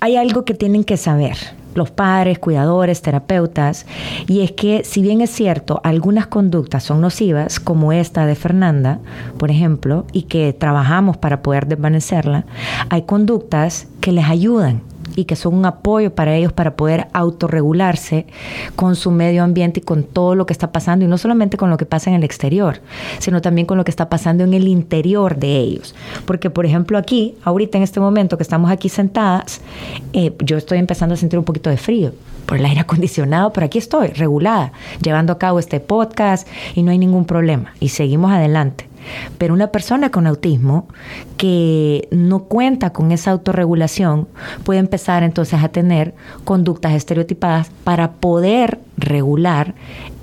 hay 0.00 0.16
algo 0.16 0.44
que 0.44 0.54
tienen 0.54 0.82
que 0.82 0.96
saber 0.96 1.36
los 1.76 1.92
padres, 1.92 2.40
cuidadores, 2.40 3.02
terapeutas, 3.02 3.86
y 4.26 4.40
es 4.40 4.50
que 4.50 4.82
si 4.82 5.02
bien 5.02 5.20
es 5.20 5.30
cierto, 5.30 5.80
algunas 5.84 6.26
conductas 6.26 6.82
son 6.82 7.00
nocivas, 7.00 7.60
como 7.60 7.92
esta 7.92 8.26
de 8.26 8.34
Fernanda, 8.34 8.98
por 9.38 9.52
ejemplo, 9.52 10.06
y 10.12 10.22
que 10.22 10.52
trabajamos 10.52 11.18
para 11.18 11.40
poder 11.40 11.68
desvanecerla, 11.68 12.46
hay 12.88 13.02
conductas 13.02 13.86
que 14.00 14.10
les 14.10 14.24
ayudan 14.24 14.82
y 15.20 15.24
que 15.26 15.36
son 15.36 15.54
un 15.54 15.66
apoyo 15.66 16.14
para 16.14 16.34
ellos 16.34 16.52
para 16.52 16.76
poder 16.76 17.08
autorregularse 17.12 18.26
con 18.74 18.96
su 18.96 19.10
medio 19.10 19.44
ambiente 19.44 19.80
y 19.80 19.82
con 19.82 20.04
todo 20.04 20.34
lo 20.34 20.46
que 20.46 20.52
está 20.52 20.72
pasando, 20.72 21.04
y 21.04 21.08
no 21.08 21.18
solamente 21.18 21.56
con 21.56 21.70
lo 21.70 21.76
que 21.76 21.86
pasa 21.86 22.10
en 22.10 22.16
el 22.16 22.24
exterior, 22.24 22.80
sino 23.18 23.42
también 23.42 23.66
con 23.66 23.76
lo 23.76 23.84
que 23.84 23.90
está 23.90 24.08
pasando 24.08 24.44
en 24.44 24.54
el 24.54 24.66
interior 24.66 25.36
de 25.36 25.58
ellos. 25.58 25.94
Porque, 26.24 26.50
por 26.50 26.64
ejemplo, 26.64 26.96
aquí, 26.96 27.34
ahorita 27.44 27.78
en 27.78 27.84
este 27.84 28.00
momento 28.00 28.36
que 28.36 28.42
estamos 28.42 28.70
aquí 28.70 28.88
sentadas, 28.88 29.60
eh, 30.12 30.32
yo 30.42 30.56
estoy 30.56 30.78
empezando 30.78 31.14
a 31.14 31.16
sentir 31.16 31.38
un 31.38 31.44
poquito 31.44 31.70
de 31.70 31.76
frío 31.76 32.12
por 32.46 32.58
el 32.58 32.64
aire 32.64 32.80
acondicionado, 32.80 33.52
pero 33.52 33.66
aquí 33.66 33.78
estoy, 33.78 34.08
regulada, 34.08 34.72
llevando 35.02 35.32
a 35.32 35.38
cabo 35.38 35.58
este 35.58 35.80
podcast 35.80 36.48
y 36.74 36.82
no 36.82 36.90
hay 36.90 36.98
ningún 36.98 37.26
problema. 37.26 37.74
Y 37.78 37.90
seguimos 37.90 38.32
adelante. 38.32 38.89
Pero 39.38 39.54
una 39.54 39.68
persona 39.68 40.10
con 40.10 40.26
autismo 40.26 40.88
que 41.36 42.08
no 42.10 42.44
cuenta 42.44 42.92
con 42.92 43.12
esa 43.12 43.30
autorregulación 43.30 44.28
puede 44.64 44.80
empezar 44.80 45.22
entonces 45.22 45.62
a 45.62 45.68
tener 45.68 46.14
conductas 46.44 46.92
estereotipadas 46.92 47.70
para 47.84 48.12
poder 48.12 48.80
regular 48.96 49.74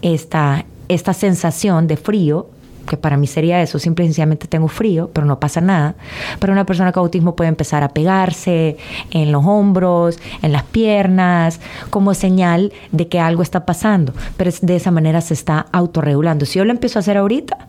esta, 0.02 0.66
esta 0.88 1.14
sensación 1.14 1.88
de 1.88 1.98
frío 1.98 2.48
que 2.88 2.98
para 2.98 3.18
mí 3.18 3.28
sería 3.28 3.62
eso, 3.62 3.78
simple 3.78 4.06
y 4.06 4.08
sencillamente 4.08 4.48
tengo 4.48 4.68
frío, 4.68 5.12
pero 5.14 5.28
no 5.28 5.40
pasa 5.40 5.62
nada. 5.62 5.96
Pero 6.40 6.54
una 6.54 6.66
persona 6.66 6.92
con 6.92 7.02
autismo 7.02 7.36
puede 7.36 7.50
empezar 7.50 7.84
a 7.84 7.90
pegarse 7.90 8.78
en 9.12 9.32
los 9.32 9.46
hombros, 9.46 10.18
en 10.42 10.52
las 10.52 10.64
piernas, 10.64 11.60
como 11.92 12.16
señal 12.16 12.74
de 12.92 13.08
que 13.08 13.20
algo 13.20 13.44
está 13.44 13.66
pasando. 13.66 14.14
Pero 14.38 14.52
de 14.62 14.76
esa 14.76 14.90
manera 14.90 15.22
se 15.22 15.36
está 15.36 15.68
autorregulando. 15.72 16.46
Si 16.46 16.58
yo 16.58 16.66
lo 16.66 16.72
empiezo 16.72 16.98
a 16.98 17.02
hacer 17.02 17.18
ahorita, 17.18 17.68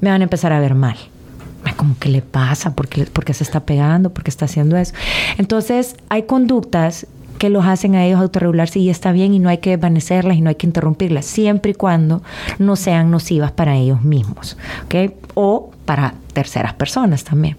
me 0.00 0.10
van 0.10 0.20
a 0.20 0.24
empezar 0.24 0.52
a 0.52 0.60
ver 0.60 0.74
mal. 0.74 0.96
Como 1.76 1.96
que 1.98 2.08
le 2.08 2.22
pasa, 2.22 2.74
¿Por 2.74 2.88
qué, 2.88 3.34
se 3.34 3.44
está 3.44 3.60
pegando, 3.60 4.10
¿Por 4.10 4.24
qué 4.24 4.30
está 4.30 4.46
haciendo 4.46 4.76
eso. 4.76 4.94
Entonces, 5.36 5.96
hay 6.08 6.22
conductas 6.22 7.06
que 7.38 7.50
los 7.50 7.66
hacen 7.66 7.94
a 7.94 8.04
ellos 8.04 8.20
autorregularse 8.20 8.80
y 8.80 8.90
está 8.90 9.12
bien 9.12 9.32
y 9.32 9.38
no 9.38 9.48
hay 9.48 9.58
que 9.58 9.70
desvanecerlas 9.70 10.36
y 10.36 10.40
no 10.40 10.48
hay 10.48 10.56
que 10.56 10.66
interrumpirlas, 10.66 11.24
siempre 11.24 11.70
y 11.70 11.74
cuando 11.74 12.22
no 12.58 12.74
sean 12.74 13.10
nocivas 13.10 13.52
para 13.52 13.76
ellos 13.76 14.02
mismos, 14.02 14.56
¿ok? 14.86 15.12
O 15.34 15.70
para 15.84 16.14
terceras 16.32 16.74
personas 16.74 17.22
también. 17.24 17.56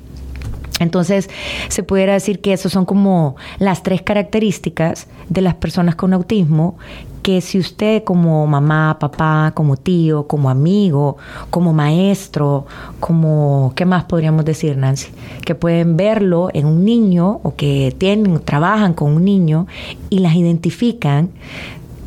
Entonces, 0.79 1.29
se 1.67 1.83
pudiera 1.83 2.13
decir 2.13 2.39
que 2.39 2.53
esas 2.53 2.71
son 2.71 2.85
como 2.85 3.35
las 3.59 3.83
tres 3.83 4.01
características 4.01 5.07
de 5.27 5.41
las 5.41 5.55
personas 5.55 5.95
con 5.95 6.13
autismo 6.13 6.77
que 7.21 7.41
si 7.41 7.59
usted 7.59 8.03
como 8.03 8.45
mamá, 8.47 8.97
papá, 8.99 9.51
como 9.55 9.77
tío, 9.77 10.27
como 10.27 10.49
amigo, 10.49 11.17
como 11.49 11.73
maestro, 11.73 12.65
como, 12.99 13.73
¿qué 13.75 13.85
más 13.85 14.05
podríamos 14.05 14.45
decir, 14.45 14.77
Nancy? 14.77 15.11
Que 15.45 15.55
pueden 15.55 15.97
verlo 15.97 16.49
en 16.53 16.65
un 16.65 16.85
niño 16.85 17.39
o 17.43 17.55
que 17.55 17.95
tienen, 17.97 18.39
trabajan 18.39 18.93
con 18.93 19.13
un 19.13 19.25
niño 19.25 19.67
y 20.09 20.19
las 20.19 20.35
identifican, 20.35 21.29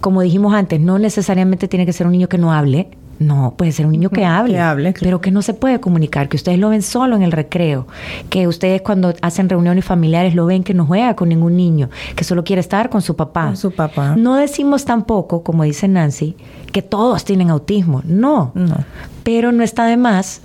como 0.01 0.23
dijimos 0.23 0.55
antes, 0.55 0.81
no 0.81 0.99
necesariamente 0.99 1.69
tiene 1.69 1.87
que 1.87 1.93
ser 1.93 2.07
un 2.07 2.13
niño 2.13 2.29
que 2.29 2.39
no 2.39 2.53
hable, 2.53 2.89
no, 3.23 3.55
puede 3.57 3.73
ser 3.73 3.87
un 3.87 3.93
niño 3.93 4.11
que 4.11 4.25
hable, 4.25 4.95
pero 5.01 5.21
que 5.21 5.31
no 5.31 5.43
se 5.43 5.55
puede 5.55 5.81
comunicar, 5.81 6.29
que 6.29 6.37
ustedes 6.37 6.59
lo 6.59 6.69
ven 6.69 6.83
solo 6.83 7.17
en 7.17 7.23
el 7.23 7.33
recreo, 7.33 7.87
que 8.29 8.47
ustedes 8.47 8.83
cuando 8.83 9.15
hacen 9.23 9.49
reuniones 9.49 9.85
familiares 9.85 10.35
lo 10.35 10.47
ven 10.47 10.65
que 10.65 10.75
no 10.75 10.87
juega 10.87 11.15
con 11.15 11.29
ningún 11.29 11.57
niño, 11.57 11.91
que 12.17 12.25
solo 12.25 12.45
quiere 12.45 12.61
estar 12.61 12.91
con 12.91 13.03
su 13.03 13.17
papá. 13.17 13.47
Con 13.47 13.57
su 13.57 13.73
papá. 13.73 14.17
No 14.17 14.37
decimos 14.37 14.85
tampoco, 14.85 15.43
como 15.43 15.65
dice 15.65 15.89
Nancy, 15.89 16.37
que 16.73 16.83
todos 16.83 17.25
tienen 17.25 17.51
autismo, 17.51 18.03
no. 18.05 18.53
no. 18.55 18.77
Pero 19.23 19.53
no 19.53 19.63
está 19.63 19.87
de 19.87 19.97
más 19.97 20.43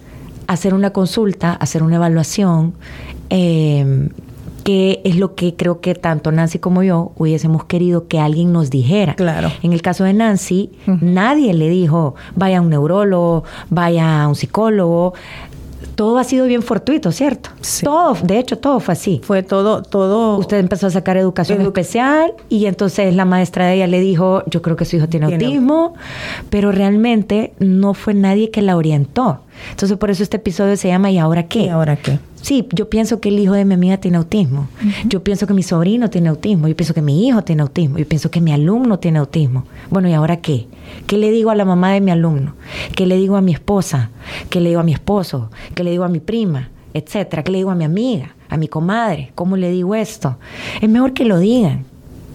hacer 0.48 0.74
una 0.74 0.92
consulta, 0.92 1.54
hacer 1.54 1.84
una 1.84 1.98
evaluación, 1.98 2.74
eh, 3.30 4.10
que 4.68 5.00
es 5.06 5.16
lo 5.16 5.34
que 5.34 5.56
creo 5.56 5.80
que 5.80 5.96
tanto 5.96 6.30
Nancy 6.30 6.60
como 6.60 6.84
yo 6.84 7.14
hubiésemos 7.16 7.64
querido 7.64 8.10
que 8.10 8.20
alguien 8.20 8.52
nos 8.52 8.70
dijera. 8.70 9.16
Claro. 9.16 9.50
En 9.64 9.72
el 9.72 9.82
caso 9.82 10.04
de 10.04 10.12
Nancy, 10.12 10.72
nadie 11.00 11.54
le 11.54 11.70
dijo, 11.70 12.16
vaya 12.36 12.58
a 12.58 12.62
un 12.62 12.70
neurólogo, 12.70 13.46
vaya 13.70 14.24
a 14.24 14.28
un 14.28 14.36
psicólogo. 14.36 15.14
Todo 15.96 16.18
ha 16.18 16.26
sido 16.26 16.48
bien 16.48 16.64
fortuito, 16.64 17.14
¿cierto? 17.14 17.50
Sí. 17.62 17.86
Todo, 17.86 18.18
de 18.22 18.40
hecho, 18.40 18.58
todo 18.58 18.82
fue 18.82 18.92
así. 18.92 19.22
Fue 19.24 19.42
todo, 19.42 19.84
todo. 19.84 20.38
Usted 20.38 20.58
empezó 20.58 20.88
a 20.88 20.90
sacar 20.90 21.16
educación 21.16 21.62
especial 21.62 22.34
y 22.50 22.66
entonces 22.66 23.16
la 23.16 23.24
maestra 23.24 23.68
de 23.68 23.76
ella 23.76 23.88
le 23.88 24.02
dijo, 24.02 24.44
yo 24.48 24.62
creo 24.62 24.76
que 24.76 24.84
su 24.84 24.98
hijo 24.98 25.08
tiene, 25.08 25.28
autismo, 25.28 25.94
pero 26.50 26.74
realmente 26.74 27.54
no 27.60 27.94
fue 27.94 28.14
nadie 28.14 28.52
que 28.52 28.62
la 28.62 28.76
orientó. 28.76 29.40
Entonces 29.72 29.98
por 29.98 30.10
eso 30.10 30.24
este 30.24 30.38
episodio 30.38 30.76
se 30.78 30.88
llama 30.88 31.12
¿Y 31.12 31.18
ahora 31.18 31.48
qué? 31.48 31.66
¿Y 31.66 31.70
ahora 31.70 31.96
qué? 31.96 32.20
Sí, 32.42 32.68
yo 32.72 32.90
pienso 32.90 33.20
que 33.20 33.30
el 33.30 33.40
hijo 33.40 33.54
de 33.54 33.66
mi 33.66 33.74
amiga 33.74 33.98
tiene 33.98 34.18
autismo. 34.18 34.68
Yo 35.06 35.24
pienso 35.24 35.48
que 35.48 35.54
mi 35.54 35.64
sobrino 35.64 36.10
tiene 36.10 36.30
autismo. 36.30 36.68
Yo 36.68 36.76
pienso 36.76 36.94
que 36.94 37.02
mi 37.02 37.28
hijo 37.28 37.44
tiene 37.44 37.62
autismo. 37.62 37.98
Yo 37.98 38.08
pienso 38.08 38.32
que 38.32 38.40
mi 38.40 38.54
alumno 38.54 39.00
tiene 39.00 39.20
autismo. 39.20 39.66
Bueno, 39.90 40.08
¿y 40.08 40.14
ahora 40.14 40.38
qué? 40.38 40.68
¿Qué 41.08 41.18
le 41.18 41.32
digo 41.32 41.50
a 41.50 41.56
la 41.56 41.66
mamá 41.66 41.92
de 41.92 42.00
mi 42.00 42.12
alumno? 42.12 42.54
¿Qué 42.96 43.06
le 43.06 43.18
digo 43.18 43.36
a 43.36 43.42
mi 43.42 43.54
esposa? 43.54 44.12
¿Qué 44.50 44.62
le 44.62 44.70
digo 44.70 44.80
a 44.80 44.84
mi 44.84 44.94
esposo? 44.94 45.52
¿Qué 45.76 45.84
le 45.84 45.92
digo 45.92 46.04
a 46.04 46.10
mi 46.10 46.20
prima? 46.20 46.70
Etcétera. 46.94 47.44
¿Qué 47.44 47.52
le 47.52 47.58
digo 47.58 47.72
a 47.72 47.76
mi 47.76 47.84
amiga? 47.84 48.36
¿A 48.50 48.58
mi 48.58 48.68
comadre? 48.68 49.32
¿Cómo 49.36 49.58
le 49.58 49.72
digo 49.72 49.96
esto? 49.96 50.38
Es 50.80 50.90
mejor 50.90 51.14
que 51.14 51.26
lo 51.26 51.40
digan. 51.40 51.84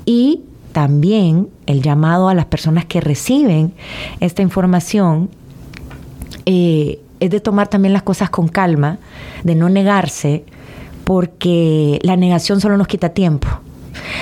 Y 0.05 0.43
también 0.73 1.49
el 1.66 1.83
llamado 1.83 2.29
a 2.29 2.35
las 2.35 2.47
personas 2.47 2.85
que 2.87 3.01
reciben 3.01 3.73
esta 4.20 4.43
información 4.43 5.31
eh, 6.45 7.01
es 7.23 7.31
de 7.31 7.41
tomar 7.41 7.68
también 7.68 7.93
las 7.93 8.03
cosas 8.03 8.31
con 8.31 8.49
calma, 8.49 8.99
de 9.45 9.55
no 9.55 9.68
negarse, 9.68 10.45
porque 11.05 12.01
la 12.03 12.16
negación 12.16 12.61
solo 12.61 12.77
nos 12.77 12.89
quita 12.89 13.11
tiempo. 13.11 13.47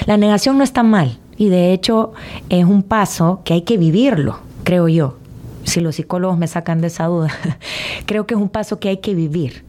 La 0.05 0.19
negación 0.19 0.59
no 0.59 0.65
está 0.65 0.83
mal 0.83 1.19
y 1.39 1.49
de 1.49 1.73
hecho 1.73 2.13
es 2.51 2.67
un 2.67 2.83
paso 2.83 3.41
que 3.43 3.55
hay 3.55 3.63
que 3.63 3.79
vivirlo, 3.79 4.39
creo 4.65 4.87
yo. 4.87 5.17
Si 5.65 5.81
los 5.81 5.97
psicólogos 5.97 6.37
me 6.37 6.47
sacan 6.47 6.83
de 6.83 6.89
esa 6.89 7.07
duda, 7.07 7.31
creo 8.05 8.27
que 8.27 8.35
es 8.35 8.41
un 8.41 8.51
paso 8.51 8.79
que 8.79 8.91
hay 8.91 8.99
que 8.99 9.15
vivir. 9.15 9.65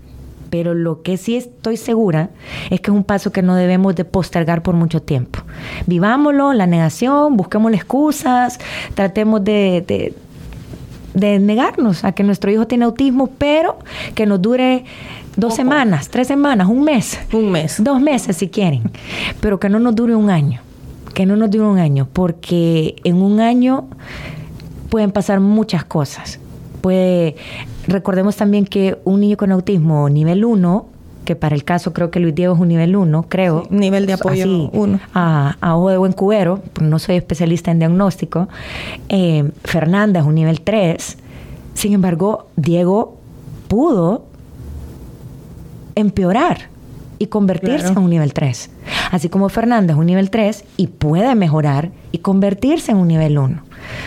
Pero 0.49 0.73
lo 0.73 1.01
que 1.01 1.15
sí 1.15 1.37
estoy 1.37 1.77
segura 1.77 2.31
es 2.69 2.81
que 2.81 2.91
es 2.91 2.95
un 2.97 3.05
paso 3.05 3.31
que 3.31 3.41
no 3.41 3.55
debemos 3.55 3.95
de 3.95 4.03
postergar 4.03 4.61
por 4.61 4.75
mucho 4.75 5.01
tiempo. 5.01 5.39
Vivámoslo, 5.87 6.51
la 6.51 6.67
negación, 6.67 7.37
busquemos 7.37 7.71
excusas, 7.71 8.59
tratemos 8.93 9.41
de 9.45 9.85
de 9.87 10.13
negarnos 11.13 12.03
a 12.03 12.11
que 12.11 12.23
nuestro 12.23 12.51
hijo 12.51 12.67
tiene 12.67 12.85
autismo, 12.85 13.27
pero 13.37 13.77
que 14.15 14.25
nos 14.25 14.41
dure 14.41 14.85
dos 15.35 15.55
semanas, 15.55 16.09
tres 16.09 16.27
semanas, 16.27 16.67
un 16.67 16.83
mes. 16.83 17.19
Un 17.33 17.51
mes. 17.51 17.83
Dos 17.83 18.01
meses 18.01 18.37
si 18.37 18.49
quieren, 18.49 18.83
pero 19.39 19.59
que 19.59 19.69
no 19.69 19.79
nos 19.79 19.95
dure 19.95 20.15
un 20.15 20.29
año. 20.29 20.61
Que 21.13 21.25
no 21.25 21.35
nos 21.35 21.51
dure 21.51 21.65
un 21.65 21.77
año, 21.79 22.07
porque 22.11 22.95
en 23.03 23.21
un 23.21 23.39
año 23.39 23.87
pueden 24.89 25.11
pasar 25.11 25.39
muchas 25.39 25.83
cosas. 25.83 26.39
Puede, 26.81 27.35
recordemos 27.87 28.35
también 28.35 28.65
que 28.65 28.97
un 29.03 29.19
niño 29.21 29.37
con 29.37 29.51
autismo 29.51 30.09
nivel 30.09 30.45
1 30.45 30.85
que 31.25 31.35
para 31.35 31.55
el 31.55 31.63
caso 31.63 31.93
creo 31.93 32.11
que 32.11 32.19
Luis 32.19 32.35
Diego 32.35 32.53
es 32.55 32.59
un 32.59 32.67
nivel 32.67 32.95
1, 32.95 33.25
creo. 33.29 33.67
nivel 33.69 34.05
de 34.05 34.13
apoyo 34.13 34.69
1. 34.71 34.99
A, 35.13 35.57
a, 35.61 35.75
ojo 35.75 35.89
de 35.89 35.97
buen 35.97 36.13
cubero, 36.13 36.61
no 36.81 36.99
soy 36.99 37.15
especialista 37.17 37.71
en 37.71 37.79
diagnóstico. 37.79 38.47
Eh, 39.09 39.51
Fernanda 39.63 40.19
es 40.19 40.25
un 40.25 40.35
nivel 40.35 40.61
3. 40.61 41.17
Sin 41.73 41.93
embargo, 41.93 42.47
Diego 42.55 43.17
pudo 43.67 44.25
empeorar 45.95 46.69
y 47.19 47.27
convertirse 47.27 47.89
en 47.89 47.99
un 47.99 48.09
nivel 48.09 48.33
3. 48.33 48.71
Así 49.11 49.29
como 49.29 49.49
Fernanda 49.49 49.93
es 49.93 49.99
un 49.99 50.07
nivel 50.07 50.31
3 50.31 50.65
y 50.77 50.87
puede 50.87 51.35
mejorar 51.35 51.91
y 52.11 52.17
convertirse 52.17 52.91
en 52.91 52.97
un 52.97 53.07
nivel 53.07 53.37
1. 53.37 53.61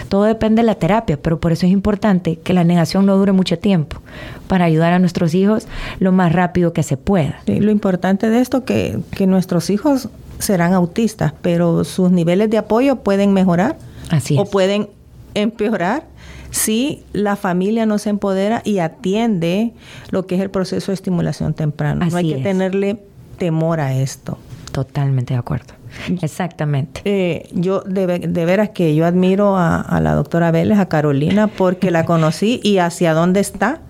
Todo 0.08 0.24
depende 0.24 0.62
de 0.62 0.66
la 0.66 0.74
terapia, 0.74 1.18
pero 1.20 1.40
por 1.40 1.52
eso 1.52 1.66
es 1.66 1.72
importante 1.72 2.36
que 2.36 2.52
la 2.52 2.64
negación 2.64 3.06
no 3.06 3.16
dure 3.16 3.32
mucho 3.32 3.58
tiempo 3.58 4.00
para 4.48 4.64
ayudar 4.64 4.92
a 4.92 4.98
nuestros 4.98 5.34
hijos 5.34 5.66
lo 5.98 6.12
más 6.12 6.32
rápido 6.32 6.72
que 6.72 6.82
se 6.82 6.96
pueda. 6.96 7.40
lo 7.46 7.70
importante 7.70 8.30
de 8.30 8.40
esto 8.40 8.64
que, 8.64 8.98
que 9.12 9.26
nuestros 9.26 9.70
hijos 9.70 10.08
serán 10.38 10.72
autistas, 10.72 11.32
pero 11.42 11.84
sus 11.84 12.10
niveles 12.10 12.50
de 12.50 12.58
apoyo 12.58 12.96
pueden 12.96 13.32
mejorar 13.32 13.76
Así 14.10 14.36
o 14.38 14.44
pueden 14.44 14.88
empeorar 15.34 16.04
si 16.50 17.02
la 17.12 17.34
familia 17.34 17.84
no 17.84 17.98
se 17.98 18.10
empodera 18.10 18.62
y 18.64 18.78
atiende 18.78 19.72
lo 20.10 20.26
que 20.26 20.36
es 20.36 20.40
el 20.40 20.50
proceso 20.50 20.92
de 20.92 20.94
estimulación 20.94 21.52
temprana. 21.52 22.06
no 22.06 22.16
hay 22.16 22.28
que 22.28 22.36
es. 22.36 22.42
tenerle 22.42 23.00
temor 23.38 23.80
a 23.80 23.94
esto. 23.94 24.38
Totalmente 24.70 25.34
de 25.34 25.40
acuerdo. 25.40 25.74
Exactamente. 26.22 27.00
Eh, 27.04 27.48
yo 27.52 27.80
de, 27.82 28.06
de 28.18 28.44
veras 28.44 28.70
que 28.70 28.94
yo 28.94 29.06
admiro 29.06 29.56
a, 29.56 29.80
a 29.80 30.00
la 30.00 30.14
doctora 30.14 30.50
Vélez, 30.50 30.78
a 30.78 30.86
Carolina, 30.86 31.46
porque 31.48 31.90
la 31.90 32.04
conocí 32.04 32.60
y 32.62 32.78
hacia 32.78 33.14
dónde 33.14 33.40
está. 33.40 33.80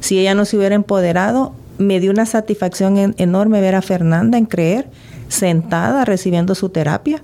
Si 0.00 0.18
ella 0.18 0.34
no 0.34 0.44
se 0.44 0.56
hubiera 0.56 0.74
empoderado, 0.74 1.52
me 1.78 2.00
dio 2.00 2.10
una 2.10 2.26
satisfacción 2.26 2.98
en- 2.98 3.14
enorme 3.18 3.60
ver 3.60 3.74
a 3.74 3.82
Fernanda 3.82 4.36
en 4.38 4.46
creer, 4.46 4.90
sentada 5.28 6.04
recibiendo 6.04 6.54
su 6.54 6.68
terapia, 6.68 7.22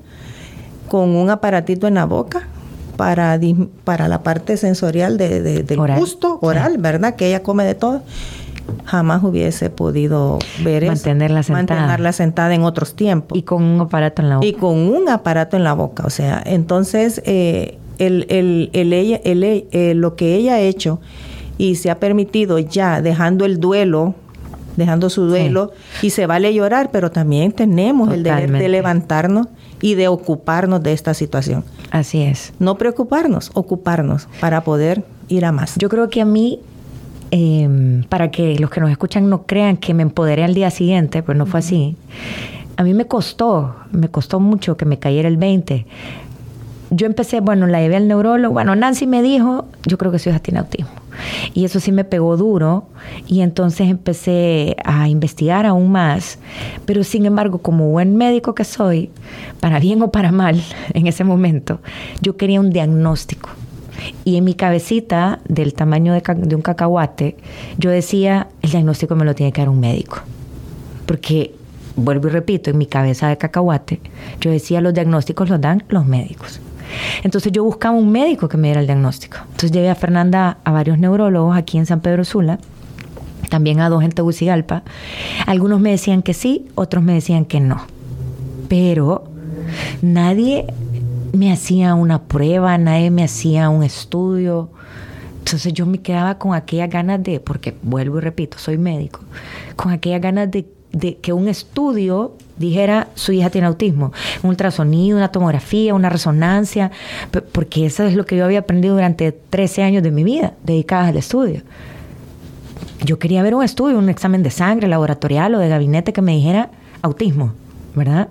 con 0.89 1.11
un 1.17 1.29
aparatito 1.31 1.87
en 1.87 1.95
la 1.95 2.05
boca 2.07 2.47
para, 2.97 3.39
para 3.85 4.09
la 4.09 4.23
parte 4.23 4.57
sensorial 4.57 5.19
de, 5.19 5.43
de- 5.43 5.63
del 5.63 5.79
Oral. 5.79 5.99
gusto 6.01 6.39
oral, 6.43 6.79
¿verdad? 6.79 7.15
Que 7.17 7.29
ella 7.29 7.43
come 7.43 7.65
de 7.65 7.75
todo. 7.75 8.03
Jamás 8.85 9.23
hubiese 9.23 9.71
podido 9.71 10.39
ver 10.63 10.85
eso. 10.85 10.93
Mantenerla 10.93 11.43
sentada. 11.43 11.81
Mantenerla 11.81 12.13
sentada 12.13 12.55
en 12.55 12.63
otros 12.63 12.95
tiempos 12.95 13.37
Y 13.37 13.43
con 13.43 13.63
un 13.63 13.81
aparato 13.81 14.23
en 14.23 14.29
la 14.29 14.37
boca. 14.37 14.47
y 14.47 14.53
con 14.55 14.77
un 14.77 15.09
aparato 15.09 15.57
en 15.57 15.65
la 15.65 15.73
boca. 15.75 16.05
O 16.07 16.11
sea, 16.11 16.43
entonces 16.45 17.21
eh, 17.25 17.79
el, 17.99 18.27
el- 18.29 18.71
el 18.73 18.93
ella, 18.93 19.21
el- 19.25 19.43
eh, 19.45 19.93
lo 19.95 20.17
que 20.17 20.35
ella 20.37 20.55
ha 20.55 20.61
hecho 20.61 21.01
y 21.59 21.75
se 21.75 21.91
ha 21.91 21.99
permitido 21.99 22.59
ya 22.59 23.03
dejando 23.03 23.45
el 23.45 23.59
duelo, 23.61 24.15
dejando 24.77 25.11
su 25.11 25.23
duelo, 25.25 25.73
y 26.03 26.11
se 26.11 26.27
vale 26.27 26.55
llorar, 26.55 26.91
pero 26.93 27.11
también 27.11 27.51
tenemos 27.51 28.13
el 28.13 28.23
deber 28.23 28.53
de 28.53 28.69
levantarnos 28.69 29.49
y 29.81 29.95
de 29.97 30.07
ocuparnos 30.07 30.83
de 30.85 30.93
esta 30.93 31.15
situación. 31.15 31.65
Así 31.91 32.23
es. 32.23 32.53
No 32.61 32.79
preocuparnos, 32.79 33.51
ocuparnos 33.55 34.29
para 34.41 34.63
poder 34.63 35.03
ir 35.29 35.45
a 35.45 35.51
más. 35.53 35.75
Yo 35.79 35.89
creo 35.89 36.09
que 36.11 36.21
a 36.21 36.25
mí, 36.25 36.61
eh, 37.31 38.03
para 38.09 38.31
que 38.31 38.59
los 38.59 38.71
que 38.71 38.81
nos 38.81 38.91
escuchan 38.91 39.29
no 39.29 39.43
crean 39.43 39.77
que 39.77 39.95
me 39.95 40.03
empoderé 40.03 40.45
al 40.45 40.55
día 40.55 40.71
siguiente, 40.71 41.23
pues 41.23 41.37
no 41.37 41.47
fue 41.47 41.61
así. 41.61 41.97
A 42.77 42.85
mí 42.85 42.95
me 42.95 43.07
costó, 43.07 43.75
me 43.91 44.09
costó 44.09 44.41
mucho 44.41 44.77
que 44.77 44.85
me 44.85 44.99
cayera 44.99 45.29
el 45.29 45.37
20. 45.37 45.87
Yo 46.91 47.07
empecé, 47.07 47.41
bueno, 47.41 47.67
la 47.67 47.81
llevé 47.81 47.97
al 47.97 48.09
neurólogo. 48.09 48.55
Bueno, 48.55 48.75
Nancy 48.75 49.07
me 49.07 49.21
dijo, 49.21 49.67
yo 49.85 49.99
creo 49.99 50.11
que 50.13 50.19
su 50.19 50.31
hija 50.31 50.39
tiene 50.39 50.61
autismo. 50.61 50.91
Y 51.53 51.65
eso 51.65 51.81
sí 51.81 51.93
me 51.93 52.05
pegó 52.05 52.37
duro. 52.37 52.87
Y 53.27 53.41
entonces 53.41 53.89
empecé 53.89 54.77
a 54.85 55.09
investigar 55.09 55.67
aún 55.67 55.91
más. 55.91 56.39
Pero 56.87 57.05
sin 57.05 57.27
embargo, 57.27 57.59
como 57.59 57.89
buen 57.91 58.17
médico 58.17 58.55
que 58.55 58.65
soy, 58.65 59.11
para 59.61 59.81
bien 59.81 60.01
o 60.03 60.11
para 60.11 60.33
mal, 60.33 60.63
en 60.95 61.07
ese 61.07 61.25
momento, 61.25 61.81
yo 62.23 62.37
quería 62.37 62.61
un 62.61 62.71
diagnóstico. 62.71 63.51
Y 64.25 64.37
en 64.37 64.45
mi 64.45 64.55
cabecita, 64.55 65.41
del 65.49 65.75
tamaño 65.75 66.13
de, 66.13 66.55
un 66.55 66.63
cacahuate, 66.63 67.37
yo 67.79 67.91
decía, 67.91 68.49
el 68.63 68.71
diagnóstico 68.71 69.17
me 69.17 69.25
lo 69.25 69.35
tiene 69.35 69.53
que 69.53 69.61
dar 69.61 69.69
un 69.69 69.81
médico. 69.81 70.21
Porque, 71.07 71.55
vuelvo 71.97 72.29
y 72.29 72.31
repito, 72.31 72.71
en 72.71 72.79
mi 72.79 72.87
cabeza 72.87 73.29
de 73.29 73.39
cacahuate, 73.39 74.01
yo 74.41 74.51
decía, 74.51 74.81
los 74.81 74.95
diagnósticos 74.95 75.49
los 75.49 75.61
dan 75.61 75.83
los 75.89 76.07
médicos. 76.07 76.61
Entonces 77.23 77.53
yo 77.53 77.65
buscaba 77.65 77.97
un 77.97 78.11
médico 78.11 78.49
que 78.49 78.57
me 78.57 78.69
diera 78.69 78.81
el 78.81 78.87
diagnóstico. 78.87 79.39
Entonces 79.43 79.73
llevé 79.73 79.91
a 79.91 79.95
Fernanda 79.95 80.59
a 80.65 80.71
varios 80.71 80.99
neurólogos 80.99 81.57
aquí 81.57 81.79
en 81.79 81.87
San 81.87 82.01
Pedro 82.01 82.25
Sula, 82.25 82.59
también 83.51 83.81
a 83.81 83.89
dos 83.89 84.03
en 84.03 84.13
Tegucigalpa. 84.13 84.83
Algunos 85.47 85.81
me 85.81 85.91
decían 85.91 86.23
que 86.23 86.35
sí, 86.35 86.69
otros 86.75 87.03
me 87.03 87.15
decían 87.15 87.45
que 87.45 87.61
no. 87.61 87.83
Pero 88.69 89.25
nadie 90.03 90.67
me 91.33 91.53
hacía 91.53 91.95
una 91.95 92.23
prueba, 92.23 92.77
nadie 92.79 93.11
me 93.11 93.25
hacía 93.25 93.69
un 93.69 93.83
estudio. 93.83 94.71
Entonces 95.39 95.73
yo 95.73 95.87
me 95.87 95.99
quedaba 95.99 96.39
con 96.39 96.55
aquellas 96.55 96.91
ganas 96.91 97.23
de, 97.23 97.41
porque 97.41 97.75
vuelvo 97.83 98.19
y 98.19 98.21
repito, 98.21 98.59
soy 98.59 98.77
médico, 98.77 99.21
con 99.77 99.93
aquellas 99.93 100.21
ganas 100.21 100.51
de, 100.51 100.67
que 101.21 101.33
un 101.33 101.49
estudio 101.49 102.35
dijera 102.57 103.09
su 103.15 103.33
hija 103.33 103.51
tiene 103.51 103.67
autismo, 103.67 104.13
un 104.43 104.51
ultrasonido, 104.51 105.17
una 105.17 105.31
tomografía, 105.31 105.95
una 105.95 106.11
resonancia, 106.11 106.91
porque 107.53 107.87
eso 107.87 108.05
es 108.05 108.15
lo 108.15 108.27
que 108.27 108.37
yo 108.37 108.45
había 108.45 108.61
aprendido 108.61 108.95
durante 108.95 109.33
13 109.33 109.83
años 109.83 110.03
de 110.03 110.11
mi 110.11 110.25
vida, 110.25 110.55
dedicadas 110.65 111.09
al 111.09 111.17
estudio. 111.17 111.63
Yo 113.05 113.19
quería 113.19 113.43
ver 113.43 113.55
un 113.55 113.63
estudio, 113.63 113.99
un 113.99 114.09
examen 114.09 114.43
de 114.43 114.51
sangre, 114.51 114.89
laboratorial 114.89 115.55
o 115.55 115.59
de 115.59 115.69
gabinete 115.69 116.13
que 116.13 116.21
me 116.21 116.33
dijera 116.33 116.71
autismo, 117.01 117.53
¿verdad? 117.99 118.29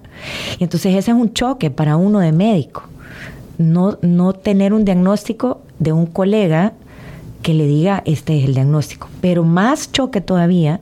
Y 0.57 0.63
entonces 0.63 0.95
ese 0.95 1.11
es 1.11 1.17
un 1.17 1.33
choque 1.33 1.69
para 1.69 1.97
uno 1.97 2.19
de 2.19 2.31
médico. 2.31 2.83
No, 3.59 3.97
no 4.01 4.33
tener 4.33 4.73
un 4.73 4.85
diagnóstico 4.85 5.61
de 5.79 5.91
un 5.91 6.07
colega 6.07 6.73
que 7.41 7.53
le 7.53 7.67
diga 7.67 8.01
este 8.05 8.37
es 8.39 8.45
el 8.45 8.55
diagnóstico. 8.55 9.07
Pero 9.21 9.43
más 9.43 9.91
choque 9.91 10.21
todavía 10.21 10.81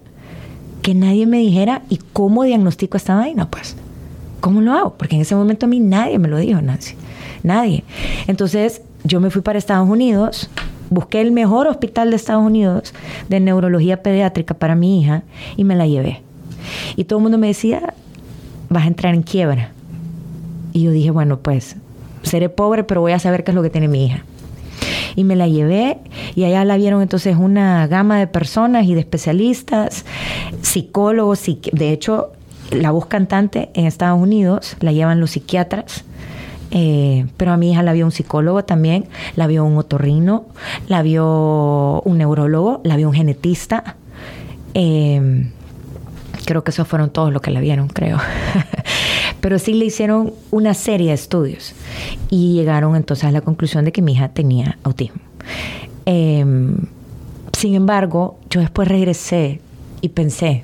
que 0.81 0.93
nadie 0.93 1.25
me 1.25 1.39
dijera 1.39 1.81
¿y 1.89 1.99
cómo 2.13 2.43
diagnostico 2.43 2.97
esta 2.97 3.15
vaina? 3.15 3.49
Pues, 3.49 3.75
¿cómo 4.39 4.61
lo 4.61 4.73
hago? 4.73 4.93
Porque 4.97 5.15
en 5.15 5.21
ese 5.21 5.35
momento 5.35 5.65
a 5.65 5.69
mí 5.69 5.79
nadie 5.79 6.19
me 6.19 6.27
lo 6.27 6.37
dijo, 6.37 6.61
Nancy. 6.61 6.95
Nadie. 7.43 7.83
Entonces 8.27 8.81
yo 9.03 9.19
me 9.19 9.29
fui 9.29 9.41
para 9.41 9.59
Estados 9.59 9.87
Unidos, 9.87 10.49
busqué 10.89 11.21
el 11.21 11.31
mejor 11.31 11.67
hospital 11.67 12.09
de 12.09 12.15
Estados 12.15 12.43
Unidos 12.43 12.93
de 13.29 13.39
neurología 13.39 14.01
pediátrica 14.01 14.53
para 14.53 14.75
mi 14.75 15.01
hija 15.01 15.23
y 15.55 15.63
me 15.63 15.75
la 15.75 15.87
llevé. 15.87 16.21
Y 16.95 17.03
todo 17.03 17.19
el 17.19 17.23
mundo 17.23 17.37
me 17.37 17.47
decía, 17.47 17.93
vas 18.69 18.83
a 18.83 18.87
entrar 18.87 19.13
en 19.13 19.23
quiebra. 19.23 19.71
Y 20.73 20.83
yo 20.83 20.91
dije, 20.91 21.11
bueno, 21.11 21.39
pues 21.39 21.75
seré 22.23 22.49
pobre, 22.49 22.83
pero 22.83 23.01
voy 23.01 23.11
a 23.13 23.19
saber 23.19 23.43
qué 23.43 23.51
es 23.51 23.55
lo 23.55 23.61
que 23.63 23.69
tiene 23.69 23.87
mi 23.87 24.05
hija. 24.05 24.23
Y 25.15 25.23
me 25.23 25.35
la 25.37 25.47
llevé 25.47 25.99
y 26.35 26.43
allá 26.43 26.65
la 26.65 26.75
vieron 26.75 27.01
entonces 27.01 27.37
una 27.39 27.87
gama 27.87 28.19
de 28.19 28.27
personas 28.27 28.85
y 28.85 28.93
de 28.93 28.99
especialistas, 28.99 30.05
psicólogos, 30.61 31.47
psiqui- 31.47 31.71
de 31.71 31.91
hecho 31.91 32.31
la 32.71 32.91
voz 32.91 33.05
cantante 33.05 33.69
en 33.75 33.85
Estados 33.85 34.19
Unidos 34.19 34.75
la 34.81 34.91
llevan 34.91 35.21
los 35.21 35.31
psiquiatras, 35.31 36.03
eh, 36.71 37.27
pero 37.37 37.53
a 37.53 37.57
mi 37.57 37.71
hija 37.71 37.83
la 37.83 37.93
vio 37.93 38.03
un 38.05 38.11
psicólogo 38.11 38.65
también, 38.65 39.05
la 39.37 39.47
vio 39.47 39.63
un 39.63 39.77
otorrino, 39.77 40.45
la 40.89 41.01
vio 41.01 42.01
un 42.03 42.17
neurólogo, 42.17 42.81
la 42.83 42.97
vio 42.97 43.07
un 43.07 43.13
genetista. 43.15 43.95
eh, 44.73 45.47
creo 46.45 46.63
que 46.63 46.71
esos 46.71 46.87
fueron 46.87 47.09
todos 47.09 47.31
los 47.33 47.41
que 47.41 47.51
la 47.51 47.59
vieron, 47.59 47.87
creo. 47.87 48.17
Pero 49.41 49.59
sí 49.59 49.73
le 49.73 49.85
hicieron 49.85 50.33
una 50.51 50.73
serie 50.73 51.09
de 51.09 51.13
estudios 51.13 51.73
y 52.29 52.53
llegaron 52.53 52.95
entonces 52.95 53.25
a 53.25 53.31
la 53.31 53.41
conclusión 53.41 53.85
de 53.85 53.91
que 53.91 54.01
mi 54.01 54.13
hija 54.13 54.29
tenía 54.29 54.77
autismo. 54.83 55.21
Em, 56.05 56.77
sin 57.57 57.75
embargo, 57.75 58.39
yo 58.49 58.61
después 58.61 58.87
regresé 58.87 59.61
y 60.01 60.09
pensé, 60.09 60.63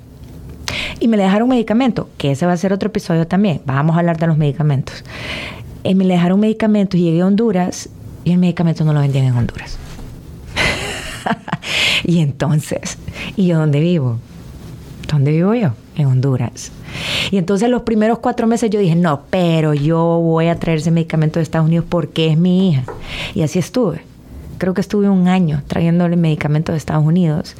y 1.00 1.08
me 1.08 1.18
le 1.18 1.24
dejaron 1.24 1.50
medicamento, 1.50 2.10
que 2.18 2.32
ese 2.32 2.46
va 2.46 2.54
a 2.54 2.58
ser 2.58 2.74
otro 2.74 2.88
episodio 2.88 3.28
también, 3.28 3.62
vamos 3.66 3.96
a 3.96 4.00
hablar 4.00 4.18
de 4.18 4.28
los 4.28 4.38
medicamentos. 4.38 5.04
Eh, 5.84 5.96
me 5.96 6.06
le 6.06 6.14
dejaron 6.14 6.40
medicamentos 6.40 7.00
y 7.00 7.04
llegué 7.04 7.22
a 7.22 7.26
Honduras 7.26 7.90
y 8.24 8.32
el 8.32 8.38
medicamento 8.38 8.84
no 8.84 8.94
lo 8.94 9.00
vendían 9.00 9.26
en 9.26 9.36
Honduras. 9.36 9.78
y 12.04 12.20
entonces, 12.20 12.98
¿y 13.36 13.48
yo 13.48 13.58
dónde 13.58 13.80
vivo? 13.80 14.20
¿Dónde 15.12 15.32
vivo 15.32 15.54
yo? 15.54 15.72
En 15.98 16.06
Honduras. 16.06 16.72
Y 17.32 17.38
entonces 17.38 17.70
los 17.70 17.82
primeros 17.82 18.20
cuatro 18.20 18.48
meses 18.48 18.70
yo 18.70 18.80
dije, 18.80 18.96
no, 18.96 19.24
pero 19.30 19.74
yo 19.74 19.98
voy 20.20 20.48
a 20.48 20.56
traer 20.58 20.78
ese 20.78 20.90
medicamento 20.90 21.40
de 21.40 21.44
Estados 21.44 21.68
Unidos 21.68 21.86
porque 21.90 22.32
es 22.32 22.38
mi 22.38 22.70
hija. 22.70 22.84
Y 23.36 23.42
así 23.42 23.60
estuve. 23.60 24.04
Creo 24.58 24.74
que 24.74 24.82
estuve 24.82 25.10
un 25.10 25.28
año 25.28 25.64
trayéndole 25.68 26.16
medicamento 26.16 26.72
de 26.72 26.78
Estados 26.78 27.06
Unidos. 27.06 27.56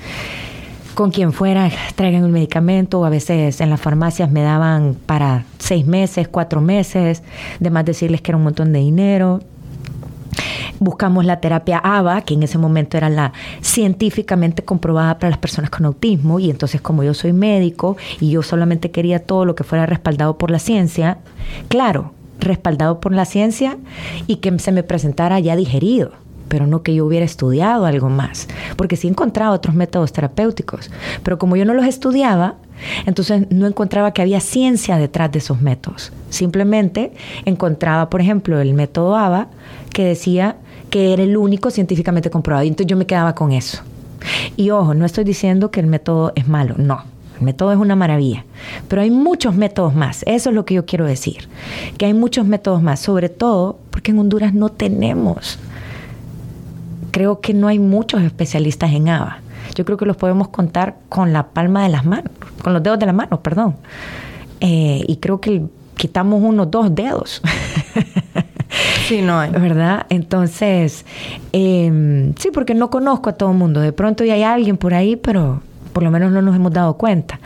Con 0.94 1.12
quien 1.12 1.34
fuera, 1.34 1.70
traigan 1.96 2.24
el 2.24 2.32
medicamento, 2.32 3.00
o 3.00 3.06
a 3.06 3.10
veces 3.10 3.60
en 3.60 3.70
las 3.70 3.82
farmacias 3.82 4.32
me 4.32 4.44
daban 4.44 4.96
para 5.06 5.46
seis 5.58 5.86
meses, 5.86 6.28
cuatro 6.28 6.62
meses, 6.62 7.24
de 7.60 7.70
más 7.70 7.86
decirles 7.86 8.22
que 8.22 8.32
era 8.32 8.38
un 8.38 8.44
montón 8.44 8.72
de 8.72 8.80
dinero 8.80 9.42
buscamos 10.82 11.26
la 11.26 11.40
terapia 11.40 11.78
ABA, 11.78 12.22
que 12.22 12.34
en 12.34 12.42
ese 12.42 12.58
momento 12.58 12.98
era 12.98 13.08
la 13.08 13.34
científicamente 13.62 14.64
comprobada 14.66 15.20
para 15.20 15.30
las 15.30 15.38
personas 15.38 15.70
con 15.70 15.86
autismo, 15.86 16.40
y 16.40 16.50
entonces 16.50 16.82
como 16.82 17.04
yo 17.04 17.14
soy 17.14 17.34
médico 17.34 17.98
y 18.20 18.32
yo 18.32 18.42
solamente 18.42 18.90
quería 18.90 19.24
todo 19.24 19.46
lo 19.46 19.54
que 19.54 19.64
fuera 19.64 19.86
respaldado 19.86 20.40
por 20.40 20.50
la 20.50 20.58
ciencia, 20.58 21.20
claro, 21.68 22.14
respaldado 22.40 23.00
por 23.00 23.14
la 23.14 23.26
ciencia 23.26 23.78
y 24.26 24.38
que 24.38 24.58
se 24.58 24.72
me 24.72 24.82
presentara 24.82 25.40
ya 25.40 25.56
digerido 25.56 26.14
pero 26.48 26.68
no 26.68 26.84
que 26.84 26.94
yo 26.94 27.06
hubiera 27.06 27.24
estudiado 27.24 27.86
algo 27.86 28.10
más, 28.10 28.50
porque 28.76 28.98
sí 28.98 29.08
encontraba 29.08 29.56
otros 29.56 29.74
métodos 29.74 30.12
terapéuticos, 30.12 30.92
pero 31.24 31.38
como 31.38 31.56
yo 31.56 31.64
no 31.64 31.74
los 31.74 31.86
estudiaba, 31.86 32.56
entonces 33.06 33.50
no 33.52 33.68
encontraba 33.68 34.12
que 34.12 34.22
había 34.22 34.42
ciencia 34.42 34.98
detrás 34.98 35.32
de 35.32 35.40
esos 35.40 35.62
métodos. 35.62 36.12
Simplemente 36.30 37.14
encontraba, 37.46 38.10
por 38.10 38.20
ejemplo, 38.20 38.60
el 38.60 38.74
método 38.74 39.16
ABA, 39.16 39.48
que 39.94 40.04
decía 40.04 40.58
que 40.92 41.14
era 41.14 41.24
el 41.24 41.36
único 41.38 41.72
científicamente 41.72 42.30
comprobado, 42.30 42.64
y 42.66 42.68
entonces 42.68 42.88
yo 42.88 42.98
me 42.98 43.08
quedaba 43.08 43.34
con 43.34 43.52
eso. 43.52 43.82
Y 44.56 44.70
ojo, 44.70 44.94
no 44.94 45.06
estoy 45.06 45.24
diciendo 45.24 45.72
que 45.72 45.80
el 45.80 45.88
método 45.88 46.34
es 46.36 46.48
malo, 46.48 46.76
no. 46.78 47.04
El 47.40 47.46
método 47.46 47.72
es 47.72 47.80
una 47.80 47.96
maravilla, 47.96 48.46
pero 48.88 49.02
hay 49.02 49.10
muchos 49.10 49.56
métodos 49.56 49.96
más. 49.96 50.22
Eso 50.28 50.50
es 50.50 50.56
lo 50.56 50.64
que 50.66 50.76
yo 50.76 50.86
quiero 50.86 51.08
decir, 51.08 51.50
que 51.98 52.06
hay 52.06 52.14
muchos 52.14 52.46
métodos 52.46 52.84
más, 52.84 53.00
sobre 53.00 53.30
todo 53.30 53.80
porque 53.90 54.12
en 54.12 54.20
Honduras 54.20 54.54
no 54.54 54.70
tenemos. 54.70 55.58
Creo 57.10 57.42
que 57.42 57.54
no 57.56 57.68
hay 57.68 57.80
muchos 57.80 58.22
especialistas 58.22 58.92
en 58.92 59.10
ABA. 59.10 59.40
Yo 59.74 59.86
creo 59.86 59.98
que 59.98 60.06
los 60.06 60.18
podemos 60.18 60.50
contar 60.50 60.98
con 61.10 61.34
la 61.34 61.48
palma 61.48 61.84
de 61.84 61.90
las 61.90 62.06
manos, 62.06 62.32
con 62.62 62.74
los 62.74 62.84
dedos 62.84 63.00
de 63.00 63.06
las 63.08 63.16
manos, 63.16 63.40
perdón. 63.40 63.76
Eh, 64.60 65.04
y 65.08 65.16
creo 65.18 65.42
que 65.42 65.64
quitamos 65.96 66.44
unos 66.44 66.70
dos 66.70 66.94
dedos. 66.94 67.42
Sí, 69.08 69.22
no 69.22 69.40
hay. 69.40 69.52
¿Verdad? 69.52 70.06
Entonces, 70.10 71.06
em, 71.52 72.34
sí, 72.36 72.50
porque 72.54 72.74
no 72.74 72.90
conozco 72.90 73.30
a 73.30 73.34
todo 73.34 73.52
el 73.52 73.58
mundo. 73.58 73.80
De 73.82 73.94
pronto 73.94 74.24
ya 74.24 74.36
hay 74.36 74.44
alguien 74.44 74.78
por 74.78 74.94
ahí, 74.94 75.16
pero 75.16 75.62
por 75.94 76.04
lo 76.04 76.12
menos 76.12 76.32
no 76.32 76.42
nos 76.42 76.56
hemos 76.56 76.72
dado 76.72 76.96
cuenta. 76.96 77.40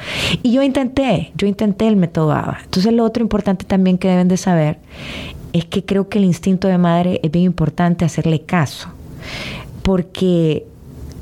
Y 0.43 0.51
yo 0.51 0.61
intenté, 0.61 1.31
yo 1.35 1.47
intenté 1.47 1.87
el 1.87 1.95
método 1.95 2.31
ABA. 2.31 2.59
Entonces, 2.63 2.93
lo 2.93 3.03
otro 3.03 3.23
importante 3.23 3.65
también 3.65 3.97
que 3.97 4.07
deben 4.07 4.27
de 4.27 4.37
saber 4.37 4.77
es 5.53 5.65
que 5.65 5.83
creo 5.85 6.09
que 6.09 6.19
el 6.19 6.25
instinto 6.25 6.67
de 6.67 6.77
madre 6.77 7.19
es 7.23 7.31
bien 7.31 7.45
importante 7.45 8.05
hacerle 8.05 8.41
caso. 8.41 8.89
Porque 9.81 10.65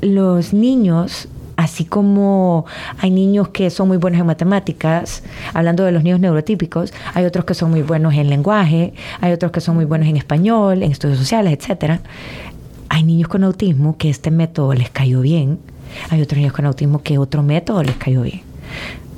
los 0.00 0.52
niños 0.52 1.28
así 1.56 1.84
como 1.84 2.66
hay 2.98 3.10
niños 3.10 3.48
que 3.48 3.70
son 3.70 3.88
muy 3.88 3.96
buenos 3.96 4.20
en 4.20 4.26
matemáticas, 4.26 5.22
hablando 5.52 5.84
de 5.84 5.92
los 5.92 6.02
niños 6.02 6.20
neurotípicos, 6.20 6.92
hay 7.14 7.24
otros 7.24 7.44
que 7.44 7.54
son 7.54 7.70
muy 7.70 7.82
buenos 7.82 8.14
en 8.14 8.30
lenguaje, 8.30 8.94
hay 9.20 9.32
otros 9.32 9.52
que 9.52 9.60
son 9.60 9.76
muy 9.76 9.84
buenos 9.84 10.08
en 10.08 10.16
español, 10.16 10.82
en 10.82 10.90
estudios 10.90 11.18
sociales, 11.18 11.52
etcétera. 11.52 12.00
Hay 12.88 13.02
niños 13.02 13.28
con 13.28 13.44
autismo 13.44 13.96
que 13.96 14.10
este 14.10 14.30
método 14.30 14.74
les 14.74 14.90
cayó 14.90 15.20
bien, 15.20 15.58
hay 16.10 16.22
otros 16.22 16.38
niños 16.38 16.52
con 16.52 16.66
autismo 16.66 17.02
que 17.02 17.18
otro 17.18 17.42
método 17.42 17.82
les 17.82 17.96
cayó 17.96 18.22
bien. 18.22 18.42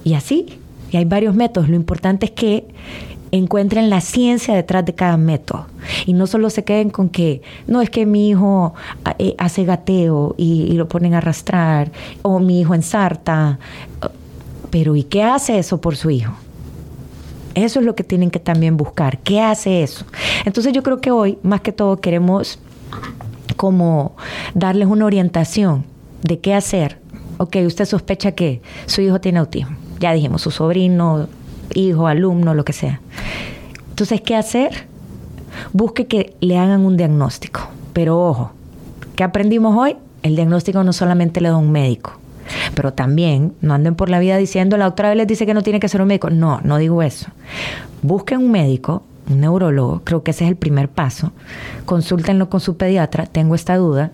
Y 0.05 0.15
así, 0.15 0.59
y 0.91 0.97
hay 0.97 1.05
varios 1.05 1.35
métodos. 1.35 1.69
Lo 1.69 1.77
importante 1.77 2.27
es 2.27 2.33
que 2.33 2.69
encuentren 3.33 3.91
la 3.91 4.01
ciencia 4.01 4.55
detrás 4.55 4.85
de 4.85 4.95
cada 4.95 5.17
método 5.17 5.67
y 6.07 6.13
no 6.13 6.27
solo 6.27 6.51
se 6.51 6.65
queden 6.65 6.91
con 6.91 7.09
que 7.09 7.43
no 7.67 7.83
es 7.83 7.91
que 7.91 8.07
mi 8.07 8.29
hijo 8.29 8.75
eh, 9.19 9.35
hace 9.39 9.65
gateo 9.65 10.35
y, 10.37 10.73
lo 10.73 10.89
ponen 10.89 11.15
a 11.15 11.19
arrastrar 11.19 11.91
o 12.23 12.39
mi 12.39 12.61
hijo 12.61 12.75
ensarta 12.75 13.59
pero 14.71 14.97
¿y 14.97 15.05
qué 15.05 15.23
hace 15.23 15.59
eso 15.59 15.81
por 15.81 15.97
su 15.97 16.11
hijo? 16.11 16.35
Eso 17.55 17.81
es 17.81 17.87
lo 17.87 17.95
que 17.95 18.05
tienen 18.05 18.31
que 18.31 18.39
también 18.39 18.77
buscar. 18.77 19.19
¿Qué 19.21 19.41
hace 19.41 19.83
eso? 19.83 20.05
Entonces 20.45 20.75
yo 20.75 20.83
creo 20.83 21.01
que 21.01 21.11
hoy, 21.11 21.39
más 21.43 21.63
que 21.63 21.73
todo, 21.73 21.97
queremos 21.99 22.59
como 23.57 24.15
darles 24.55 24.89
una 24.89 25.07
orientación 25.07 25.85
de 26.23 26.39
qué 26.39 26.53
hacer. 26.53 26.99
Ok, 27.39 27.57
usted 27.67 27.87
sospecha 27.87 28.33
que 28.33 28.61
su 28.85 29.01
hijo 29.01 29.21
tiene 29.21 29.39
autismo. 29.39 29.77
Ya 29.99 30.13
dijimos, 30.13 30.43
su 30.43 30.51
sobrino, 30.51 31.29
hijo, 31.75 32.07
alumno, 32.07 32.55
lo 32.55 32.65
que 32.65 32.73
sea. 32.73 33.01
Entonces, 33.91 34.21
¿qué 34.21 34.37
hacer? 34.37 34.87
Busque 35.73 36.07
que 36.07 36.37
le 36.41 36.59
hagan 36.59 36.85
un 36.85 36.97
diagnóstico. 36.97 37.69
Pero 37.93 38.21
ojo, 38.21 38.53
¿qué 39.17 39.25
aprendimos 39.25 39.77
hoy? 39.77 39.97
El 40.23 40.37
diagnóstico 40.37 40.85
no 40.85 40.93
solamente 40.93 41.41
le 41.41 41.49
da 41.49 41.57
un 41.57 41.71
médico, 41.71 42.13
pero 42.75 42.93
también 42.93 43.55
no 43.61 43.75
anden 43.75 43.95
por 43.95 44.11
la 44.11 44.19
vida 44.19 44.37
diciendo, 44.37 44.77
la 44.77 44.87
doctora 44.87 45.15
les 45.15 45.27
dice 45.27 45.47
que 45.47 45.55
no 45.55 45.63
tiene 45.63 45.81
que 45.81 45.89
ser 45.89 46.03
un 46.03 46.09
médico. 46.09 46.31
No, 46.31 46.61
no 46.63 46.79
digo 46.79 47.03
eso. 47.03 47.29
Busquen 48.03 48.41
un 48.41 48.51
médico, 48.51 49.03
un 49.31 49.41
neurólogo, 49.41 50.03
creo 50.05 50.23
que 50.23 50.33
ese 50.33 50.45
es 50.45 50.51
el 50.51 50.57
primer 50.57 50.89
paso. 50.89 51.33
Consúltenlo 51.85 52.51
con 52.51 52.61
su 52.61 52.77
pediatra, 52.77 53.27
tengo 53.27 53.55
esta 53.55 53.77
duda. 53.77 54.11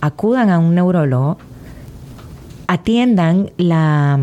Acudan 0.00 0.50
a 0.50 0.58
un 0.58 0.74
neurólogo, 0.74 1.38
atiendan 2.66 3.50
la, 3.56 4.18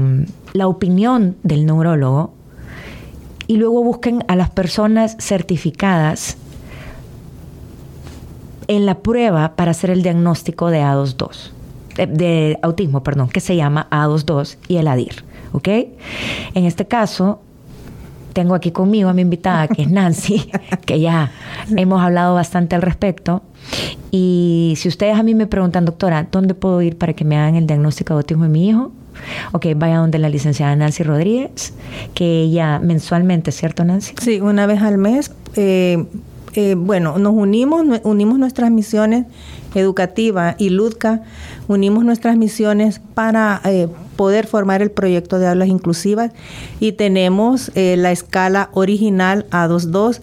la 0.54 0.68
opinión 0.68 1.38
del 1.43 1.66
neurólogo 1.66 2.33
y 3.48 3.58
luego 3.58 3.84
busquen 3.84 4.24
a 4.28 4.36
las 4.36 4.50
personas 4.50 5.16
certificadas 5.20 6.38
en 8.68 8.86
la 8.86 9.00
prueba 9.00 9.56
para 9.56 9.72
hacer 9.72 9.89
el 9.89 10.04
diagnóstico 10.04 10.70
de 10.70 10.82
A22, 10.82 11.52
de, 11.96 12.58
autismo, 12.62 13.04
perdón, 13.04 13.30
que 13.30 13.39
se 13.39 13.56
llama 13.56 13.88
A22 13.91 14.58
y 14.68 14.78
el 14.78 14.88
ADIR. 14.88 15.24
¿Ok? 15.52 15.68
En 15.68 16.66
este 16.66 16.88
caso, 16.88 17.41
tengo 18.34 18.56
aquí 18.56 18.72
conmigo 18.72 19.10
a 19.10 19.14
mi 19.14 19.22
invitada, 19.22 19.68
que 19.68 19.84
es 19.84 19.91
Nancy, 19.91 20.50
que 20.86 21.00
ya 21.00 21.32
hemos 21.76 22.02
hablado 22.02 22.34
bastante 22.34 22.76
al 22.76 22.82
respecto. 22.82 23.44
Y 24.10 24.74
si 24.78 24.88
ustedes 24.88 25.18
a 25.18 25.24
mí 25.24 25.36
me 25.36 25.46
preguntan, 25.46 25.86
doctora, 25.86 26.28
¿dónde 26.32 26.56
puedo 26.56 26.82
ir 26.82 26.98
para 26.98 27.14
que 27.14 27.24
me 27.24 27.38
hagan 27.38 27.56
el 27.56 27.68
diagnóstico 27.68 28.14
de 28.14 28.20
autismo 28.20 28.44
de 28.44 28.50
mi 28.50 28.70
hijo? 28.70 28.91
Ok, 29.52 29.68
vaya 29.76 29.98
donde 29.98 30.20
la 30.20 30.30
licenciada 30.30 30.76
Nancy 30.76 31.04
Rodríguez, 31.04 31.74
que 32.14 32.42
ella 32.42 32.80
mensualmente, 32.80 33.52
¿cierto 33.52 33.84
Nancy? 33.84 34.16
Sí, 34.22 34.40
una 34.42 34.66
vez 34.66 34.82
al 34.82 34.98
mes. 34.98 35.32
Eh, 35.56 36.06
eh, 36.56 36.76
bueno, 36.78 37.18
nos 37.18 37.34
unimos, 37.34 37.84
unimos 38.04 38.38
nuestras 38.38 38.70
misiones 38.70 39.26
educativa 39.74 40.56
y 40.60 40.70
LUDCA, 40.70 41.22
unimos 41.68 42.06
nuestras 42.06 42.38
misiones 42.38 43.02
para 43.16 43.60
eh, 43.66 43.88
poder 44.16 44.46
formar 44.46 44.84
el 44.84 44.92
proyecto 44.92 45.40
de 45.40 45.48
aulas 45.48 45.68
inclusivas 45.68 46.32
y 46.80 46.92
tenemos 46.92 47.72
la 47.74 48.12
escala 48.12 48.70
original 48.74 49.48
A22 49.50 50.22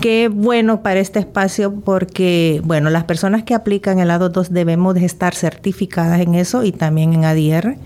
que 0.00 0.28
bueno 0.28 0.82
para 0.82 1.00
este 1.00 1.18
espacio 1.18 1.74
porque, 1.74 2.62
bueno, 2.64 2.90
las 2.90 3.04
personas 3.04 3.42
que 3.42 3.54
aplican 3.54 3.98
el 3.98 4.10
A22 4.10 4.48
debemos 4.48 4.94
de 4.94 5.04
estar 5.04 5.34
certificadas 5.34 6.20
en 6.20 6.34
eso 6.34 6.64
y 6.64 6.72
también 6.72 7.12
en 7.14 7.24
ADR. 7.24 7.76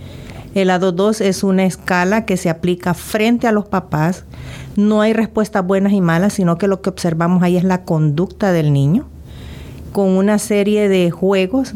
El 0.55 0.69
A22 0.69 1.21
es 1.21 1.43
una 1.43 1.65
escala 1.65 2.27
que 2.27 2.37
se 2.37 2.51
aplica 2.51 2.95
frente 2.95 3.47
a 3.47 3.53
los 3.53 3.67
papás. 3.67 4.25
No 4.77 5.01
hay 5.01 5.13
respuestas 5.13 5.67
buenas 5.67 5.93
y 5.93 6.01
malas, 6.01 6.35
sino 6.35 6.59
que 6.59 6.69
lo 6.69 6.83
que 6.83 6.91
observamos 6.91 7.43
ahí 7.43 7.57
es 7.57 7.65
la 7.65 7.85
conducta 7.85 8.53
del 8.53 8.73
niño 8.73 9.07
con 9.93 10.09
una 10.09 10.39
serie 10.39 10.89
de 10.89 11.11
juegos 11.11 11.75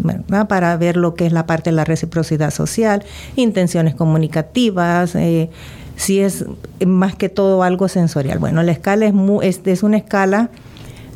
para 0.48 0.76
ver 0.76 0.96
lo 0.96 1.14
que 1.14 1.26
es 1.26 1.32
la 1.32 1.46
parte 1.46 1.70
de 1.70 1.76
la 1.76 1.84
reciprocidad 1.84 2.50
social, 2.50 3.04
intenciones 3.36 3.94
comunicativas, 3.94 5.14
eh, 5.14 5.50
si 5.96 6.20
es 6.20 6.46
más 6.84 7.14
que 7.14 7.28
todo 7.28 7.62
algo 7.62 7.88
sensorial. 7.88 8.38
Bueno, 8.38 8.62
la 8.62 8.72
escala 8.72 9.06
es, 9.06 9.60
es 9.64 9.82
una 9.82 9.98
escala 9.98 10.50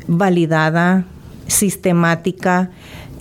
validada, 0.07 1.05
sistemática, 1.47 2.69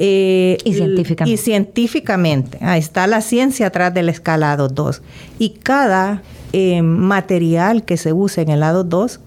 eh, 0.03 0.57
y 0.65 0.73
científicamente. 0.73 1.35
Y 1.35 1.37
científicamente. 1.37 2.59
Ahí 2.63 2.81
está 2.81 3.07
la 3.07 3.21
ciencia 3.21 3.67
atrás 3.67 3.93
del 3.93 4.09
escalado 4.09 4.69
2. 4.69 5.03
Y 5.39 5.51
cada 5.51 6.23
eh, 6.55 6.81
material 6.81 7.85
que 7.85 7.99
se 7.99 8.15
use 8.15 8.41
en 8.41 8.49
el 8.49 8.61
lado 8.61 8.83
2 8.83 9.21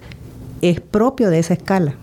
es 0.64 0.82
propio 0.82 1.30
de 1.30 1.38
esa 1.38 1.54
escala. 1.54 1.94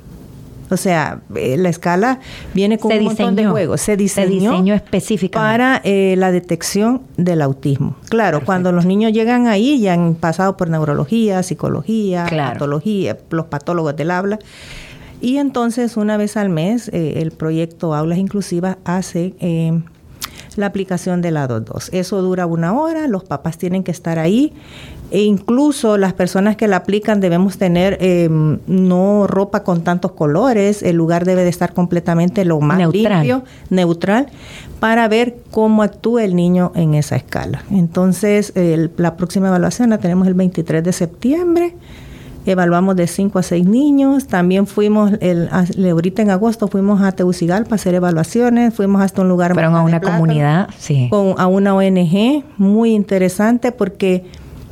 O 0.71 0.77
sea, 0.77 1.21
eh, 1.35 1.57
la 1.57 1.68
escala 1.68 2.21
viene 2.55 2.79
con 2.79 2.93
un 2.93 3.03
montón 3.07 3.35
de 3.35 3.45
juegos. 3.45 3.81
Se 3.81 3.97
diseñó, 3.97 4.73
específicamente 4.73 5.81
para 5.81 5.83
la 6.16 6.31
detección 6.31 7.03
del 7.16 7.43
autismo. 7.43 7.97
Claro, 8.09 8.45
cuando 8.45 8.71
los 8.71 8.87
niños 8.87 9.12
llegan 9.12 9.49
ahí 9.49 9.81
ya 9.81 9.95
han 9.95 10.14
pasado 10.14 10.57
por 10.57 10.71
neurología, 10.71 11.43
psicología, 11.43 12.25
patología, 12.31 13.18
los 13.31 13.47
patólogos 13.47 13.97
del 13.97 14.12
habla 14.12 14.39
y 15.21 15.37
entonces 15.37 15.97
una 15.97 16.16
vez 16.16 16.37
al 16.37 16.49
mes 16.49 16.89
eh, 16.89 17.14
el 17.16 17.31
proyecto 17.33 17.95
Aulas 17.95 18.18
Inclusivas 18.18 18.77
hace 18.85 19.35
eh, 19.41 19.81
la 20.57 20.66
aplicación 20.66 21.23
de 21.23 21.31
la 21.31 21.49
2.2. 21.49 21.91
Eso 21.93 22.23
dura 22.23 22.47
una 22.47 22.73
hora, 22.79 23.07
los 23.07 23.25
papás 23.25 23.59
tienen 23.59 23.85
que 23.85 23.91
estar 23.91 24.18
ahí 24.18 24.53
e 25.11 25.23
incluso 25.23 25.97
las 25.97 26.12
personas 26.12 26.57
que 26.57 26.68
la 26.68 26.77
aplican 26.77 27.21
debemos 27.21 27.59
tener 27.59 27.99
em, 28.01 28.59
no 28.66 29.27
ropa 29.27 29.64
con 29.64 29.83
tantos 29.83 30.12
colores, 30.12 30.83
el 30.83 30.97
lugar 30.97 31.25
debe 31.25 31.43
de 31.43 31.51
estar 31.51 31.75
completamente 31.75 32.45
lo 32.45 32.61
más 32.61 32.79
limpio, 32.79 33.43
neutral, 33.71 34.29
para 34.79 35.09
ver 35.09 35.37
cómo 35.51 35.83
actúa 35.83 36.25
el 36.25 36.37
niño 36.37 36.71
en 36.77 36.95
esa 36.95 37.16
escala. 37.16 37.64
Entonces, 37.71 38.53
la 38.97 39.16
próxima 39.16 39.49
evaluación 39.49 39.91
la 39.91 39.99
tenemos 39.99 40.29
el 40.29 40.35
23 40.35 40.85
de 40.85 40.93
septiembre 40.93 41.75
evaluamos 42.47 42.97
de 42.97 43.07
5 43.07 43.38
a 43.38 43.43
6 43.43 43.66
niños. 43.66 44.26
También 44.26 44.66
fuimos, 44.66 45.12
el, 45.20 45.49
ahorita 45.51 46.22
en 46.22 46.30
agosto 46.30 46.68
fuimos 46.68 47.03
a 47.03 47.12
Tegucigalpa 47.12 47.74
a 47.74 47.76
hacer 47.76 47.95
evaluaciones, 47.95 48.74
fuimos 48.74 49.03
hasta 49.03 49.22
un 49.22 49.28
lugar... 49.28 49.53
Fueron 49.55 49.74
a 49.74 49.82
una 49.82 50.01
comunidad, 50.01 50.68
sí. 50.78 51.09
Con, 51.11 51.34
a 51.38 51.47
una 51.47 51.74
ONG, 51.74 52.45
muy 52.59 52.95
interesante 52.95 53.72
porque 53.72 54.24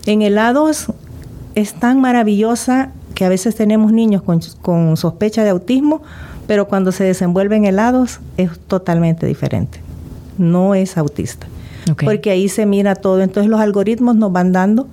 en 0.07 0.23
el 0.23 0.39
A2 0.39 0.93
es 1.55 1.75
tan 1.75 2.01
maravillosa 2.01 2.93
que 3.15 3.25
a 3.25 3.29
veces 3.29 3.57
tenemos 3.57 3.93
niños 3.93 4.23
con, 4.23 4.97
sospecha 4.97 5.43
de 5.43 5.51
autismo, 5.51 6.03
pero 6.47 6.69
cuando 6.69 6.93
se 6.93 7.05
desenvuelven 7.05 7.65
helados 7.65 8.21
es 8.37 8.59
totalmente 8.59 9.27
diferente. 9.27 9.81
No 10.39 10.75
es 10.75 10.97
autista. 10.97 11.47
Porque 12.05 12.31
ahí 12.31 12.49
se 12.49 12.65
mira 12.67 12.95
todo. 12.95 13.23
Entonces 13.23 13.51
los 13.51 13.61
algoritmos 13.61 14.15
nos 14.15 14.31
van 14.31 14.53
dando 14.53 14.87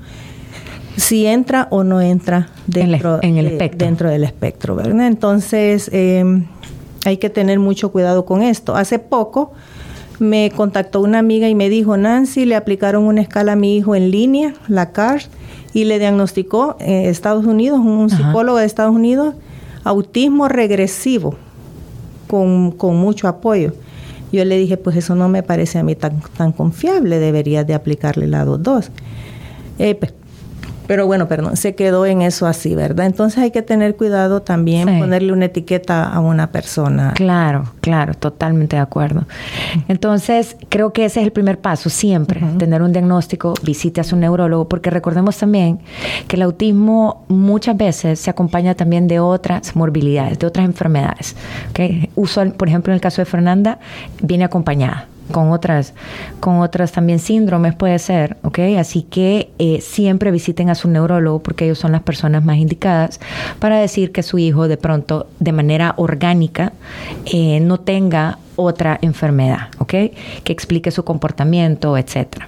si 0.98 1.26
entra 1.26 1.68
o 1.72 1.84
no 1.84 2.02
entra 2.02 2.50
dentro, 2.68 3.20
en 3.22 3.38
el, 3.38 3.48
espectro. 3.48 3.86
dentro 3.86 4.10
del 4.10 4.24
espectro, 4.24 4.76
¿verdad? 4.76 5.08
Entonces, 5.08 5.90
em, 5.94 6.46
hay 7.06 7.18
que 7.18 7.30
tener 7.30 7.60
mucho 7.60 7.92
cuidado 7.92 8.26
con 8.26 8.42
esto. 8.42 8.76
Hace 8.76 9.00
poco 9.00 9.52
me 10.20 10.52
contactó 10.56 11.02
una 11.02 11.20
amiga 11.20 11.50
y 11.50 11.56
me 11.56 11.70
dijo, 11.70 11.98
Nancy, 11.98 12.46
le 12.46 12.56
aplicaron 12.56 13.04
una 13.04 13.22
escala 13.22 13.54
a 13.54 13.56
mi 13.56 13.76
hijo 13.76 13.96
en 13.96 14.12
línea, 14.12 14.54
la 14.68 14.92
CARS, 14.92 15.30
y 15.74 15.84
le 15.84 16.00
diagnosticó 16.00 16.78
en 16.80 17.10
Estados 17.10 17.46
Unidos, 17.46 17.80
un 17.80 18.10
psicólogo 18.10 18.58
de 18.58 18.66
Estados 18.66 18.96
Unidos, 18.96 19.36
autismo 19.84 20.48
regresivo, 20.48 21.36
con, 22.30 22.72
con, 22.72 22.96
mucho 22.96 23.28
apoyo. 23.28 23.74
Yo 24.32 24.46
le 24.46 24.58
dije, 24.58 24.78
pues 24.78 24.96
eso 24.96 25.16
no 25.16 25.28
me 25.28 25.44
parece 25.44 25.78
a 25.78 25.84
mí 25.84 25.96
tan, 25.96 26.22
tan 26.38 26.54
confiable, 26.54 27.20
debería 27.20 27.66
de 27.66 27.74
aplicarle 27.74 28.28
la 28.28 28.46
2.2. 28.46 28.90
Eh, 29.78 29.96
pues, 29.96 30.14
pero 30.88 31.06
bueno, 31.08 31.28
perdón, 31.28 31.58
se 31.58 31.76
quedó 31.76 32.06
en 32.06 32.22
eso 32.22 32.48
así, 32.48 32.76
¿verdad? 32.76 33.06
Entonces 33.06 33.40
hay 33.40 33.52
que 33.52 33.62
tener 33.62 33.96
cuidado 33.96 34.42
también 34.42 35.00
ponerle 35.00 35.34
una 35.34 35.46
etiqueta 35.46 36.06
a 36.06 36.20
una 36.20 36.52
persona. 36.52 37.14
Claro, 37.16 37.66
claro, 37.82 38.14
totalmente 38.14 38.76
de 38.76 38.82
acuerdo. 38.82 39.26
Entonces, 39.88 40.58
creo 40.70 40.94
que 40.94 41.06
ese 41.06 41.22
es 41.22 41.26
el 41.26 41.32
primer 41.32 41.60
paso, 41.60 41.90
siempre, 41.90 42.42
tener 42.58 42.82
un 42.82 42.92
diagnóstico, 42.92 43.54
visite 43.64 44.02
a 44.02 44.04
su 44.04 44.16
neurólogo, 44.16 44.68
porque 44.68 44.90
recordemos 44.90 45.38
también 45.38 45.80
que 46.28 46.36
el 46.36 46.44
autismo 46.44 47.26
muchas 47.28 47.78
veces 47.78 48.20
se 48.20 48.30
acompaña 48.30 48.76
también 48.76 49.08
de 49.08 49.20
otras 49.20 49.76
morbilidades, 49.76 50.40
de 50.40 50.48
otras 50.48 50.66
enfermedades. 50.66 51.36
¿okay? 51.70 52.10
Usual, 52.16 52.54
por 52.54 52.68
ejemplo, 52.68 52.92
en 52.92 52.96
el 52.96 53.02
caso 53.02 53.22
de 53.22 53.26
Fernanda, 53.26 53.80
viene 54.22 54.44
acompañada 54.44 55.08
con 55.32 55.52
otras, 55.52 55.94
con 56.40 56.60
otras 56.60 56.92
también 56.92 57.20
síndromes 57.20 57.76
puede 57.76 58.00
ser, 58.00 58.38
¿ok? 58.44 58.60
Así 58.78 59.04
que 59.04 59.52
eh, 59.60 59.82
siempre 59.82 60.32
visiten 60.32 60.70
a 60.70 60.76
su 60.76 60.88
neurólogo 60.88 61.40
porque 61.40 61.66
ellos 61.66 61.80
son 61.80 61.92
las 61.92 62.04
personas 62.04 62.44
más 62.46 62.58
indicadas 62.58 63.20
para 63.60 63.78
decir 63.80 64.12
que 64.12 64.24
su 64.24 64.38
hijo 64.38 64.68
de 64.68 64.78
pronto 64.78 65.28
de 65.40 65.52
manera 65.52 65.94
orgánica 65.98 66.74
eh, 67.26 67.60
no 67.60 67.80
tenga 67.80 68.40
otra 68.56 68.98
enfermedad, 69.02 69.70
¿ok? 69.80 69.90
Que 70.44 70.54
explique 70.54 70.92
su 70.92 71.04
comportamiento, 71.04 71.98
etcétera. 71.98 72.48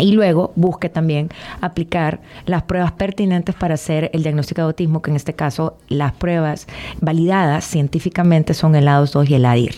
Y 0.00 0.12
luego 0.12 0.52
busque 0.56 0.88
también 0.88 1.28
aplicar 1.60 2.20
las 2.46 2.62
pruebas 2.62 2.92
pertinentes 2.92 3.54
para 3.54 3.74
hacer 3.74 4.10
el 4.12 4.22
diagnóstico 4.22 4.62
de 4.62 4.66
autismo, 4.66 5.02
que 5.02 5.10
en 5.10 5.16
este 5.16 5.34
caso 5.34 5.76
las 5.88 6.12
pruebas 6.12 6.66
validadas 7.00 7.64
científicamente 7.64 8.54
son 8.54 8.74
el 8.74 8.86
A2 8.86 9.28
y 9.28 9.34
el 9.34 9.44
ADIR. 9.44 9.74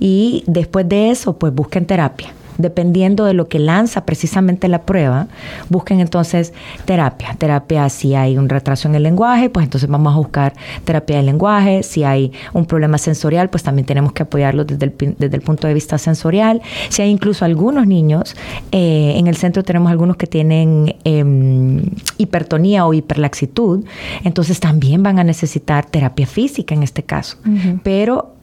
Y 0.00 0.44
después 0.46 0.88
de 0.88 1.10
eso, 1.10 1.38
pues 1.38 1.54
busquen 1.54 1.86
terapia 1.86 2.32
dependiendo 2.62 3.24
de 3.24 3.34
lo 3.34 3.48
que 3.48 3.58
lanza 3.58 4.04
precisamente 4.06 4.68
la 4.68 4.82
prueba, 4.82 5.28
busquen 5.68 6.00
entonces 6.00 6.52
terapia. 6.84 7.34
Terapia 7.38 7.88
si 7.88 8.14
hay 8.14 8.38
un 8.38 8.48
retraso 8.48 8.88
en 8.88 8.94
el 8.94 9.02
lenguaje, 9.02 9.50
pues 9.50 9.64
entonces 9.64 9.88
vamos 9.88 10.14
a 10.14 10.16
buscar 10.16 10.54
terapia 10.84 11.16
del 11.16 11.26
lenguaje. 11.26 11.82
Si 11.82 12.04
hay 12.04 12.32
un 12.52 12.66
problema 12.66 12.98
sensorial, 12.98 13.50
pues 13.50 13.62
también 13.62 13.86
tenemos 13.86 14.12
que 14.12 14.22
apoyarlo 14.22 14.64
desde 14.64 14.86
el, 14.86 15.16
desde 15.18 15.36
el 15.36 15.42
punto 15.42 15.66
de 15.68 15.74
vista 15.74 15.98
sensorial. 15.98 16.62
Si 16.88 17.02
hay 17.02 17.10
incluso 17.10 17.44
algunos 17.44 17.86
niños, 17.86 18.34
eh, 18.70 19.14
en 19.16 19.26
el 19.26 19.36
centro 19.36 19.62
tenemos 19.62 19.90
algunos 19.90 20.16
que 20.16 20.26
tienen 20.26 20.96
em, 21.04 21.82
hipertonía 22.18 22.86
o 22.86 22.94
hiperlaxitud, 22.94 23.84
entonces 24.24 24.60
también 24.60 25.02
van 25.02 25.18
a 25.18 25.24
necesitar 25.24 25.84
terapia 25.86 26.26
física 26.26 26.74
en 26.74 26.82
este 26.82 27.02
caso. 27.02 27.36
Pero 27.82 28.34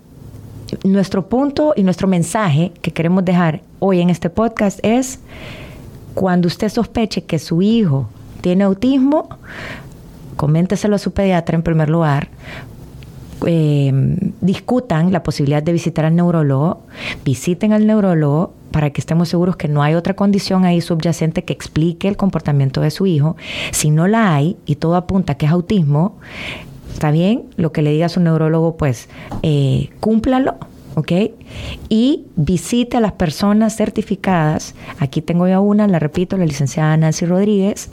nuestro 0.83 1.27
punto 1.27 1.73
y 1.75 1.83
nuestro 1.83 2.07
mensaje 2.07 2.71
que 2.81 2.91
queremos 2.91 3.25
dejar 3.25 3.61
hoy 3.79 4.01
en 4.01 4.09
este 4.09 4.29
podcast 4.29 4.79
es, 4.83 5.19
cuando 6.13 6.47
usted 6.47 6.69
sospeche 6.69 7.23
que 7.23 7.39
su 7.39 7.61
hijo 7.61 8.09
tiene 8.41 8.63
autismo, 8.63 9.29
coménteselo 10.35 10.95
a 10.95 10.99
su 10.99 11.11
pediatra 11.11 11.55
en 11.55 11.63
primer 11.63 11.89
lugar, 11.89 12.29
eh, 13.45 13.91
discutan 14.41 15.11
la 15.11 15.23
posibilidad 15.23 15.63
de 15.63 15.71
visitar 15.71 16.05
al 16.05 16.15
neurólogo, 16.15 16.81
visiten 17.23 17.73
al 17.73 17.87
neurólogo 17.87 18.53
para 18.71 18.89
que 18.91 19.01
estemos 19.01 19.29
seguros 19.29 19.55
que 19.55 19.67
no 19.67 19.81
hay 19.81 19.95
otra 19.95 20.13
condición 20.13 20.65
ahí 20.65 20.81
subyacente 20.81 21.43
que 21.43 21.53
explique 21.53 22.07
el 22.07 22.17
comportamiento 22.17 22.81
de 22.81 22.91
su 22.91 23.05
hijo. 23.05 23.35
Si 23.71 23.91
no 23.91 24.07
la 24.07 24.35
hay 24.35 24.57
y 24.65 24.75
todo 24.75 24.95
apunta 24.95 25.35
que 25.35 25.45
es 25.45 25.51
autismo, 25.51 26.17
está 26.93 27.11
bien, 27.11 27.43
lo 27.55 27.71
que 27.71 27.81
le 27.81 27.91
diga 27.91 28.09
su 28.09 28.19
neurólogo, 28.19 28.75
pues 28.77 29.09
eh, 29.41 29.89
cúmplalo. 29.99 30.55
¿Ok? 30.99 31.11
Y 31.89 32.25
visite 32.35 32.97
a 32.97 32.99
las 32.99 33.13
personas 33.13 33.75
certificadas. 33.75 34.75
Aquí 34.99 35.21
tengo 35.21 35.47
ya 35.47 35.59
una, 35.59 35.87
la 35.87 35.99
repito, 35.99 36.37
la 36.37 36.45
licenciada 36.45 36.95
Nancy 36.97 37.25
Rodríguez, 37.25 37.89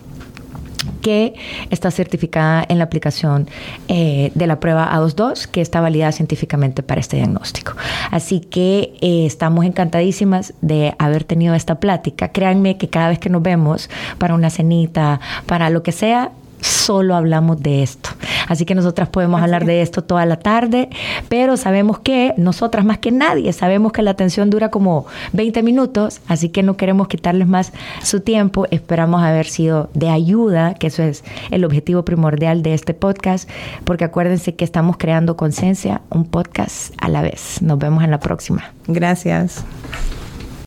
que 1.02 1.34
está 1.70 1.90
certificada 1.90 2.64
en 2.68 2.78
la 2.78 2.84
aplicación 2.84 3.48
eh, 3.88 4.30
de 4.34 4.46
la 4.46 4.60
prueba 4.60 4.92
A22, 4.92 5.46
que 5.46 5.60
está 5.60 5.80
validada 5.80 6.12
científicamente 6.12 6.82
para 6.82 7.00
este 7.00 7.16
diagnóstico. 7.16 7.72
Así 8.10 8.40
que 8.40 8.94
eh, 9.00 9.26
estamos 9.26 9.64
encantadísimas 9.64 10.54
de 10.60 10.94
haber 10.98 11.24
tenido 11.24 11.54
esta 11.54 11.80
plática. 11.80 12.28
Créanme 12.28 12.76
que 12.76 12.88
cada 12.88 13.08
vez 13.08 13.18
que 13.18 13.30
nos 13.30 13.42
vemos 13.42 13.88
para 14.18 14.34
una 14.34 14.50
cenita, 14.50 15.20
para 15.46 15.70
lo 15.70 15.82
que 15.82 15.92
sea, 15.92 16.32
solo 16.60 17.14
hablamos 17.14 17.62
de 17.62 17.82
esto. 17.82 18.10
Así 18.48 18.64
que 18.64 18.74
nosotras 18.74 19.08
podemos 19.08 19.42
hablar 19.42 19.64
de 19.64 19.82
esto 19.82 20.02
toda 20.02 20.24
la 20.24 20.38
tarde, 20.38 20.88
pero 21.28 21.56
sabemos 21.56 21.98
que 21.98 22.32
nosotras 22.36 22.84
más 22.84 22.98
que 22.98 23.10
nadie 23.10 23.52
sabemos 23.52 23.92
que 23.92 24.02
la 24.02 24.12
atención 24.12 24.50
dura 24.50 24.70
como 24.70 25.06
20 25.32 25.62
minutos, 25.62 26.20
así 26.28 26.48
que 26.48 26.62
no 26.62 26.76
queremos 26.76 27.08
quitarles 27.08 27.48
más 27.48 27.72
su 28.02 28.20
tiempo. 28.20 28.66
Esperamos 28.70 29.22
haber 29.22 29.46
sido 29.46 29.90
de 29.94 30.10
ayuda, 30.10 30.74
que 30.74 30.88
eso 30.88 31.02
es 31.02 31.24
el 31.50 31.64
objetivo 31.64 32.04
primordial 32.04 32.62
de 32.62 32.74
este 32.74 32.94
podcast, 32.94 33.48
porque 33.84 34.04
acuérdense 34.04 34.54
que 34.54 34.64
estamos 34.64 34.96
creando 34.96 35.36
conciencia, 35.36 36.02
un 36.10 36.24
podcast 36.24 36.94
a 36.98 37.08
la 37.08 37.22
vez. 37.22 37.62
Nos 37.62 37.78
vemos 37.78 38.04
en 38.04 38.10
la 38.10 38.20
próxima. 38.20 38.72
Gracias. 38.86 39.64